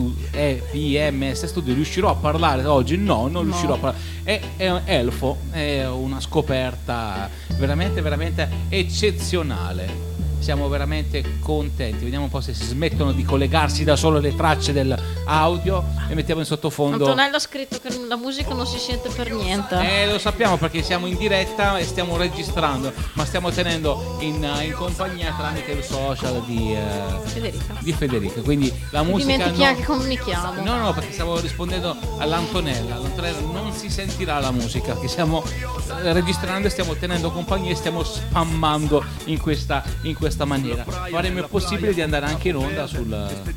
PMS 0.71 1.45
Studio. 1.45 1.71
Riuscirò 1.75 2.09
a 2.09 2.15
parlare 2.15 2.65
oggi? 2.65 2.97
No, 2.97 3.21
non 3.27 3.31
No. 3.33 3.41
riuscirò 3.41 3.75
a 3.75 3.77
parlare. 3.77 4.03
È, 4.23 4.41
è 4.57 4.69
un 4.71 4.81
Elfo, 4.85 5.37
è 5.51 5.85
una 5.87 6.19
scoperta 6.19 7.29
veramente, 7.59 8.01
veramente 8.01 8.49
eccezionale. 8.69 10.11
Siamo 10.43 10.67
veramente 10.67 11.39
contenti. 11.39 12.03
Vediamo 12.03 12.25
un 12.25 12.29
po' 12.29 12.41
se 12.41 12.53
si 12.53 12.65
smettono 12.65 13.13
di 13.13 13.23
collegarsi 13.23 13.85
da 13.85 13.95
solo 13.95 14.19
le 14.19 14.35
tracce 14.35 14.73
dell'audio 14.73 15.85
e 16.09 16.15
mettiamo 16.15 16.41
in 16.41 16.45
sottofondo. 16.45 17.05
Antonello 17.05 17.37
ha 17.37 17.39
scritto 17.39 17.79
che 17.79 17.97
la 18.09 18.17
musica 18.17 18.53
non 18.53 18.67
si 18.67 18.77
sente 18.77 19.07
per 19.07 19.31
niente. 19.31 19.79
Eh, 19.79 20.11
lo 20.11 20.19
sappiamo 20.19 20.57
perché 20.57 20.83
siamo 20.83 21.07
in 21.07 21.15
diretta 21.15 21.77
e 21.77 21.85
stiamo 21.85 22.17
registrando, 22.17 22.91
ma 23.13 23.23
stiamo 23.23 23.51
tenendo 23.51 24.17
in, 24.19 24.45
in 24.63 24.73
compagnia 24.73 25.33
tramite 25.37 25.71
il 25.71 25.81
social 25.81 26.43
di, 26.43 26.75
eh, 26.75 27.19
Federica. 27.23 27.75
di 27.79 27.93
Federica. 27.93 28.41
Quindi 28.41 28.73
la 28.89 29.03
musica. 29.03 29.37
Dimentichiamo 29.37 29.71
no- 29.71 29.79
che 29.79 29.85
comunichiamo. 29.85 30.61
No, 30.61 30.77
no, 30.77 30.93
perché 30.93 31.13
stavo 31.13 31.39
rispondendo 31.39 31.95
all'Antonella. 32.17 32.97
L'Antonella 32.97 33.39
non 33.39 33.71
si 33.71 33.89
sentirà 33.89 34.39
la 34.39 34.51
musica, 34.51 34.99
che 34.99 35.07
stiamo 35.07 35.41
eh, 35.41 36.11
registrando 36.11 36.67
e 36.67 36.69
stiamo 36.69 36.95
tenendo 36.95 37.31
compagnia 37.31 37.71
e 37.71 37.75
stiamo 37.75 38.03
spammando 38.03 39.01
in 39.27 39.39
questa, 39.39 39.81
in 40.01 40.15
questa 40.15 40.31
questa 40.33 40.45
maniera. 40.45 40.83
Faremo 40.83 41.39
il 41.39 41.47
possibile 41.47 41.93
di 41.93 42.01
andare 42.01 42.25
anche 42.25 42.49
in 42.49 42.55
onda 42.55 42.87
sul, 42.87 43.05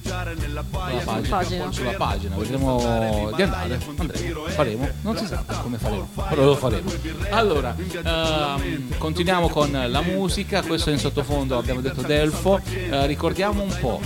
sulla 0.02 0.64
pagina, 0.70 1.28
Pagina. 1.28 1.72
sulla 1.72 1.92
pagina. 1.92 2.36
vedremo 2.36 3.32
di 3.34 3.42
andare 3.42 3.80
andremo 3.96 4.44
faremo. 4.46 4.88
Non 5.00 5.16
si 5.16 5.26
sa 5.26 5.42
come 5.62 5.78
faremo 5.78 6.08
però 6.28 6.44
lo 6.44 6.56
faremo. 6.56 6.90
Allora 7.30 7.74
ehm, 7.76 8.98
continuiamo 8.98 9.48
con 9.48 9.70
la 9.70 10.02
musica. 10.02 10.62
Questo 10.62 10.90
in 10.90 10.98
sottofondo 10.98 11.56
abbiamo 11.56 11.80
detto 11.80 12.02
Delfo. 12.02 12.60
Eh, 12.66 13.06
ricordiamo 13.06 13.62
un 13.62 13.76
po' 13.80 14.00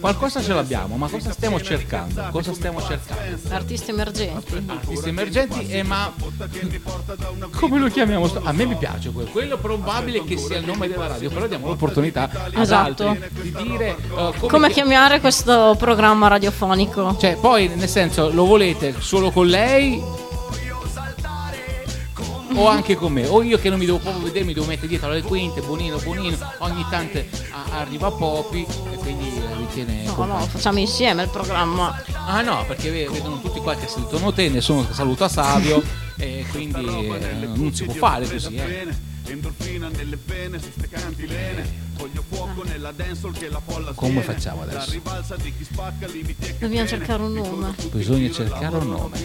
qualcosa 0.00 0.42
ce 0.42 0.52
l'abbiamo 0.52 0.96
ma 0.96 1.08
cosa 1.08 1.32
stiamo 1.32 1.60
cercando? 1.60 2.26
Cosa 2.30 2.52
stiamo 2.52 2.80
cercando? 2.80 3.38
Artisti 3.48 3.90
emergenti. 3.90 4.64
artisti 4.66 5.08
emergenti 5.08 5.66
e 5.68 5.82
ma 5.82 6.12
come 7.50 7.78
lo 7.78 7.88
chiamiamo 7.88 8.30
a 8.42 8.52
me 8.52 8.66
mi 8.66 8.76
piace 8.76 9.10
quello 9.10 9.30
quello 9.30 9.58
probabile 9.58 10.24
che 10.24 10.36
sia 10.36 10.58
il 10.58 10.66
nome 10.66 10.88
della 10.88 11.06
radio 11.06 11.30
però 11.30 11.46
diamo 11.46 11.65
l'opportunità 11.66 12.30
ad 12.32 12.56
Esatto. 12.56 13.08
altri 13.08 13.28
di 13.42 13.52
dire 13.62 13.88
eh, 13.90 13.96
come, 14.08 14.48
Come 14.48 14.68
chi- 14.68 14.74
chiamare 14.74 15.20
questo 15.20 15.74
programma 15.78 16.28
radiofonico? 16.28 17.16
cioè 17.18 17.36
poi 17.36 17.68
nel 17.74 17.88
senso 17.88 18.30
lo 18.32 18.44
volete 18.44 18.94
solo 18.98 19.30
con 19.30 19.46
lei 19.46 20.02
o 22.58 22.68
anche 22.68 22.94
con 22.94 23.12
me 23.12 23.26
o 23.26 23.42
io 23.42 23.58
che 23.58 23.68
non 23.68 23.78
mi 23.78 23.84
devo 23.84 23.98
proprio 23.98 24.24
vedere 24.24 24.44
mi 24.44 24.54
devo 24.54 24.64
mettere 24.66 24.86
dietro 24.88 25.08
alle 25.10 25.20
quinte 25.22 25.60
bonino 25.60 25.98
bonino 25.98 26.38
ogni 26.60 26.86
tanto 26.88 27.18
a- 27.18 27.80
arriva 27.80 28.10
Popi 28.10 28.64
e 28.92 28.96
quindi 28.96 29.26
eh, 29.36 29.54
mi 29.56 29.66
tiene 29.72 30.04
No, 30.16 30.24
no, 30.24 30.38
facciamo 30.38 30.78
insieme 30.78 31.24
il 31.24 31.28
programma. 31.28 32.02
Ah 32.26 32.40
no, 32.40 32.64
perché 32.66 32.90
ve- 32.90 33.08
vedono 33.12 33.38
tutti 33.42 33.60
qua 33.60 33.74
che 33.74 33.86
salutano 33.86 34.32
te, 34.32 34.48
nessuno 34.48 34.86
che 34.86 34.94
saluta 34.94 35.28
Savio 35.28 35.82
e 36.16 36.46
quindi 36.50 36.86
eh, 36.86 37.46
non 37.54 37.74
si 37.74 37.84
può 37.84 37.92
fare 37.92 38.26
così. 38.26 38.54
Eh. 38.56 38.86
Endorfina 39.26 39.88
nelle 39.88 40.18
vene 40.24 40.58
su 40.58 40.70
ste 40.70 40.88
cantilene 40.88 41.84
Voglio 41.96 42.22
fuoco 42.28 42.62
nella 42.64 42.92
dancehall 42.92 43.32
che 43.32 43.48
la 43.48 43.60
folla 43.64 43.92
Come 43.92 44.20
facciamo 44.22 44.62
adesso? 44.62 44.78
La 44.78 44.92
rivalsa 44.92 45.36
di 45.36 45.52
chi 45.56 45.64
spacca 45.64 46.06
limiti 46.06 46.54
Dobbiamo 46.58 46.86
cercare 46.86 47.22
un 47.22 47.32
nome. 47.34 47.74
Bisogna 47.92 48.30
cercare 48.30 48.76
un 48.76 48.88
nome. 48.88 49.18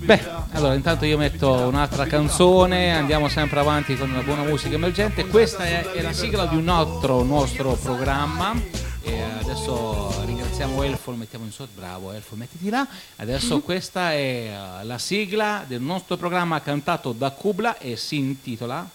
Beh, 0.00 0.20
allora 0.52 0.74
intanto 0.74 1.04
io 1.06 1.16
metto 1.16 1.50
un'altra 1.50 2.06
canzone, 2.06 2.94
andiamo 2.94 3.28
sempre 3.28 3.60
avanti 3.60 3.96
con 3.96 4.10
una 4.10 4.22
buona 4.22 4.42
musica 4.42 4.74
emergente. 4.74 5.26
Questa 5.26 5.64
è, 5.64 5.82
è 5.92 6.02
la 6.02 6.12
sigla 6.12 6.46
di 6.46 6.56
un 6.56 6.68
altro 6.68 7.22
nostro 7.22 7.72
programma. 7.74 8.54
E 9.02 9.22
adesso 9.40 10.22
ringraziamo 10.54 10.84
Elfo, 10.84 11.10
lo 11.10 11.16
mettiamo 11.16 11.44
in 11.44 11.50
sotto, 11.50 11.72
bravo 11.74 12.12
Elfo, 12.12 12.36
mettiti 12.36 12.70
là. 12.70 12.86
Adesso 13.16 13.58
questa 13.62 14.12
è 14.12 14.16
eh, 14.80 14.84
la 14.84 14.98
sigla 14.98 15.64
del 15.66 15.80
nostro 15.80 16.16
programma 16.16 16.60
cantato 16.60 17.10
da 17.10 17.30
Kubla 17.30 17.78
e 17.78 17.96
si 17.96 18.18
intitola 18.18 18.88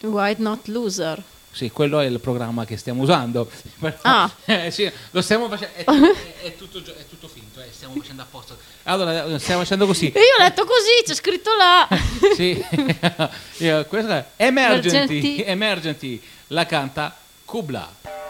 White 0.00 0.40
Not 0.40 0.68
Loser. 0.68 1.22
Sì, 1.52 1.70
quello 1.70 2.00
è 2.00 2.06
il 2.06 2.18
programma 2.18 2.64
che 2.64 2.78
stiamo 2.78 3.02
usando. 3.02 3.50
Ah. 4.02 4.30
Eh, 4.46 4.70
sì, 4.70 4.90
lo 5.10 5.20
stiamo 5.20 5.50
facendo. 5.50 5.74
È, 5.76 5.84
è- 5.84 6.42
è 6.46 6.56
tutto, 6.56 6.78
è 6.78 7.06
tutto 7.06 7.28
finto, 7.28 7.60
eh, 7.60 7.68
stiamo 7.70 7.94
facendo 7.98 8.22
apposta. 8.22 8.56
Allora, 8.84 9.26
eh, 9.26 9.38
stiamo 9.38 9.60
facendo 9.60 9.84
così. 9.84 10.10
E 10.10 10.18
io 10.18 10.36
ho 10.38 10.42
letto 10.42 10.64
così, 10.64 11.02
c'è 11.04 11.14
scritto 11.14 11.50
là. 11.54 11.86
Sì, 12.34 12.64
questa 13.86 14.18
è 14.18 14.26
Emergency. 14.36 14.96
Emergency. 15.18 15.42
Emergency. 15.42 16.22
La 16.46 16.64
canta 16.64 17.14
Kubla. 17.44 18.29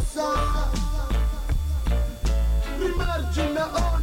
se 0.00 0.20
non 0.20 0.32
lo 0.32 0.40
sa 0.40 0.70
Rimargina 2.78 3.70
ogni 3.72 3.95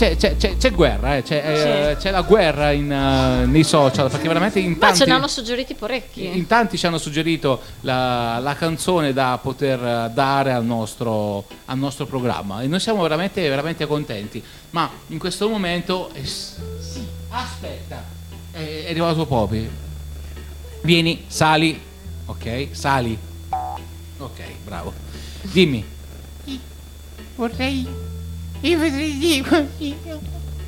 c'è, 0.00 0.16
c'è- 0.16 0.36
c'è- 0.38 0.56
c'è 0.56 0.70
guerra, 0.72 1.16
eh, 1.18 1.22
c'è, 1.22 1.90
eh, 1.90 1.96
c'è 1.98 2.10
la 2.10 2.22
guerra 2.22 2.70
in, 2.70 2.90
eh, 2.90 3.44
nei 3.44 3.62
social, 3.64 4.08
perché 4.10 4.28
veramente 4.28 4.58
in 4.58 4.70
Ma 4.70 4.86
ce 4.92 4.98
tanti, 5.00 5.04
ne 5.04 5.12
hanno 5.12 5.28
suggeriti 5.28 5.74
parecchi. 5.74 6.24
in 6.24 6.46
tanti 6.46 6.78
ci 6.78 6.86
hanno 6.86 6.96
suggerito 6.96 7.60
la, 7.80 8.38
la 8.38 8.54
canzone 8.54 9.12
da 9.12 9.38
poter 9.42 10.08
dare 10.14 10.52
al 10.52 10.64
nostro, 10.64 11.44
al 11.66 11.76
nostro 11.76 12.06
programma 12.06 12.62
e 12.62 12.66
noi 12.66 12.80
siamo 12.80 13.02
veramente, 13.02 13.46
veramente 13.46 13.86
contenti. 13.86 14.42
Ma 14.70 14.88
in 15.08 15.18
questo 15.18 15.50
momento... 15.50 16.08
eh, 16.14 16.24
sì, 16.24 17.06
aspetta, 17.28 18.02
è, 18.52 18.84
è 18.86 18.90
arrivato 18.90 19.26
Popi. 19.26 19.68
Vieni, 20.82 21.24
sali. 21.26 21.78
Ok, 22.24 22.68
sali. 22.70 23.18
Ok, 24.16 24.40
bravo. 24.64 24.94
Dimmi, 25.42 25.84
Vorrei. 27.36 28.09
Io 28.62 28.76
vorrei 28.78 29.18
dire 29.18 29.48
così. 29.48 29.96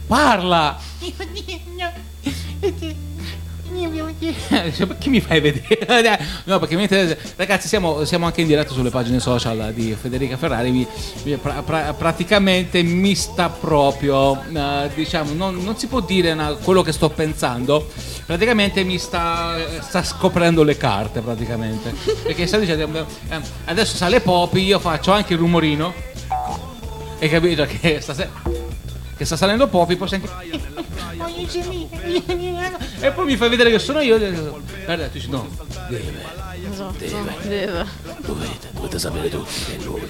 parla! 0.06 0.78
Io. 1.74 1.90
Cioè, 4.74 4.86
perché 4.86 5.08
mi 5.08 5.20
fai 5.20 5.40
vedere? 5.40 6.20
No, 6.44 6.58
perché 6.58 6.76
mentre, 6.76 7.18
ragazzi, 7.36 7.68
siamo, 7.68 8.04
siamo 8.04 8.26
anche 8.26 8.42
in 8.42 8.46
diretta 8.46 8.72
sulle 8.72 8.90
pagine 8.90 9.18
social 9.18 9.72
di 9.72 9.96
Federica 9.98 10.36
Ferrari. 10.36 10.70
Mi, 10.70 10.86
mi- 11.24 11.36
pra- 11.36 11.62
pra- 11.62 11.94
praticamente 11.94 12.82
mi 12.82 13.14
sta 13.14 13.48
proprio, 13.48 14.38
eh, 14.52 14.90
diciamo, 14.94 15.32
non, 15.32 15.56
non 15.62 15.76
si 15.78 15.86
può 15.86 16.00
dire 16.00 16.32
una- 16.32 16.52
quello 16.52 16.82
che 16.82 16.92
sto 16.92 17.08
pensando. 17.10 17.88
Praticamente 18.26 18.84
mi 18.84 18.98
sta, 18.98 19.56
sta 19.80 20.02
scoprendo 20.02 20.62
le 20.62 20.76
carte, 20.76 21.20
praticamente. 21.20 21.94
Perché 22.22 22.46
sta 22.46 22.58
dicendo, 22.58 23.06
eh, 23.30 23.40
adesso 23.64 23.96
sale 23.96 24.20
Popi, 24.20 24.60
io 24.62 24.78
faccio 24.80 25.12
anche 25.12 25.32
il 25.32 25.38
rumorino. 25.38 26.10
Hai 27.22 27.28
capito 27.28 27.64
che 27.66 28.00
sta, 28.00 28.14
se- 28.14 28.28
che 29.16 29.24
sta 29.24 29.36
salendo 29.36 29.68
Popi, 29.68 29.94
poi 29.94 30.08
senti. 30.08 30.28
E 32.98 33.10
poi 33.12 33.24
mi 33.26 33.36
fai 33.36 33.48
vedere 33.48 33.70
che 33.70 33.78
sono 33.78 34.00
io. 34.00 34.18
Guarda, 34.18 35.06
tu 35.06 35.12
dici 35.12 35.28
no, 35.30 35.48
deve. 35.88 36.20
Esatto. 36.68 36.94
Deve. 37.42 37.86
Dovete, 38.18 38.68
dovete 38.72 38.98
sapere 38.98 39.28
tutti 39.28 39.52
che 39.66 39.76
è 39.76 39.82
lui. 39.84 40.00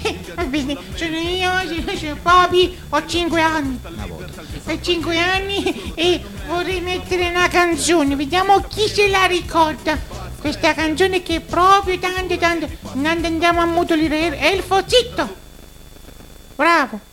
Eh, 0.00 0.78
sono 0.94 1.18
io, 1.18 1.50
sono- 1.66 1.96
sono 1.98 2.16
Bobby, 2.22 2.78
ho 2.88 3.06
5 3.06 3.40
anni. 3.42 3.78
Ho 4.66 4.78
5 4.80 5.18
anni 5.18 5.92
e 5.94 6.22
vorrei 6.46 6.80
mettere 6.80 7.28
una 7.28 7.48
canzone, 7.48 8.16
vediamo 8.16 8.62
chi 8.62 8.88
se 8.88 9.08
la 9.08 9.26
ricorda. 9.26 9.98
Questa 10.40 10.72
canzone 10.72 11.22
che 11.22 11.36
è 11.36 11.40
proprio 11.40 11.98
tanto, 11.98 12.38
tanto. 12.38 12.68
Tanto 13.02 13.26
andiamo 13.26 13.60
a 13.60 13.66
mutolire. 13.66 14.38
Elfo, 14.38 14.82
zitto! 14.86 15.42
Bravo! 16.54 17.12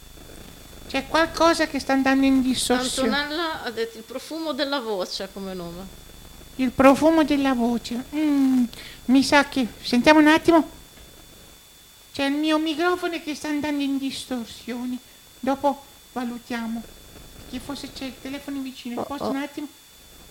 C'è 0.87 1.07
qualcosa 1.07 1.67
che 1.67 1.79
sta 1.79 1.93
andando 1.93 2.25
in 2.25 2.41
distorsione. 2.41 3.15
Antonella 3.15 3.63
ha 3.63 3.71
detto 3.71 3.97
il 3.97 4.03
profumo 4.03 4.51
della 4.51 4.81
voce 4.81 5.29
come 5.31 5.53
nome. 5.53 5.99
Il 6.55 6.71
profumo 6.71 7.23
della 7.23 7.53
voce. 7.53 8.03
Mm, 8.13 8.65
mi 9.05 9.23
sa 9.23 9.47
che. 9.47 9.67
Sentiamo 9.81 10.19
un 10.19 10.27
attimo. 10.27 10.69
C'è 12.11 12.25
il 12.25 12.33
mio 12.33 12.57
microfono 12.57 13.21
che 13.23 13.35
sta 13.35 13.47
andando 13.47 13.81
in 13.81 13.97
distorsione. 13.97 14.97
Dopo 15.39 15.81
valutiamo. 16.11 16.83
Che 17.49 17.59
forse 17.59 17.93
c'è 17.93 18.05
il 18.05 18.15
telefono 18.21 18.59
vicino. 18.59 19.03
Posso 19.03 19.23
oh. 19.23 19.29
un 19.29 19.37
attimo? 19.37 19.67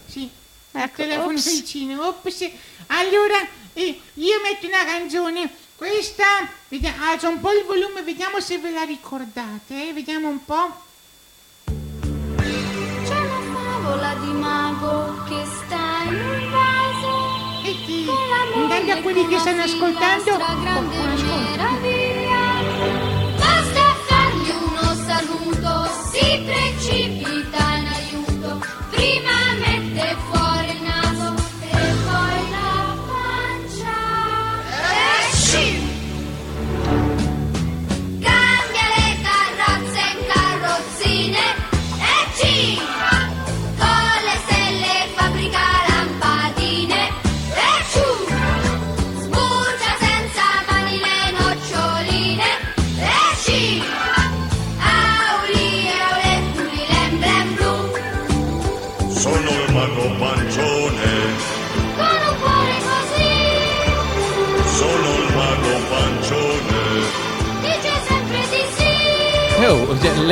Sì. 0.07 0.25
Il 0.25 0.81
Ecco, 0.81 0.97
telefono 0.97 1.39
ops. 1.39 1.51
vicino. 1.51 2.07
Ops. 2.07 2.51
Allora, 2.89 3.39
eh, 3.73 4.01
io 4.15 4.41
metto 4.43 4.67
una 4.67 4.85
canzone. 4.85 5.51
Questa. 5.81 6.47
Vediamo, 6.69 7.05
alzo 7.07 7.31
un 7.31 7.41
po' 7.41 7.53
il 7.53 7.65
volume, 7.65 8.03
vediamo 8.03 8.39
se 8.39 8.59
ve 8.59 8.71
la 8.71 8.83
ricordate. 8.83 9.89
eh, 9.89 9.93
Vediamo 9.95 10.29
un 10.29 10.45
po'. 10.45 10.75
C'è 11.65 13.19
una 13.19 13.41
favola 13.51 14.15
di 14.21 14.31
mago 14.31 15.25
che 15.25 15.43
sta 15.47 16.03
in 16.05 16.15
un 16.17 16.51
vaso. 16.51 17.65
E 17.65 17.73
chi? 17.87 18.05
Intanto 18.57 18.93
a 18.93 18.97
quelli 19.01 19.27
che 19.27 19.39
stanno 19.39 19.63
ascoltando, 19.63 20.37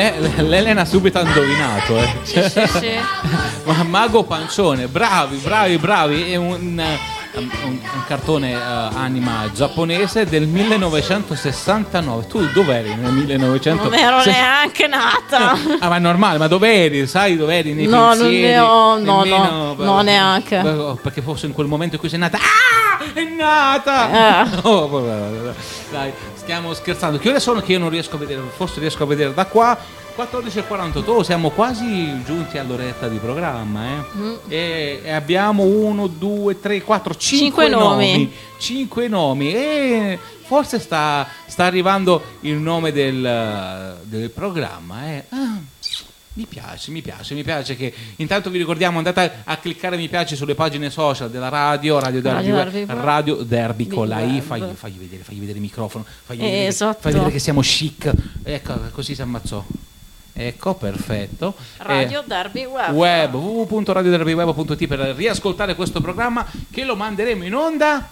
L'Elena 0.02 0.84
subito 0.84 1.18
ha 1.18 1.22
indovinato, 1.22 1.96
eh. 1.98 2.08
Sì, 2.22 2.40
sì, 2.48 2.66
sì. 2.78 2.90
Ma 3.64 3.82
Mago 3.82 4.22
Pancione, 4.22 4.86
bravi, 4.86 5.36
bravi, 5.38 5.76
bravi. 5.78 6.32
È 6.32 6.36
un, 6.36 6.78
eh, 6.78 6.98
un- 7.38 7.50
un 7.64 7.78
cartone 8.06 8.52
eh, 8.52 8.56
anima 8.94 9.50
giapponese 9.52 10.24
del 10.24 10.46
1969. 10.46 12.26
Tu 12.26 12.46
dov'eri 12.52 12.94
nel 12.94 13.12
1969? 13.12 13.88
Non 13.88 13.94
ero 13.98 14.22
neanche 14.30 14.86
nata. 14.86 15.56
Ah, 15.80 15.88
ma 15.88 15.96
è 15.96 16.00
normale, 16.00 16.38
ma 16.38 16.46
dov'eri? 16.48 17.06
Sai 17.06 17.36
dov'eri 17.36 17.72
nei 17.74 17.86
No, 17.86 17.98
non 18.14 18.18
pensieri? 18.18 18.40
ne 18.42 18.58
ho, 18.58 18.98
no, 18.98 19.22
Nemmeno- 19.22 19.74
no, 19.76 19.84
no, 19.84 20.00
neanche. 20.02 20.60
Beh, 20.60 20.94
Perché 21.02 21.22
fosse 21.22 21.46
in 21.46 21.52
quel 21.52 21.66
momento 21.66 21.94
in 21.94 22.00
cui 22.00 22.08
sei 22.08 22.18
nata. 22.18 22.36
Ah! 22.38 22.67
È 23.12 23.24
nata! 23.24 24.44
Eh. 24.44 24.60
Oh, 24.62 25.52
dai, 25.90 26.12
stiamo 26.34 26.74
scherzando. 26.74 27.18
Che 27.18 27.28
ore 27.28 27.40
sono 27.40 27.60
che 27.60 27.72
io 27.72 27.78
non 27.78 27.90
riesco 27.90 28.16
a 28.16 28.18
vedere? 28.18 28.40
Forse 28.54 28.80
riesco 28.80 29.02
a 29.02 29.06
vedere 29.06 29.34
da 29.34 29.46
qua. 29.46 29.78
14.48, 30.18 31.20
siamo 31.20 31.50
quasi 31.50 32.24
giunti 32.24 32.58
all'oretta 32.58 33.06
di 33.06 33.18
programma, 33.18 33.86
eh? 33.86 34.16
Mm. 34.16 34.34
E, 34.48 35.00
e 35.04 35.12
abbiamo 35.12 35.62
uno, 35.62 36.08
due, 36.08 36.58
tre, 36.58 36.82
quattro, 36.82 37.14
cinque, 37.14 37.66
Cinque 37.66 37.68
nomi. 37.68 38.32
Cinque 38.58 39.06
nomi. 39.06 39.54
E 39.54 40.18
forse 40.42 40.80
sta, 40.80 41.24
sta 41.46 41.64
arrivando 41.66 42.20
il 42.40 42.56
nome 42.56 42.90
del, 42.90 43.96
del 44.02 44.30
programma, 44.30 45.06
eh? 45.06 45.24
Ah, 45.28 45.58
mi 46.38 46.46
piace, 46.46 46.92
mi 46.92 47.02
piace, 47.02 47.34
mi 47.34 47.42
piace 47.42 47.74
che 47.74 47.92
intanto 48.16 48.48
vi 48.48 48.58
ricordiamo 48.58 48.98
andate 48.98 49.20
a, 49.20 49.32
a 49.52 49.56
cliccare 49.56 49.96
mi 49.96 50.08
piace 50.08 50.36
sulle 50.36 50.54
pagine 50.54 50.88
social 50.88 51.30
della 51.30 51.48
radio, 51.48 51.98
Radio 51.98 52.20
Derby, 52.20 52.50
Radio 52.52 52.54
Web. 52.76 52.90
Radio 52.90 53.34
Derby 53.42 53.88
con 53.88 54.06
la 54.06 54.20
I, 54.20 54.40
fagli, 54.40 54.72
fagli 54.74 54.98
vedere, 54.98 55.24
fagli 55.24 55.40
vedere 55.40 55.56
il 55.58 55.62
microfono, 55.64 56.04
fagli, 56.24 56.38
Eh, 56.40 56.44
vedere, 56.44 56.66
esatto. 56.68 56.98
fagli 57.00 57.14
vedere 57.14 57.32
che 57.32 57.38
siamo 57.40 57.60
chic. 57.60 58.12
Ecco, 58.44 58.78
così 58.92 59.16
si 59.16 59.20
ammazzò. 59.22 59.64
Ecco, 60.32 60.74
perfetto. 60.74 61.54
Radio 61.78 62.20
Eh, 62.20 62.24
Derby 62.28 62.64
Web. 62.66 62.94
web 62.94 63.34
www.radioderbyweb.it 63.34 64.86
per 64.86 64.98
riascoltare 65.16 65.74
questo 65.74 66.00
programma 66.00 66.46
che 66.70 66.84
lo 66.84 66.94
manderemo 66.94 67.42
in 67.44 67.54
onda 67.56 68.08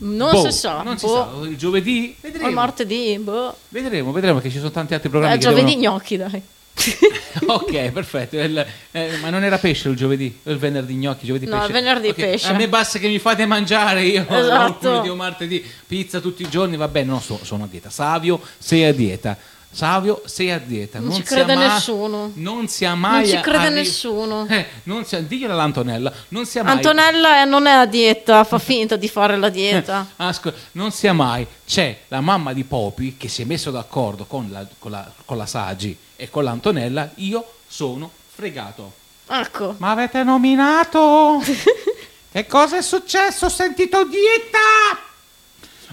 Non 0.00 0.30
Boh, 0.32 0.50
si 0.50 0.58
sa. 0.58 0.82
non 0.82 0.98
si 0.98 1.06
boh. 1.06 1.40
sa 1.42 1.46
il 1.48 1.56
giovedì 1.56 2.16
O 2.20 2.26
il 2.26 2.32
vedremo 2.32 2.50
martedì, 2.54 3.16
boh. 3.20 3.54
vedremo 3.68 4.10
vedremo 4.10 4.40
che 4.40 4.50
ci 4.50 4.58
sono 4.58 4.72
tanti 4.72 4.94
altri 4.94 5.08
programmi 5.10 5.36
Eh, 5.36 5.38
giovedì 5.38 5.76
devono- 5.76 5.80
gnocchi, 5.92 6.16
dai. 6.16 6.42
ok 7.46 7.90
perfetto 7.90 8.36
Il- 8.38 8.66
eh, 8.92 9.16
ma 9.20 9.30
non 9.30 9.42
era 9.44 9.58
pesce 9.58 9.88
il 9.88 9.96
giovedì 9.96 10.38
il 10.44 10.56
venerdì 10.58 10.94
gnocchi 10.94 11.26
giovedì 11.26 11.46
No, 11.46 11.58
pesce 11.58 11.72
venerdì 11.72 12.08
Ok, 12.08 12.14
pesce. 12.14 12.48
a 12.48 12.52
me 12.52 12.68
basta 12.68 12.98
che 12.98 13.08
mi 13.08 13.18
fate 13.18 13.46
mangiare 13.46 14.02
io 14.04 14.26
Esatto. 14.28 14.88
lunedì 14.90 15.08
o 15.08 15.14
martedì 15.14 15.64
pizza 15.86 16.20
tutti 16.20 16.42
i 16.42 16.48
giorni 16.48 16.76
va 16.76 16.88
bene 16.88 17.10
no 17.10 17.20
so- 17.20 17.40
sono 17.42 17.64
a 17.64 17.66
dieta 17.66 17.90
Savio 17.90 18.40
sei 18.58 18.84
a 18.84 18.92
dieta 18.92 19.36
Savio 19.70 20.22
sei 20.24 20.50
a 20.50 20.58
dieta 20.58 20.98
Non 20.98 21.12
ci 21.14 21.26
sia 21.26 21.36
crede 21.44 21.54
ma- 21.54 21.74
nessuno. 21.74 22.30
non 22.36 22.68
sia 22.68 22.94
mai 22.94 23.26
Non 23.28 23.36
ci 23.36 23.40
crede 23.42 23.64
arri- 23.66 23.74
nessuno. 23.74 24.46
eh, 24.48 24.66
non 24.84 25.04
sia, 25.04 25.20
diglielo 25.20 25.52
all'Antonella 25.52 26.10
non 26.28 26.46
sia 26.46 26.62
mai 26.62 26.72
Antonella 26.72 27.42
eh, 27.42 27.44
non 27.44 27.66
è 27.66 27.72
a 27.72 27.84
dieta, 27.86 28.44
fa 28.44 28.58
finta 28.58 28.96
di 28.96 29.08
fare 29.08 29.36
la 29.36 29.50
dieta. 29.50 30.06
Ascol- 30.16 30.54
non 30.72 30.90
sia 30.90 31.12
mai 31.12 31.46
c'è 31.66 31.98
la 32.08 32.22
mamma 32.22 32.54
di 32.54 32.64
Popi 32.64 33.16
che 33.18 33.28
si 33.28 33.42
è 33.42 33.44
messo 33.44 33.70
d'accordo 33.70 34.24
con 34.24 34.48
la, 34.50 34.66
con 34.78 34.90
la, 34.90 35.06
con 35.26 35.36
la 35.36 35.46
Saggi 35.46 35.94
e 36.20 36.28
con 36.30 36.42
l'Antonella 36.42 37.10
io 37.16 37.44
sono 37.68 38.10
fregato 38.34 38.92
Ecco. 39.30 39.74
Ma 39.78 39.90
avete 39.90 40.22
nominato? 40.24 41.42
che 42.32 42.46
cosa 42.46 42.78
è 42.78 42.82
successo? 42.82 43.44
Ho 43.44 43.50
sentito 43.50 44.04
dieta! 44.04 44.98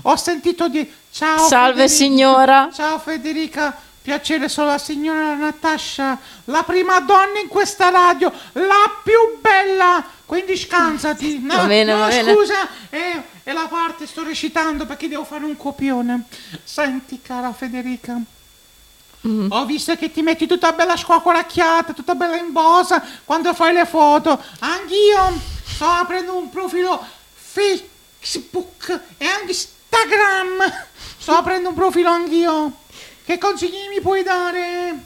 Ho 0.03 0.15
sentito 0.15 0.69
di... 0.69 0.89
Ciao 1.11 1.37
Salve, 1.47 1.87
Federica. 1.87 1.95
signora. 1.95 2.69
Ciao 2.73 2.97
Federica, 2.99 3.77
piacere 4.01 4.47
sono 4.49 4.67
la 4.67 4.77
signora 4.77 5.33
Natascia, 5.35 6.17
la 6.45 6.63
prima 6.63 6.99
donna 7.01 7.39
in 7.41 7.47
questa 7.49 7.89
radio, 7.89 8.31
la 8.53 8.99
più 9.03 9.39
bella. 9.41 10.03
Quindi 10.25 10.55
scansati. 10.57 11.39
No, 11.43 11.55
Va 11.57 11.65
bene, 11.65 11.91
no, 11.91 11.99
va 11.99 12.07
bene. 12.07 12.33
scusa, 12.33 12.67
è, 12.89 13.21
è 13.43 13.51
la 13.51 13.67
parte, 13.69 14.07
sto 14.07 14.23
recitando 14.23 14.85
perché 14.85 15.07
devo 15.09 15.23
fare 15.25 15.43
un 15.45 15.57
copione. 15.57 16.23
Senti, 16.63 17.21
cara 17.21 17.51
Federica. 17.53 18.17
Mm. 19.27 19.51
Ho 19.51 19.65
visto 19.65 19.95
che 19.95 20.11
ti 20.11 20.21
metti 20.21 20.45
tutta 20.45 20.71
bella 20.73 20.95
squacquaracchiata, 20.95 21.93
tutta 21.93 22.15
bella 22.15 22.37
in 22.37 22.51
bosa 22.51 23.03
quando 23.23 23.53
fai 23.53 23.73
le 23.73 23.85
foto. 23.85 24.39
Anch'io 24.59 25.39
sto 25.63 25.85
aprendo 25.85 26.37
un 26.37 26.49
profilo 26.49 27.03
Facebook 27.33 29.01
e 29.17 29.25
anche 29.25 29.51
Instagram. 29.51 30.85
Sto 31.17 31.31
aprendo 31.31 31.69
un 31.69 31.75
profilo 31.75 32.09
anch'io. 32.09 32.71
Che 33.23 33.37
consigli 33.37 33.89
mi 33.89 34.01
puoi 34.01 34.23
dare? 34.23 35.03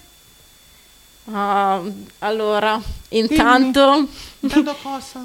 Ah, 1.32 1.82
allora, 2.20 2.82
intanto 3.10 4.08
Intanto 4.42 4.76
cosa? 4.82 5.22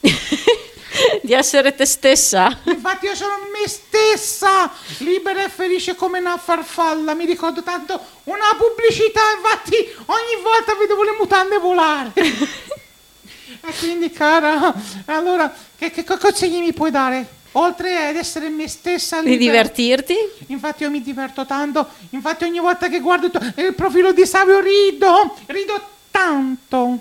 di 1.22 1.32
essere 1.32 1.74
te 1.74 1.84
stessa. 1.84 2.58
Infatti 2.64 3.06
io 3.06 3.14
sono 3.14 3.38
me 3.52 3.68
stessa, 3.68 4.70
libera 4.98 5.44
e 5.44 5.48
felice 5.48 5.94
come 5.94 6.18
una 6.18 6.36
farfalla. 6.38 7.14
Mi 7.14 7.24
ricordo 7.26 7.62
tanto 7.62 8.00
una 8.24 8.56
pubblicità, 8.56 9.20
infatti 9.36 9.76
ogni 10.06 10.42
volta 10.42 10.74
vedevo 10.74 11.02
le 11.02 11.16
mutande 11.18 11.58
volare. 11.58 12.12
e 12.14 13.72
quindi 13.78 14.10
cara, 14.10 14.72
allora, 15.06 15.54
che, 15.76 15.90
che 15.90 16.04
consigli 16.04 16.58
mi 16.58 16.72
puoi 16.72 16.90
dare? 16.90 17.36
Oltre 17.52 18.08
ad 18.08 18.16
essere 18.16 18.50
me 18.50 18.68
stessa 18.68 19.20
Di 19.22 19.30
libera- 19.30 19.62
divertirti? 19.62 20.14
Infatti 20.48 20.82
io 20.82 20.90
mi 20.90 21.00
diverto 21.00 21.46
tanto, 21.46 21.88
infatti 22.10 22.44
ogni 22.44 22.60
volta 22.60 22.88
che 22.88 23.00
guardo 23.00 23.30
il 23.56 23.74
profilo 23.74 24.12
di 24.12 24.26
Savio 24.26 24.60
rido, 24.60 25.34
rido 25.46 25.88
tanto. 26.10 26.98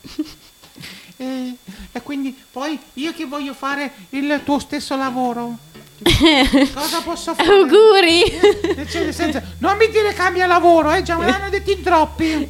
E, 1.18 1.54
e 1.92 2.02
quindi 2.02 2.36
poi 2.50 2.78
io 2.94 3.12
che 3.12 3.26
voglio 3.26 3.52
fare 3.54 3.92
il 4.10 4.40
tuo 4.44 4.58
stesso 4.58 4.96
lavoro. 4.96 5.56
Cosa 6.74 7.00
posso 7.02 7.34
fare? 7.34 7.48
Auguri! 7.48 8.22
Eh, 8.22 8.86
cioè, 8.88 9.10
senso, 9.10 9.42
non 9.58 9.76
mi 9.76 9.88
dire 9.88 10.12
cambia 10.14 10.46
lavoro, 10.46 10.92
eh, 10.92 11.02
già 11.02 11.16
me 11.16 11.26
l'hanno 11.26 11.48
detto 11.50 11.70
in 11.72 11.82
troppi. 11.82 12.48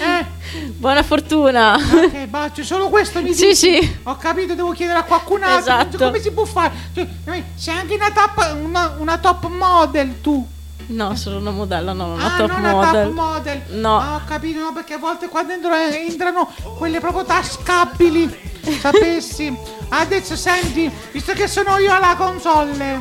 Eh, 0.00 0.40
Buona 0.76 1.02
fortuna! 1.02 1.74
ok, 1.74 2.26
bacio, 2.26 2.62
solo 2.62 2.88
questo 2.88 3.20
mi 3.20 3.32
Sì, 3.34 3.46
dici? 3.48 3.54
sì. 3.82 3.96
Ho 4.04 4.16
capito, 4.16 4.54
devo 4.54 4.70
chiedere 4.72 4.98
a 5.00 5.02
qualcun 5.02 5.42
altro. 5.42 5.58
Esatto. 5.58 5.96
Come 5.98 6.20
si 6.20 6.30
può 6.30 6.44
fare? 6.44 6.72
Cioè, 6.94 7.06
eh, 7.26 7.44
sei 7.56 7.76
anche 7.78 7.94
una 7.94 8.10
top, 8.12 8.56
una, 8.62 8.94
una 8.98 9.18
top 9.18 9.46
model 9.48 10.20
tu. 10.20 10.46
No, 10.86 11.14
sono 11.16 11.38
una 11.38 11.50
modella, 11.50 11.92
no, 11.92 12.14
una 12.14 12.34
ah, 12.34 12.36
top 12.36 12.50
non 12.50 12.70
model. 12.70 13.06
top 13.06 13.14
model. 13.14 13.62
No. 13.68 13.98
Ah, 13.98 14.14
ho 14.16 14.20
capito, 14.26 14.60
no, 14.60 14.72
perché 14.72 14.94
a 14.94 14.98
volte 14.98 15.28
quando 15.28 15.52
entrano, 15.52 15.76
entrano 15.94 16.48
quelle 16.76 17.00
proprio 17.00 17.24
tascabili. 17.24 18.50
Sapessi. 18.80 19.56
Adesso 19.88 20.36
senti, 20.36 20.90
visto 21.10 21.32
che 21.32 21.46
sono 21.46 21.76
io 21.78 21.92
alla 21.94 22.14
console, 22.16 23.00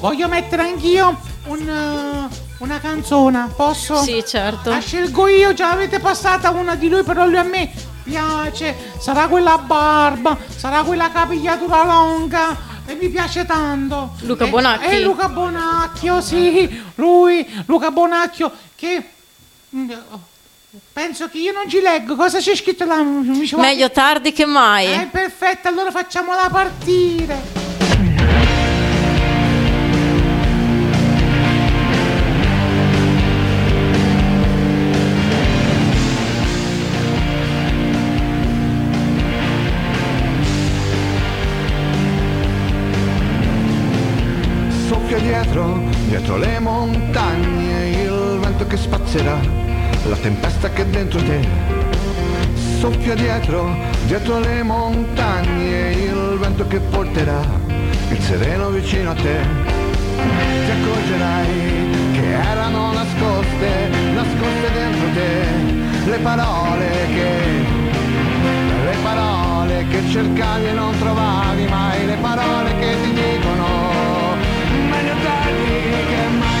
voglio 0.00 0.28
mettere 0.28 0.62
anch'io 0.62 1.18
un, 1.46 1.68
eh, 1.68 2.28
una 2.58 2.80
canzone. 2.80 3.48
Posso? 3.56 4.02
Sì, 4.02 4.22
certo. 4.26 4.70
La 4.70 4.80
scelgo 4.80 5.26
io, 5.28 5.52
già 5.52 5.70
avete 5.70 5.98
passata 5.98 6.50
una 6.50 6.76
di 6.76 6.88
lui, 6.88 7.02
però 7.02 7.26
lui 7.26 7.38
a 7.38 7.42
me 7.42 7.72
piace. 8.02 8.76
Sarà 8.98 9.26
quella 9.26 9.58
barba, 9.58 10.36
sarà 10.54 10.82
quella 10.82 11.10
capigliatura 11.10 11.84
lunga. 11.84 12.70
E 12.86 12.94
mi 12.94 13.08
piace 13.08 13.46
tanto. 13.46 14.14
Luca 14.20 14.44
E- 14.46 14.48
Bonacchi. 14.48 14.84
E 14.86 15.00
Luca 15.00 15.28
Bonacchio, 15.28 16.20
sì, 16.20 16.82
lui, 16.96 17.46
Luca 17.66 17.90
Bonacchio, 17.90 18.50
che 18.74 19.02
mm, 19.74 19.90
penso 20.92 21.28
che 21.28 21.38
io 21.38 21.52
non 21.52 21.68
ci 21.68 21.80
leggo. 21.80 22.16
Cosa 22.16 22.38
c'è 22.38 22.56
scritto 22.56 22.84
là? 22.84 23.02
Meglio 23.02 23.90
tardi 23.90 24.32
che 24.32 24.44
mai. 24.46 24.92
Eh, 24.92 25.08
perfetto, 25.10 25.68
allora 25.68 25.90
facciamola 25.90 26.48
partire. 26.50 27.51
Dentro 51.12 51.22
te. 51.22 51.46
Soffia 52.78 53.14
dietro, 53.14 53.76
dietro 54.06 54.38
le 54.40 54.62
montagne, 54.62 55.92
il 55.92 56.38
vento 56.38 56.66
che 56.66 56.80
porterà 56.80 57.40
il 58.08 58.20
sereno 58.20 58.70
vicino 58.70 59.10
a 59.10 59.14
te. 59.14 59.36
Ti 60.64 60.70
accorgerai 60.70 61.48
che 62.12 62.32
erano 62.50 62.92
nascoste, 62.92 63.88
nascoste 64.14 64.72
dentro 64.72 65.06
te, 65.14 66.10
le 66.10 66.18
parole 66.18 66.88
che 67.14 67.80
le 68.84 68.96
parole 69.02 69.86
che 69.88 70.08
cercavi 70.08 70.66
e 70.66 70.72
non 70.72 70.98
trovavi 70.98 71.66
mai, 71.66 72.06
le 72.06 72.16
parole 72.20 72.78
che 72.78 72.96
ti 73.02 73.12
dicono 73.12 73.66
meglio 74.90 75.14
tardi 75.22 76.06
che 76.08 76.36
mai. 76.38 76.51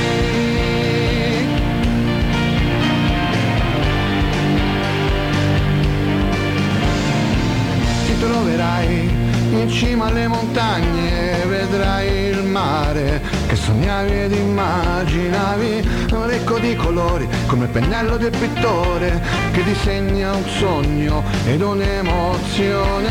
Troverai 8.22 9.10
in 9.50 9.68
cima 9.68 10.06
alle 10.06 10.28
montagne, 10.28 11.44
vedrai 11.46 12.28
il 12.28 12.44
mare 12.44 13.20
che 13.48 13.56
sognavi 13.56 14.12
ed 14.12 14.32
immaginavi, 14.32 15.88
ricco 16.26 16.58
di 16.58 16.76
colori 16.76 17.28
come 17.46 17.64
il 17.64 17.70
pennello 17.70 18.16
del 18.16 18.30
pittore 18.30 19.20
che 19.50 19.64
disegna 19.64 20.32
un 20.32 20.44
sogno 20.46 21.24
ed 21.44 21.60
un'emozione. 21.62 23.10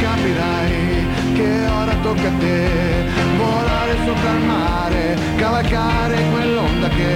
Capirai 0.00 1.06
che 1.34 1.66
ora 1.66 1.94
tocca 2.02 2.28
a 2.28 2.38
te 2.38 2.68
volare 3.36 3.96
sopra 4.04 4.30
il 4.30 4.44
mare, 4.46 5.18
cavalcare 5.36 6.16
quell'onda 6.30 6.88
che 6.88 7.14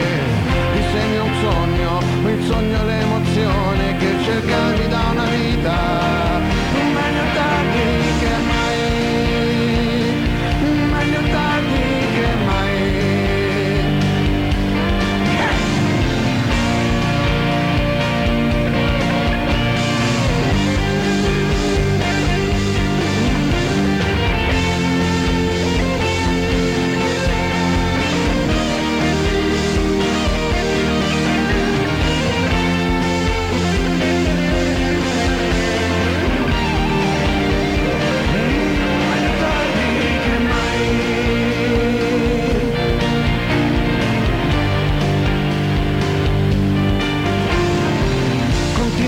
disegna 0.74 1.22
un 1.22 1.34
sogno, 1.40 2.00
il 2.30 2.44
sogno 2.44 2.84
l'emozione 2.84 3.96
che 3.96 4.24
cercavi 4.24 4.88
da 4.88 5.00
una 5.12 5.24
vita. 5.24 6.59
Meglio 7.20 7.34
tardi 7.34 8.18
che 8.18 8.59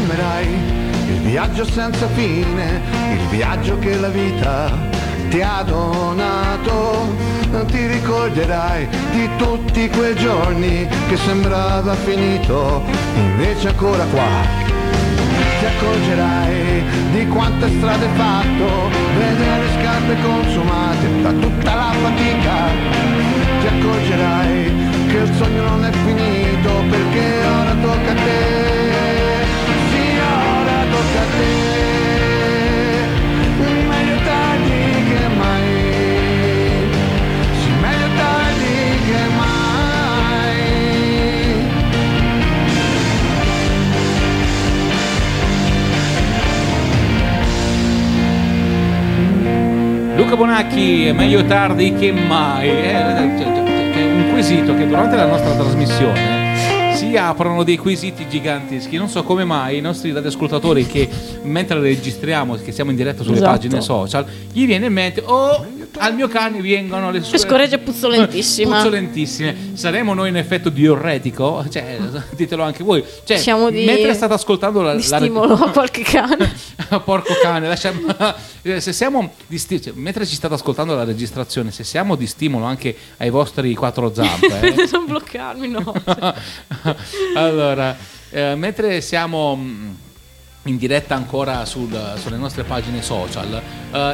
Continuerai 0.03 0.47
il 1.11 1.21
viaggio 1.21 1.65
senza 1.65 2.09
fine, 2.09 2.81
il 3.13 3.29
viaggio 3.29 3.79
che 3.79 3.97
la 4.01 4.09
vita 4.09 4.77
ti 5.29 5.41
ha 5.41 5.63
donato. 5.63 7.15
Ti 7.67 7.87
ricorderai 7.87 8.89
di 9.13 9.29
tutti 9.37 9.89
quei 9.91 10.17
giorni 10.17 10.89
che 11.09 11.17
sembrava 11.19 11.95
finito, 11.95 12.83
invece 13.15 13.69
ancora 13.69 14.03
qua. 14.07 14.27
Ti 15.61 15.67
accorgerai 15.67 16.83
di 17.13 17.29
quante 17.29 17.69
strade 17.69 18.05
hai 18.05 18.17
fatto, 18.17 18.91
vedere 19.17 19.67
scarpe 19.79 20.17
consumate 20.21 21.23
da 21.23 21.31
tutta 21.31 21.75
la 21.77 21.93
fatica. 22.03 22.57
Ti 23.61 23.67
accorgerai 23.69 24.73
che 25.07 25.17
il 25.17 25.35
sogno 25.37 25.63
non 25.63 25.85
è 25.85 25.93
finito 25.93 26.71
perché 26.91 27.47
ora 27.47 27.75
tocca 27.81 28.11
a 28.11 28.15
te. 28.15 28.62
Luca 50.33 50.47
Bonacchi, 50.47 51.05
è 51.09 51.13
meglio 51.13 51.45
tardi 51.45 51.93
che 51.93 52.11
mai. 52.11 52.67
Eh, 52.67 52.83
c'è- 52.83 53.37
c'è- 53.37 53.93
c'è 53.93 54.03
un 54.03 54.31
quesito 54.31 54.75
che 54.75 54.87
durante 54.87 55.15
la 55.15 55.27
nostra 55.27 55.53
trasmissione 55.53 56.42
si 57.13 57.19
aprono 57.19 57.63
dei 57.63 57.77
quesiti 57.77 58.27
giganteschi. 58.29 58.97
Non 58.97 59.09
so 59.09 59.23
come 59.23 59.45
mai 59.45 59.77
i 59.77 59.81
nostri 59.83 60.13
radioascoltatori 60.13 60.87
che 60.87 61.09
mentre 61.43 61.79
registriamo, 61.79 62.57
che 62.57 62.73
siamo 62.73 62.91
in 62.91 62.97
diretta 62.97 63.23
sulle 63.23 63.37
Esatto. 63.37 63.51
pagine 63.51 63.81
social, 63.83 64.25
gli 64.51 64.65
viene 64.65 64.87
in 64.87 64.93
mente, 64.95 65.23
oh, 65.25 65.67
al 65.99 66.15
mio 66.15 66.27
cane 66.29 66.61
vengono 66.63 67.11
le 67.11 67.21
sue... 67.23 67.37
Scoregge 67.39 67.79
puzzolentissima. 67.79 68.77
Puzzolentissime. 68.81 69.55
Saremo 69.75 70.15
noi 70.15 70.31
in 70.31 70.37
effetto 70.39 70.71
diuretico? 70.71 71.65
Cioè, 71.69 71.99
ditelo 72.35 72.63
anche 72.63 72.83
voi. 72.83 73.05
Cioè, 73.25 73.37
Siamo 73.37 73.71
di- 73.71 73.85
mentre 73.85 74.15
state 74.15 74.33
ascoltando 74.33 74.81
la, 74.81 74.95
Di 74.95 75.07
la- 75.09 75.19
stimolo 75.19 75.55
a 75.55 75.71
qualche 75.71 76.03
cane. 76.03 76.51
Porco 77.05 77.35
cane, 77.43 77.69
lascia- 77.69 77.93
eh, 78.63 78.81
se 78.81 78.93
siamo 78.93 79.33
di 79.47 79.59
sti- 79.59 79.83
cioè, 79.83 79.93
mentre 79.97 80.25
ci 80.27 80.35
state 80.35 80.55
ascoltando 80.55 80.95
la 80.95 81.05
registrazione, 81.05 81.71
se 81.71 81.85
siamo 81.85 82.17
di 82.17 82.27
stimolo 82.27 82.65
anche 82.65 82.95
ai 83.19 83.29
vostri 83.31 83.75
quattro 83.75 84.13
zampe, 84.15 84.61
eh, 84.61 84.89
non 84.93 85.05
bloccarmi, 85.07 85.69
no. 85.69 85.93
Allora, 87.35 87.97
eh, 88.31 88.55
mentre 88.55 89.01
siamo 89.01 89.57
mh, 89.57 89.97
in 90.65 90.77
diretta 90.77 91.15
ancora 91.15 91.65
sul- 91.65 92.15
sulle 92.17 92.37
nostre 92.37 92.63
pagine 92.63 93.03
social, 93.03 93.61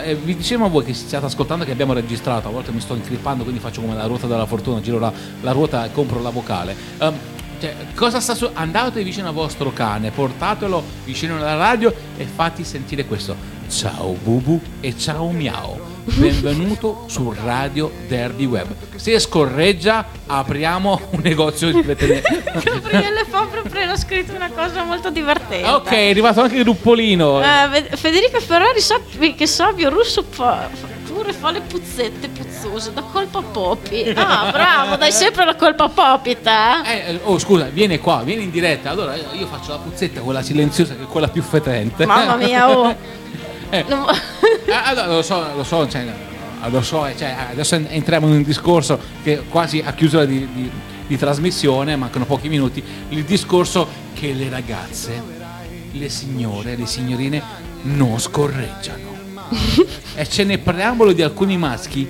e 0.02 0.14
vi 0.14 0.34
dicevo 0.36 0.64
a 0.64 0.68
voi 0.68 0.84
che 0.84 0.94
stiate 0.94 1.26
ascoltando 1.26 1.64
che 1.64 1.72
abbiamo 1.72 1.92
registrato, 1.92 2.48
a 2.48 2.50
volte 2.50 2.72
mi 2.72 2.80
sto 2.80 2.94
incrippando, 2.94 3.42
quindi 3.42 3.60
faccio 3.60 3.80
come 3.80 3.94
la 3.94 4.06
ruota 4.06 4.26
della 4.26 4.46
fortuna, 4.46 4.80
giro 4.80 4.98
la, 4.98 5.12
la 5.42 5.52
ruota 5.52 5.84
e 5.84 5.92
compro 5.92 6.20
la 6.22 6.30
vocale. 6.30 6.74
Ehm, 6.98 7.14
Cioè, 7.60 7.74
cosa 7.94 8.20
sta 8.20 8.34
su? 8.36 8.48
Andate 8.54 9.02
vicino 9.02 9.26
al 9.28 9.34
vostro 9.34 9.72
cane, 9.72 10.12
portatelo 10.12 10.80
vicino 11.04 11.36
alla 11.36 11.56
radio 11.56 11.92
e 12.16 12.24
fatti 12.24 12.62
sentire 12.64 13.04
questo. 13.04 13.34
Ciao 13.68 14.12
Bubu 14.12 14.60
e 14.80 14.96
ciao 14.96 15.30
Miao. 15.32 15.97
Benvenuto 16.14 17.04
su 17.06 17.34
Radio 17.44 17.90
Derby 18.08 18.46
Web. 18.46 18.68
Se 18.96 19.18
scorreggia, 19.18 20.06
apriamo 20.26 21.00
un 21.10 21.20
negozio 21.22 21.70
di 21.70 21.82
veterinaria. 21.82 22.42
Gabriele 22.62 23.24
Fabio 23.28 23.60
appena 23.60 23.94
scritto 23.96 24.34
una 24.34 24.50
cosa 24.50 24.84
molto 24.84 25.10
divertente. 25.10 25.68
ok, 25.68 25.90
è 25.90 26.10
arrivato 26.10 26.40
anche 26.40 26.56
il 26.56 26.64
Ruppolino. 26.64 27.38
Ve- 27.38 27.90
Federica 27.94 28.40
Ferrari 28.40 28.80
sappi 28.80 29.34
che 29.34 29.46
Savio 29.46 29.90
Russo 29.90 30.24
fa, 30.28 30.68
pure 31.06 31.32
fa 31.32 31.50
le 31.50 31.60
puzzette 31.60 32.28
puzzose 32.28 32.92
da 32.94 33.02
colpa 33.02 33.38
a 33.38 33.42
Poppy. 33.42 34.10
Ah, 34.16 34.48
bravo, 34.50 34.96
dai 34.96 35.12
sempre 35.12 35.44
la 35.44 35.56
colpa 35.56 35.84
a 35.84 35.88
Poppy, 35.88 36.38
te. 36.40 37.10
Eh, 37.10 37.20
oh, 37.24 37.38
scusa, 37.38 37.66
viene 37.66 37.98
qua, 38.00 38.22
vieni 38.24 38.44
in 38.44 38.50
diretta. 38.50 38.90
Allora 38.90 39.14
io 39.14 39.46
faccio 39.46 39.72
la 39.72 39.78
puzzetta, 39.78 40.20
quella 40.20 40.42
silenziosa, 40.42 40.96
che 40.96 41.02
è 41.02 41.06
quella 41.06 41.28
più 41.28 41.42
fetente. 41.42 42.06
Mamma 42.06 42.36
mia, 42.36 42.70
oh. 42.76 42.96
Eh. 43.70 43.84
Non- 43.88 44.06
Eh, 44.66 44.72
allora, 44.72 45.06
lo 45.06 45.22
so, 45.22 45.46
lo 45.54 45.64
so, 45.64 45.88
cioè, 45.88 46.04
lo 46.68 46.82
so, 46.82 47.06
eh, 47.06 47.16
cioè, 47.16 47.34
adesso 47.50 47.74
en- 47.74 47.86
entriamo 47.88 48.26
in 48.26 48.32
un 48.34 48.42
discorso 48.42 48.98
che 49.22 49.42
quasi 49.48 49.82
a 49.84 49.92
chiusura 49.92 50.24
di, 50.26 50.46
di- 50.52 50.70
di 51.06 51.16
trasmissione, 51.16 51.96
mancano 51.96 52.26
pochi 52.26 52.48
minuti, 52.48 52.82
il 53.10 53.24
discorso 53.24 53.88
che 54.14 54.32
le 54.34 54.48
ragazze, 54.50 55.22
le 55.92 56.08
signore, 56.10 56.76
le 56.76 56.86
signorine 56.86 57.42
non 57.82 58.18
scorreggiano. 58.18 59.16
e 60.14 60.26
c'è 60.26 60.44
nel 60.44 60.58
preambolo 60.58 61.12
di 61.12 61.22
alcuni 61.22 61.56
maschi, 61.56 62.06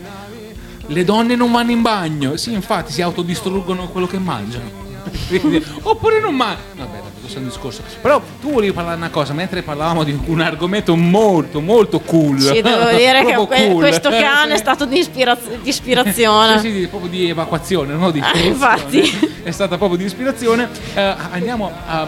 le 0.86 1.04
donne 1.04 1.36
non 1.36 1.52
vanno 1.52 1.70
in 1.70 1.82
bagno, 1.82 2.36
sì 2.36 2.52
infatti 2.52 2.90
si 2.92 3.02
autodistruggono 3.02 3.89
quello 3.89 4.06
che 4.09 4.18
mangiano. 4.18 4.86
Oppure 5.82 6.20
non 6.20 6.35
mangiano. 6.35 6.74
Vabbè, 6.76 6.98
questo 7.28 7.38
è 7.38 7.42
un 7.42 7.48
discorso. 7.48 7.82
Però 8.00 8.20
tu 8.40 8.52
volevi 8.52 8.72
parlare 8.72 8.96
una 8.96 9.10
cosa, 9.10 9.34
mentre 9.34 9.62
parlavamo 9.62 10.02
di 10.02 10.18
un 10.26 10.40
argomento 10.40 10.96
molto, 10.96 11.60
molto 11.60 12.00
cool. 12.00 12.40
Sì, 12.40 12.62
devo 12.62 12.88
dire 12.90 13.24
che 13.24 13.34
que- 13.34 13.68
cool. 13.68 13.80
questo 13.80 14.09
cane 14.09 14.55
è 14.55 14.56
stato 14.59 14.86
di, 14.86 14.98
ispiraz- 14.98 15.60
di 15.60 15.68
ispirazione. 15.68 16.59
Sì, 16.59 16.72
sì, 16.72 16.86
proprio 16.86 17.10
di 17.10 17.28
evacuazione, 17.28 17.94
no? 17.94 18.10
Di 18.10 18.20
Ah, 18.20 18.36
infatti. 18.38 19.40
È 19.42 19.50
stata 19.50 19.76
proprio 19.76 19.98
di 19.98 20.05
ispirazione. 20.05 20.68
Eh, 20.94 21.14
andiamo 21.30 21.70
a, 21.86 22.06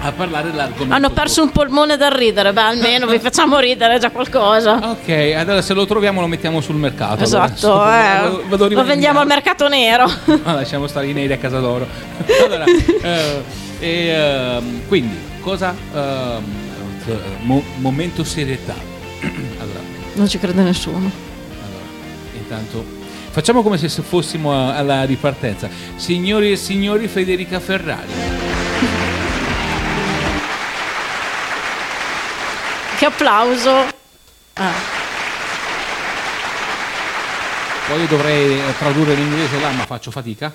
a 0.00 0.12
parlare 0.12 0.50
dell'argomento. 0.50 0.94
Hanno 0.94 1.10
perso 1.10 1.42
un 1.42 1.50
polmone 1.50 1.96
dal 1.96 2.10
ridere, 2.12 2.52
beh 2.52 2.60
almeno 2.60 3.06
vi 3.06 3.18
facciamo 3.20 3.58
ridere, 3.58 3.98
già 3.98 4.10
qualcosa. 4.10 4.80
Ok, 4.90 5.34
allora 5.36 5.62
se 5.62 5.72
lo 5.74 5.86
troviamo 5.86 6.20
lo 6.20 6.26
mettiamo 6.26 6.60
sul 6.60 6.76
mercato. 6.76 7.22
Esatto, 7.22 7.84
eh. 7.84 7.96
A 7.96 8.28
lo 8.48 8.84
vendiamo 8.84 9.20
al 9.20 9.26
mercato 9.26 9.68
nero. 9.68 10.04
Ah, 10.44 10.52
lasciamo 10.52 10.86
stare 10.86 11.06
i 11.08 11.12
neri 11.12 11.32
a 11.32 11.38
casa 11.38 11.58
d'oro. 11.60 11.86
Allora, 12.44 12.64
eh, 12.64 13.42
e, 13.78 14.06
ehm, 14.08 14.86
quindi, 14.88 15.16
cosa... 15.40 15.74
eh, 15.94 16.38
mo- 17.42 17.62
momento 17.76 18.24
serietà. 18.24 18.74
allora, 19.60 19.80
Non 20.14 20.28
ci 20.28 20.38
crede 20.38 20.62
nessuno. 20.62 21.10
intanto... 22.36 22.94
Facciamo 23.30 23.62
come 23.62 23.76
se 23.76 23.88
fossimo 23.88 24.52
a- 24.54 24.76
alla 24.76 25.04
ripartenza. 25.04 25.68
Signori 25.96 26.52
e 26.52 26.56
signori, 26.56 27.06
Federica 27.06 27.60
Ferrari. 27.60 28.12
Che 32.98 33.04
applauso. 33.04 33.70
Ah. 34.54 34.72
Poi 37.88 38.06
dovrei 38.08 38.58
eh, 38.58 38.78
tradurre 38.78 39.14
l'inglese 39.14 39.60
là, 39.60 39.70
ma 39.70 39.84
faccio 39.84 40.10
fatica. 40.10 40.50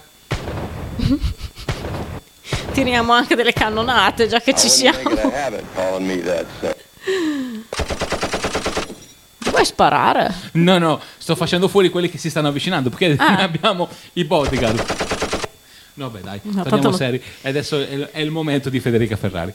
Tiriamo 2.71 3.11
anche 3.11 3.35
delle 3.35 3.53
cannonate, 3.53 4.27
già 4.27 4.39
che 4.39 4.55
ci 4.55 4.69
siamo. 4.69 4.99
Vuoi 9.49 9.65
sparare? 9.65 10.33
No, 10.53 10.77
no, 10.77 11.01
sto 11.17 11.35
facendo 11.35 11.67
fuori 11.67 11.89
quelli 11.89 12.09
che 12.09 12.17
si 12.17 12.29
stanno 12.29 12.47
avvicinando 12.47 12.89
perché 12.89 13.15
Ah. 13.17 13.37
abbiamo 13.43 13.89
i 14.13 14.23
bodyguard. 14.23 14.85
No, 15.95 16.09
beh, 16.09 16.21
dai, 16.21 16.39
No, 16.43 16.63
torniamo 16.63 16.69
tanto 16.69 16.91
seri. 16.97 17.21
E 17.41 17.49
adesso 17.49 17.77
è 17.77 17.91
il, 17.91 18.09
è 18.11 18.19
il 18.21 18.31
momento 18.31 18.69
di 18.69 18.79
Federica 18.79 19.17
Ferrari. 19.17 19.53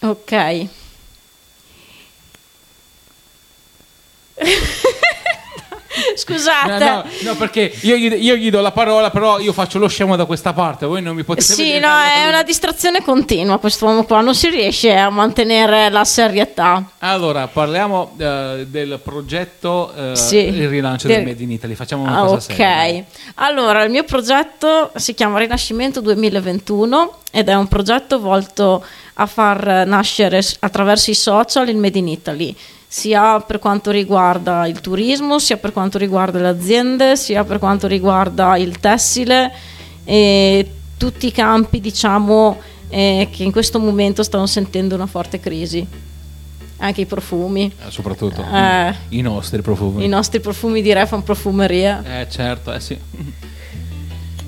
Ok. 0.00 0.66
Scusate. 6.18 6.84
No, 6.84 6.94
no, 6.96 7.04
no, 7.22 7.34
perché 7.36 7.72
io 7.82 7.96
gli, 7.96 8.12
io 8.12 8.36
gli 8.36 8.50
do 8.50 8.60
la 8.60 8.72
parola, 8.72 9.10
però 9.10 9.38
io 9.38 9.52
faccio 9.52 9.78
lo 9.78 9.88
scemo 9.88 10.16
da 10.16 10.24
questa 10.24 10.52
parte. 10.52 10.84
Voi 10.86 11.00
non 11.02 11.14
mi 11.14 11.22
potete 11.24 11.52
Sì, 11.52 11.78
no, 11.78 11.88
è 11.88 12.26
una 12.28 12.42
distrazione 12.42 13.02
continua 13.02 13.58
quest'uomo 13.58 14.04
qua, 14.04 14.20
non 14.20 14.34
si 14.34 14.48
riesce 14.50 14.94
a 14.94 15.10
mantenere 15.10 15.88
la 15.90 16.04
serietà. 16.04 16.82
Allora, 16.98 17.46
parliamo 17.46 18.12
eh, 18.18 18.66
del 18.68 19.00
progetto 19.02 19.92
eh, 19.94 20.16
Sì. 20.16 20.36
il 20.38 20.68
rilancio 20.68 21.06
del 21.06 21.16
Del- 21.18 21.26
Made 21.26 21.42
in 21.42 21.50
Italy. 21.52 21.74
Facciamo 21.74 22.02
una 22.02 22.18
Ah, 22.18 22.24
cosa 22.26 22.34
ok. 22.52 22.56
seria. 22.56 23.04
Allora, 23.36 23.82
il 23.84 23.90
mio 23.90 24.04
progetto 24.04 24.90
si 24.96 25.14
chiama 25.14 25.38
Rinascimento 25.38 26.00
2021 26.00 27.18
ed 27.30 27.48
è 27.48 27.54
un 27.54 27.68
progetto 27.68 28.18
volto 28.20 28.84
a 29.14 29.26
far 29.26 29.86
nascere 29.86 30.40
attraverso 30.60 31.10
i 31.10 31.14
social 31.14 31.68
il 31.68 31.76
Made 31.76 31.98
in 31.98 32.08
Italy, 32.08 32.56
sia 32.90 33.38
per 33.40 33.58
quanto 33.58 33.90
riguarda 33.90 34.66
il 34.66 34.80
turismo, 34.80 35.38
sia 35.38 35.58
per 35.58 35.72
quanto 35.72 35.98
riguarda 35.98 36.40
le 36.40 36.48
aziende, 36.48 37.16
sia 37.16 37.44
per 37.44 37.58
quanto 37.58 37.86
riguarda 37.86 38.56
il 38.56 38.80
tessile 38.80 39.52
e 40.04 40.70
tutti 40.96 41.26
i 41.26 41.32
campi, 41.32 41.80
diciamo, 41.80 42.58
eh, 42.88 43.28
che 43.30 43.42
in 43.42 43.52
questo 43.52 43.78
momento 43.78 44.22
stanno 44.22 44.46
sentendo 44.46 44.94
una 44.94 45.06
forte 45.06 45.38
crisi. 45.38 45.86
Anche 46.78 47.02
i 47.02 47.06
profumi. 47.06 47.70
Eh, 47.86 47.90
soprattutto 47.90 48.42
Eh. 48.42 48.94
i 49.10 49.20
nostri 49.20 49.60
profumi. 49.60 50.04
I 50.04 50.08
nostri 50.08 50.40
profumi 50.40 50.80
di 50.80 50.92
Refan 50.92 51.22
Profumeria. 51.22 52.20
Eh, 52.20 52.30
certo, 52.30 52.72
eh 52.72 52.80
sì. 52.80 52.98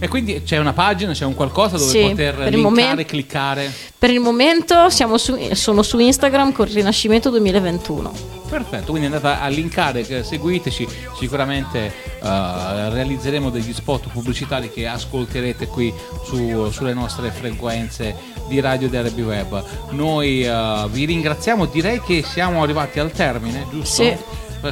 E 0.02 0.08
quindi 0.08 0.42
c'è 0.42 0.56
una 0.58 0.72
pagina, 0.72 1.12
c'è 1.12 1.26
un 1.26 1.34
qualcosa 1.34 1.76
dove 1.76 1.90
Sì, 1.90 2.00
poter 2.00 2.34
per 2.34 2.48
linkare, 2.52 2.56
momento- 2.62 3.04
cliccare. 3.04 3.70
Per 3.98 4.10
il 4.10 4.18
momento 4.20 4.88
siamo 4.88 5.18
su- 5.18 5.36
sono 5.52 5.82
su 5.82 5.98
Instagram 5.98 6.52
con 6.52 6.64
Rinascimento 6.66 7.28
2021. 7.28 8.38
Perfetto, 8.48 8.90
quindi 8.90 9.06
andate 9.14 9.40
a 9.40 9.46
linkare, 9.46 10.02
che 10.04 10.24
seguiteci, 10.24 10.88
sicuramente 11.18 11.86
eh, 12.20 12.90
realizzeremo 12.90 13.48
degli 13.50 13.72
spot 13.72 14.08
pubblicitari 14.08 14.70
che 14.72 14.88
ascolterete 14.88 15.66
qui 15.68 15.92
su- 16.24 16.68
sulle 16.70 16.94
nostre 16.94 17.30
frequenze 17.30 18.16
di 18.48 18.58
Radio 18.58 18.88
Derby 18.88 19.22
Web. 19.22 19.62
Noi 19.90 20.42
eh, 20.44 20.86
vi 20.90 21.04
ringraziamo, 21.04 21.66
direi 21.66 22.00
che 22.00 22.24
siamo 22.26 22.62
arrivati 22.62 22.98
al 22.98 23.12
termine, 23.12 23.66
giusto? 23.70 24.02
Sì. 24.02 24.16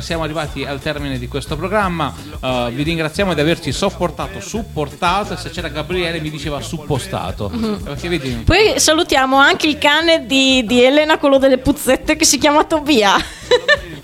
Siamo 0.01 0.23
arrivati 0.23 0.65
al 0.65 0.81
termine 0.81 1.19
di 1.19 1.27
questo 1.29 1.57
programma, 1.57 2.15
Eh, 2.41 2.71
vi 2.73 2.83
ringraziamo 2.83 3.35
di 3.35 3.41
averci 3.41 3.73
sopportato, 3.73 4.41
supportato, 4.41 5.37
se 5.37 5.51
c'era 5.51 5.69
Gabriele 5.69 6.21
mi 6.21 6.31
diceva 6.31 6.61
suppostato, 6.61 7.49
Mhm. 7.53 7.95
vedi... 8.09 8.31
Poi 8.45 8.79
salutiamo 8.79 9.37
anche 9.37 9.67
il 9.67 9.79
cane 9.79 10.25
di, 10.27 10.65
di 10.67 10.83
Elena, 10.85 11.19
quello 11.19 11.39
delle 11.39 11.59
puzzette, 11.59 12.17
che 12.17 12.25
si 12.25 12.39
chiama 12.39 12.65
Tobia. 12.65 13.17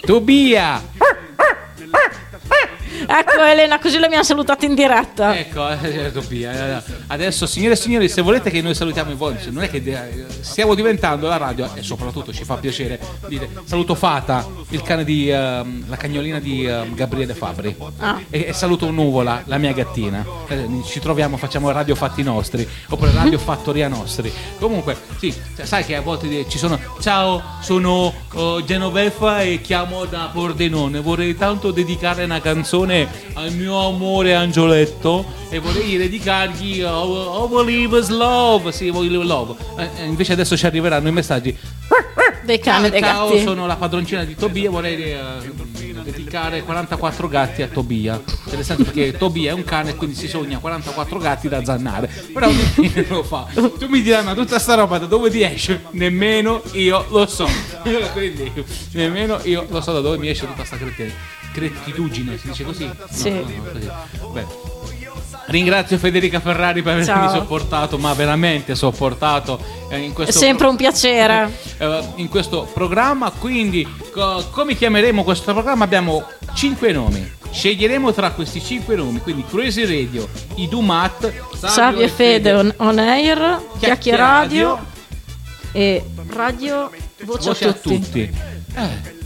Tobia! 0.04 0.82
ecco 3.06 3.42
Elena, 3.42 3.78
così 3.78 3.98
l'abbiamo 3.98 4.22
salutato 4.24 4.64
in 4.64 4.74
diretta. 4.74 5.36
Ecco, 5.36 5.68
eh, 5.68 6.12
Tobia. 6.12 6.78
eh, 6.78 6.82
Adesso, 7.08 7.46
signore 7.46 7.74
e 7.74 7.76
signori, 7.76 8.08
se 8.08 8.22
volete 8.22 8.50
che 8.50 8.60
noi 8.62 8.74
salutiamo 8.74 9.14
voi, 9.16 9.36
non 9.50 9.62
è 9.64 9.70
che 9.70 9.82
eh, 9.84 10.24
stiamo 10.40 10.74
diventando 10.74 11.28
la 11.28 11.36
radio 11.36 11.68
e 11.74 11.82
soprattutto 11.82 12.32
ci 12.32 12.44
fa 12.44 12.56
piacere 12.56 13.00
dire 13.28 13.48
saluto 13.64 13.94
Fata, 13.94 14.46
il 14.70 14.82
cane 14.82 15.04
di 15.04 15.30
ehm, 15.30 15.88
la 15.88 15.96
cagnolina 15.96 16.38
di 16.38 16.64
ehm, 16.64 16.94
Gabriele 16.94 17.34
Fabri. 17.34 17.76
Ah. 17.98 18.20
E, 18.30 18.46
e 18.48 18.52
saluto 18.52 18.90
Nuvola, 18.90 19.42
la 19.46 19.58
mia 19.58 19.72
gattina. 19.72 20.24
Eh, 20.48 20.68
Ci 20.86 21.00
troviamo, 21.00 21.36
facciamo 21.36 21.70
radio 21.70 21.94
fatti 21.94 22.22
nostri, 22.22 22.68
oppure 22.88 23.12
radio 23.12 23.38
fattoria 23.38 23.88
nostri. 23.88 24.32
Comunque, 24.58 24.96
sì, 25.18 25.34
cioè, 25.56 25.64
sai 25.66 25.84
che 25.84 25.96
a 25.96 26.00
volte 26.00 26.48
ci 26.48 26.58
sono. 26.58 26.78
Ciao, 27.00 27.42
sono 27.60 28.12
oh, 28.34 28.64
Genoveffa 28.64 29.42
e 29.42 29.60
chiamo 29.60 30.04
da 30.04 30.30
Pordenone. 30.32 31.00
Vorrei 31.00 31.36
tanto 31.36 31.70
dedicare 31.70 32.24
una 32.24 32.40
canzone 32.40 32.83
al 33.34 33.52
mio 33.52 33.86
amore 33.86 34.34
Angioletto 34.34 35.24
e 35.48 35.58
vorrei 35.58 35.96
dedicargli 35.96 36.82
oh, 36.82 36.88
oh, 36.88 37.48
Love. 38.08 38.72
Sì, 38.72 38.90
Believers 38.90 39.26
Love. 39.26 39.54
Eh, 39.78 39.88
eh, 40.00 40.04
invece 40.04 40.32
adesso 40.32 40.56
ci 40.56 40.66
arriveranno 40.66 41.08
i 41.08 41.12
messaggi. 41.12 41.56
Dei 42.42 42.58
cani 42.58 42.90
dei 42.90 43.00
Ciao, 43.00 43.28
gatti. 43.28 43.42
sono 43.42 43.66
la 43.66 43.76
padroncina 43.76 44.24
di 44.24 44.34
Tobia. 44.34 44.68
Vorrei 44.68 45.12
eh, 45.12 45.18
dedicare 46.02 46.62
44 46.62 47.28
gatti 47.28 47.62
a 47.62 47.68
Tobia. 47.68 48.20
Interessante 48.44 48.82
perché 48.84 49.16
Tobia 49.16 49.50
è 49.50 49.54
un 49.54 49.64
cane 49.64 49.90
e 49.90 49.94
quindi 49.94 50.16
si 50.16 50.28
sogna 50.28 50.58
44 50.58 51.18
gatti 51.18 51.48
da 51.48 51.64
zannare. 51.64 52.10
Però 52.32 52.50
lo 53.08 53.22
fa. 53.22 53.46
Tu 53.54 53.86
mi 53.86 54.02
dirai, 54.02 54.24
ma 54.24 54.34
tutta 54.34 54.58
sta 54.58 54.74
roba 54.74 54.98
da 54.98 55.06
dove 55.06 55.30
ti 55.30 55.42
esce? 55.42 55.84
Nemmeno 55.92 56.62
io 56.72 57.06
lo 57.10 57.26
so. 57.26 57.48
quindi 58.12 58.52
nemmeno 58.92 59.38
io 59.44 59.66
lo 59.68 59.80
so 59.80 59.92
da 59.92 60.00
dove 60.00 60.18
mi 60.18 60.28
esce 60.28 60.46
tutta 60.46 60.64
sta 60.64 60.76
cretine- 60.76 61.42
cretitudine. 61.54 62.36
Si 62.36 62.48
dice 62.48 62.64
così? 62.64 62.90
Sì. 63.10 63.30
No, 63.30 63.40
no, 63.40 63.46
così. 64.32 64.42
Ringrazio 65.46 65.98
Federica 65.98 66.40
Ferrari 66.40 66.82
per 66.82 66.94
avermi 66.94 67.12
Ciao. 67.12 67.28
sopportato, 67.38 67.98
ma 67.98 68.12
veramente 68.14 68.74
sopportato 68.74 69.60
eh, 69.90 70.10
È 70.16 70.30
sempre 70.30 70.66
un 70.66 70.76
piacere. 70.76 71.50
eh, 71.78 72.02
in 72.16 72.28
questo 72.28 72.68
programma. 72.72 73.30
Quindi, 73.30 73.86
co- 74.10 74.44
come 74.50 74.74
chiameremo 74.74 75.22
questo 75.22 75.52
programma? 75.52 75.84
Abbiamo 75.84 76.24
cinque 76.54 76.92
nomi. 76.92 77.30
Sceglieremo 77.50 78.12
tra 78.12 78.30
questi 78.32 78.60
cinque 78.60 78.96
nomi, 78.96 79.20
quindi 79.20 79.44
Crazy 79.48 79.82
Radio, 79.84 80.26
Idumat, 80.56 81.32
Savio 81.54 82.00
e 82.00 82.08
Fede 82.08 82.52
on, 82.52 82.74
on 82.78 82.98
air, 82.98 83.60
Chiacchier 83.78 84.18
Radio 84.18 84.78
e 85.70 86.02
Radio 86.30 86.90
Voce, 87.22 87.48
Voce 87.48 87.68
a 87.68 87.72
tutti. 87.74 88.22
Eh, 88.22 89.22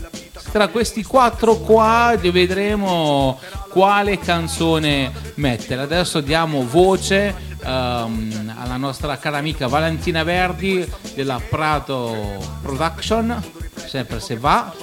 tra 0.51 0.67
questi 0.67 1.03
quattro 1.03 1.55
qua 1.57 2.15
vedremo 2.19 3.39
quale 3.69 4.19
canzone 4.19 5.11
mettere. 5.35 5.81
Adesso 5.81 6.21
diamo 6.21 6.65
voce 6.65 7.33
ehm, 7.63 8.53
alla 8.57 8.77
nostra 8.77 9.17
cara 9.17 9.37
amica 9.37 9.67
Valentina 9.67 10.23
Verdi 10.23 10.87
della 11.13 11.39
Prato 11.47 12.37
Production, 12.61 13.41
sempre 13.75 14.19
se 14.19 14.37
va. 14.37 14.73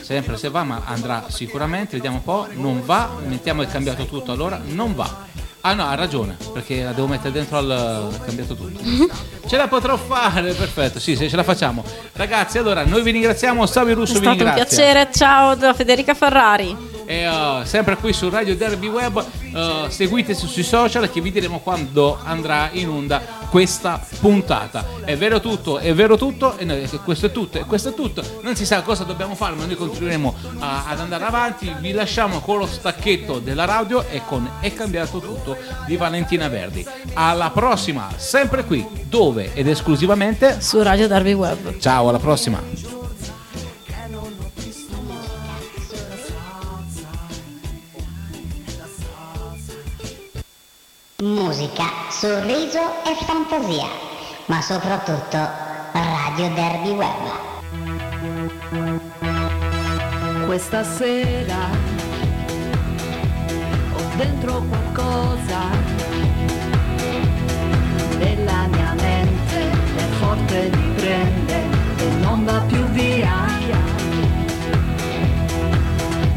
Sempre 0.00 0.36
se 0.36 0.50
va, 0.50 0.64
ma 0.64 0.82
andrà 0.84 1.24
sicuramente, 1.28 1.96
vediamo 1.96 2.16
un 2.16 2.24
po', 2.24 2.46
non 2.56 2.82
va, 2.84 3.08
mettiamo 3.26 3.62
è 3.62 3.66
cambiato 3.66 4.04
tutto, 4.04 4.32
allora 4.32 4.60
non 4.62 4.94
va. 4.94 5.32
Ah 5.66 5.72
no, 5.72 5.86
ha 5.86 5.94
ragione, 5.94 6.36
perché 6.52 6.82
la 6.82 6.92
devo 6.92 7.06
mettere 7.06 7.32
dentro 7.32 7.56
al 7.56 8.10
è 8.14 8.24
cambiato 8.26 8.54
tutto. 8.54 8.82
Ce 9.48 9.56
la 9.56 9.66
potrò 9.66 9.96
fare, 9.96 10.52
perfetto, 10.52 10.98
sì, 10.98 11.16
se 11.16 11.26
ce 11.26 11.36
la 11.36 11.42
facciamo. 11.42 11.82
Ragazzi, 12.12 12.58
allora 12.58 12.84
noi 12.84 13.02
vi 13.02 13.12
ringraziamo, 13.12 13.64
Savio 13.64 13.94
Russo 13.94 14.16
È 14.16 14.18
vi 14.18 14.26
stato 14.26 14.44
un 14.44 14.52
piacere. 14.52 15.08
Ciao 15.10 15.54
da 15.54 15.72
Federica 15.72 16.12
Ferrari. 16.12 16.93
E 17.06 17.28
uh, 17.28 17.64
sempre 17.64 17.96
qui 17.96 18.12
su 18.12 18.28
Radio 18.28 18.56
Derby 18.56 18.88
Web, 18.88 19.16
uh, 19.16 19.88
seguiteci 19.88 20.46
sui 20.46 20.62
social 20.62 21.10
che 21.10 21.20
vi 21.20 21.30
diremo 21.30 21.60
quando 21.60 22.18
andrà 22.22 22.70
in 22.72 22.88
onda 22.88 23.20
questa 23.50 24.04
puntata. 24.20 24.84
È 25.04 25.16
vero 25.16 25.40
tutto, 25.40 25.78
è 25.78 25.94
vero 25.94 26.16
tutto, 26.16 26.56
e 26.56 26.64
noi, 26.64 26.88
questo 27.04 27.26
è 27.26 27.32
tutto, 27.32 27.58
e 27.58 27.64
questo 27.64 27.90
è 27.90 27.94
tutto. 27.94 28.22
Non 28.42 28.56
si 28.56 28.64
sa 28.64 28.82
cosa 28.82 29.04
dobbiamo 29.04 29.34
fare, 29.34 29.54
ma 29.54 29.64
noi 29.64 29.76
continueremo 29.76 30.34
a- 30.58 30.84
ad 30.86 31.00
andare 31.00 31.24
avanti. 31.24 31.72
Vi 31.78 31.92
lasciamo 31.92 32.40
con 32.40 32.58
lo 32.58 32.66
stacchetto 32.66 33.38
della 33.38 33.64
radio 33.64 34.04
e 34.08 34.22
con 34.24 34.50
È 34.60 34.72
cambiato 34.72 35.18
tutto 35.18 35.56
di 35.86 35.96
Valentina 35.96 36.48
Verdi. 36.48 36.84
Alla 37.12 37.50
prossima, 37.50 38.08
sempre 38.16 38.64
qui, 38.64 38.86
dove 39.04 39.52
ed 39.54 39.68
esclusivamente 39.68 40.60
su 40.60 40.82
Radio 40.82 41.06
Derby 41.06 41.32
Web. 41.32 41.78
Ciao, 41.78 42.08
alla 42.08 42.18
prossima. 42.18 42.93
Musica, 51.24 51.84
sorriso 52.10 53.02
e 53.02 53.14
fantasia, 53.24 53.88
ma 54.44 54.60
soprattutto 54.60 55.38
Radio 55.92 56.52
Derby 56.52 56.90
Web. 56.90 57.30
Questa 60.44 60.84
sera 60.84 61.70
ho 63.94 64.16
dentro 64.16 64.62
qualcosa 64.68 65.60
nella 68.18 68.66
mia 68.66 68.92
mente 68.92 69.70
è 69.96 70.06
forte 70.20 70.70
mi 70.76 70.92
prende 70.94 71.62
e 72.00 72.08
non 72.20 72.44
va 72.44 72.60
più 72.66 72.84
via 72.88 73.32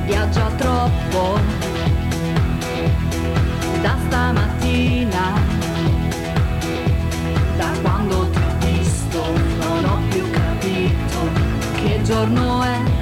viaggia 0.05 0.49
troppo 0.55 1.39
da 3.81 3.97
stamattina 4.07 4.56
che 12.17 12.25
giorno 12.25 12.63
è 12.63 12.96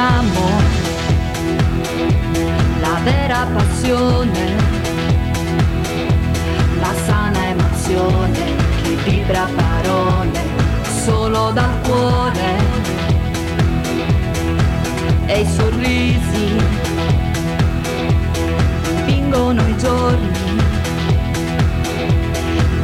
siamo 0.00 0.48
la 2.80 2.98
vera 3.04 3.46
passione, 3.52 4.56
la 6.80 6.94
sana 7.04 7.48
emozione 7.48 8.40
che 8.82 8.94
vibra 9.04 9.46
parole 9.54 10.40
solo 11.04 11.50
dal 11.50 11.80
cuore 11.82 12.56
e 15.26 15.40
i 15.40 15.46
sorrisi 15.46 16.56
dipingono 18.94 19.66
i 19.66 19.76
giorni 19.76 20.62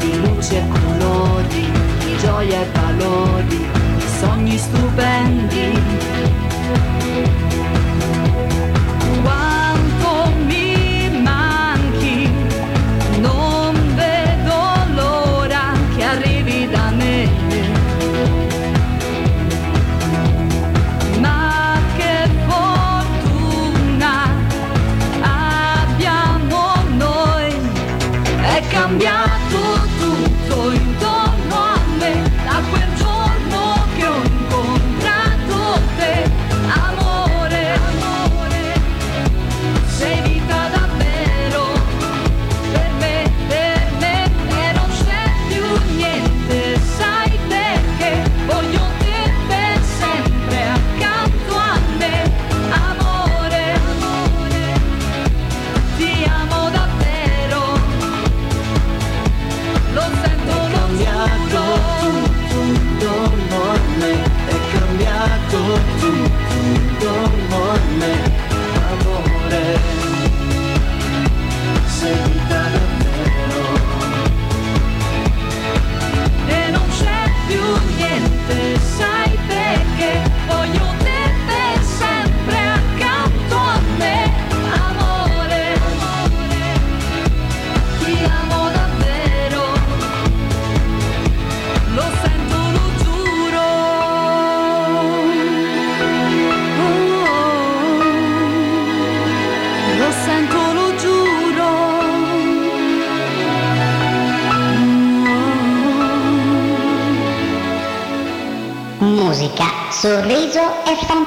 di 0.00 0.20
luce 0.20 0.58
e 0.58 0.68
colori, 0.68 1.70
di 2.04 2.16
gioia 2.18 2.60
e 2.60 2.66
valori, 2.74 3.56
di 3.96 4.04
sogni 4.18 4.58
stupendi. 4.58 6.05
Quanto 7.16 7.45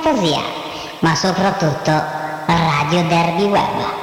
fantasia, 0.10 0.42
ma 1.00 1.14
soprattutto 1.16 1.92
Radio 2.48 3.04
Derby 3.08 3.44
Web. 3.44 3.99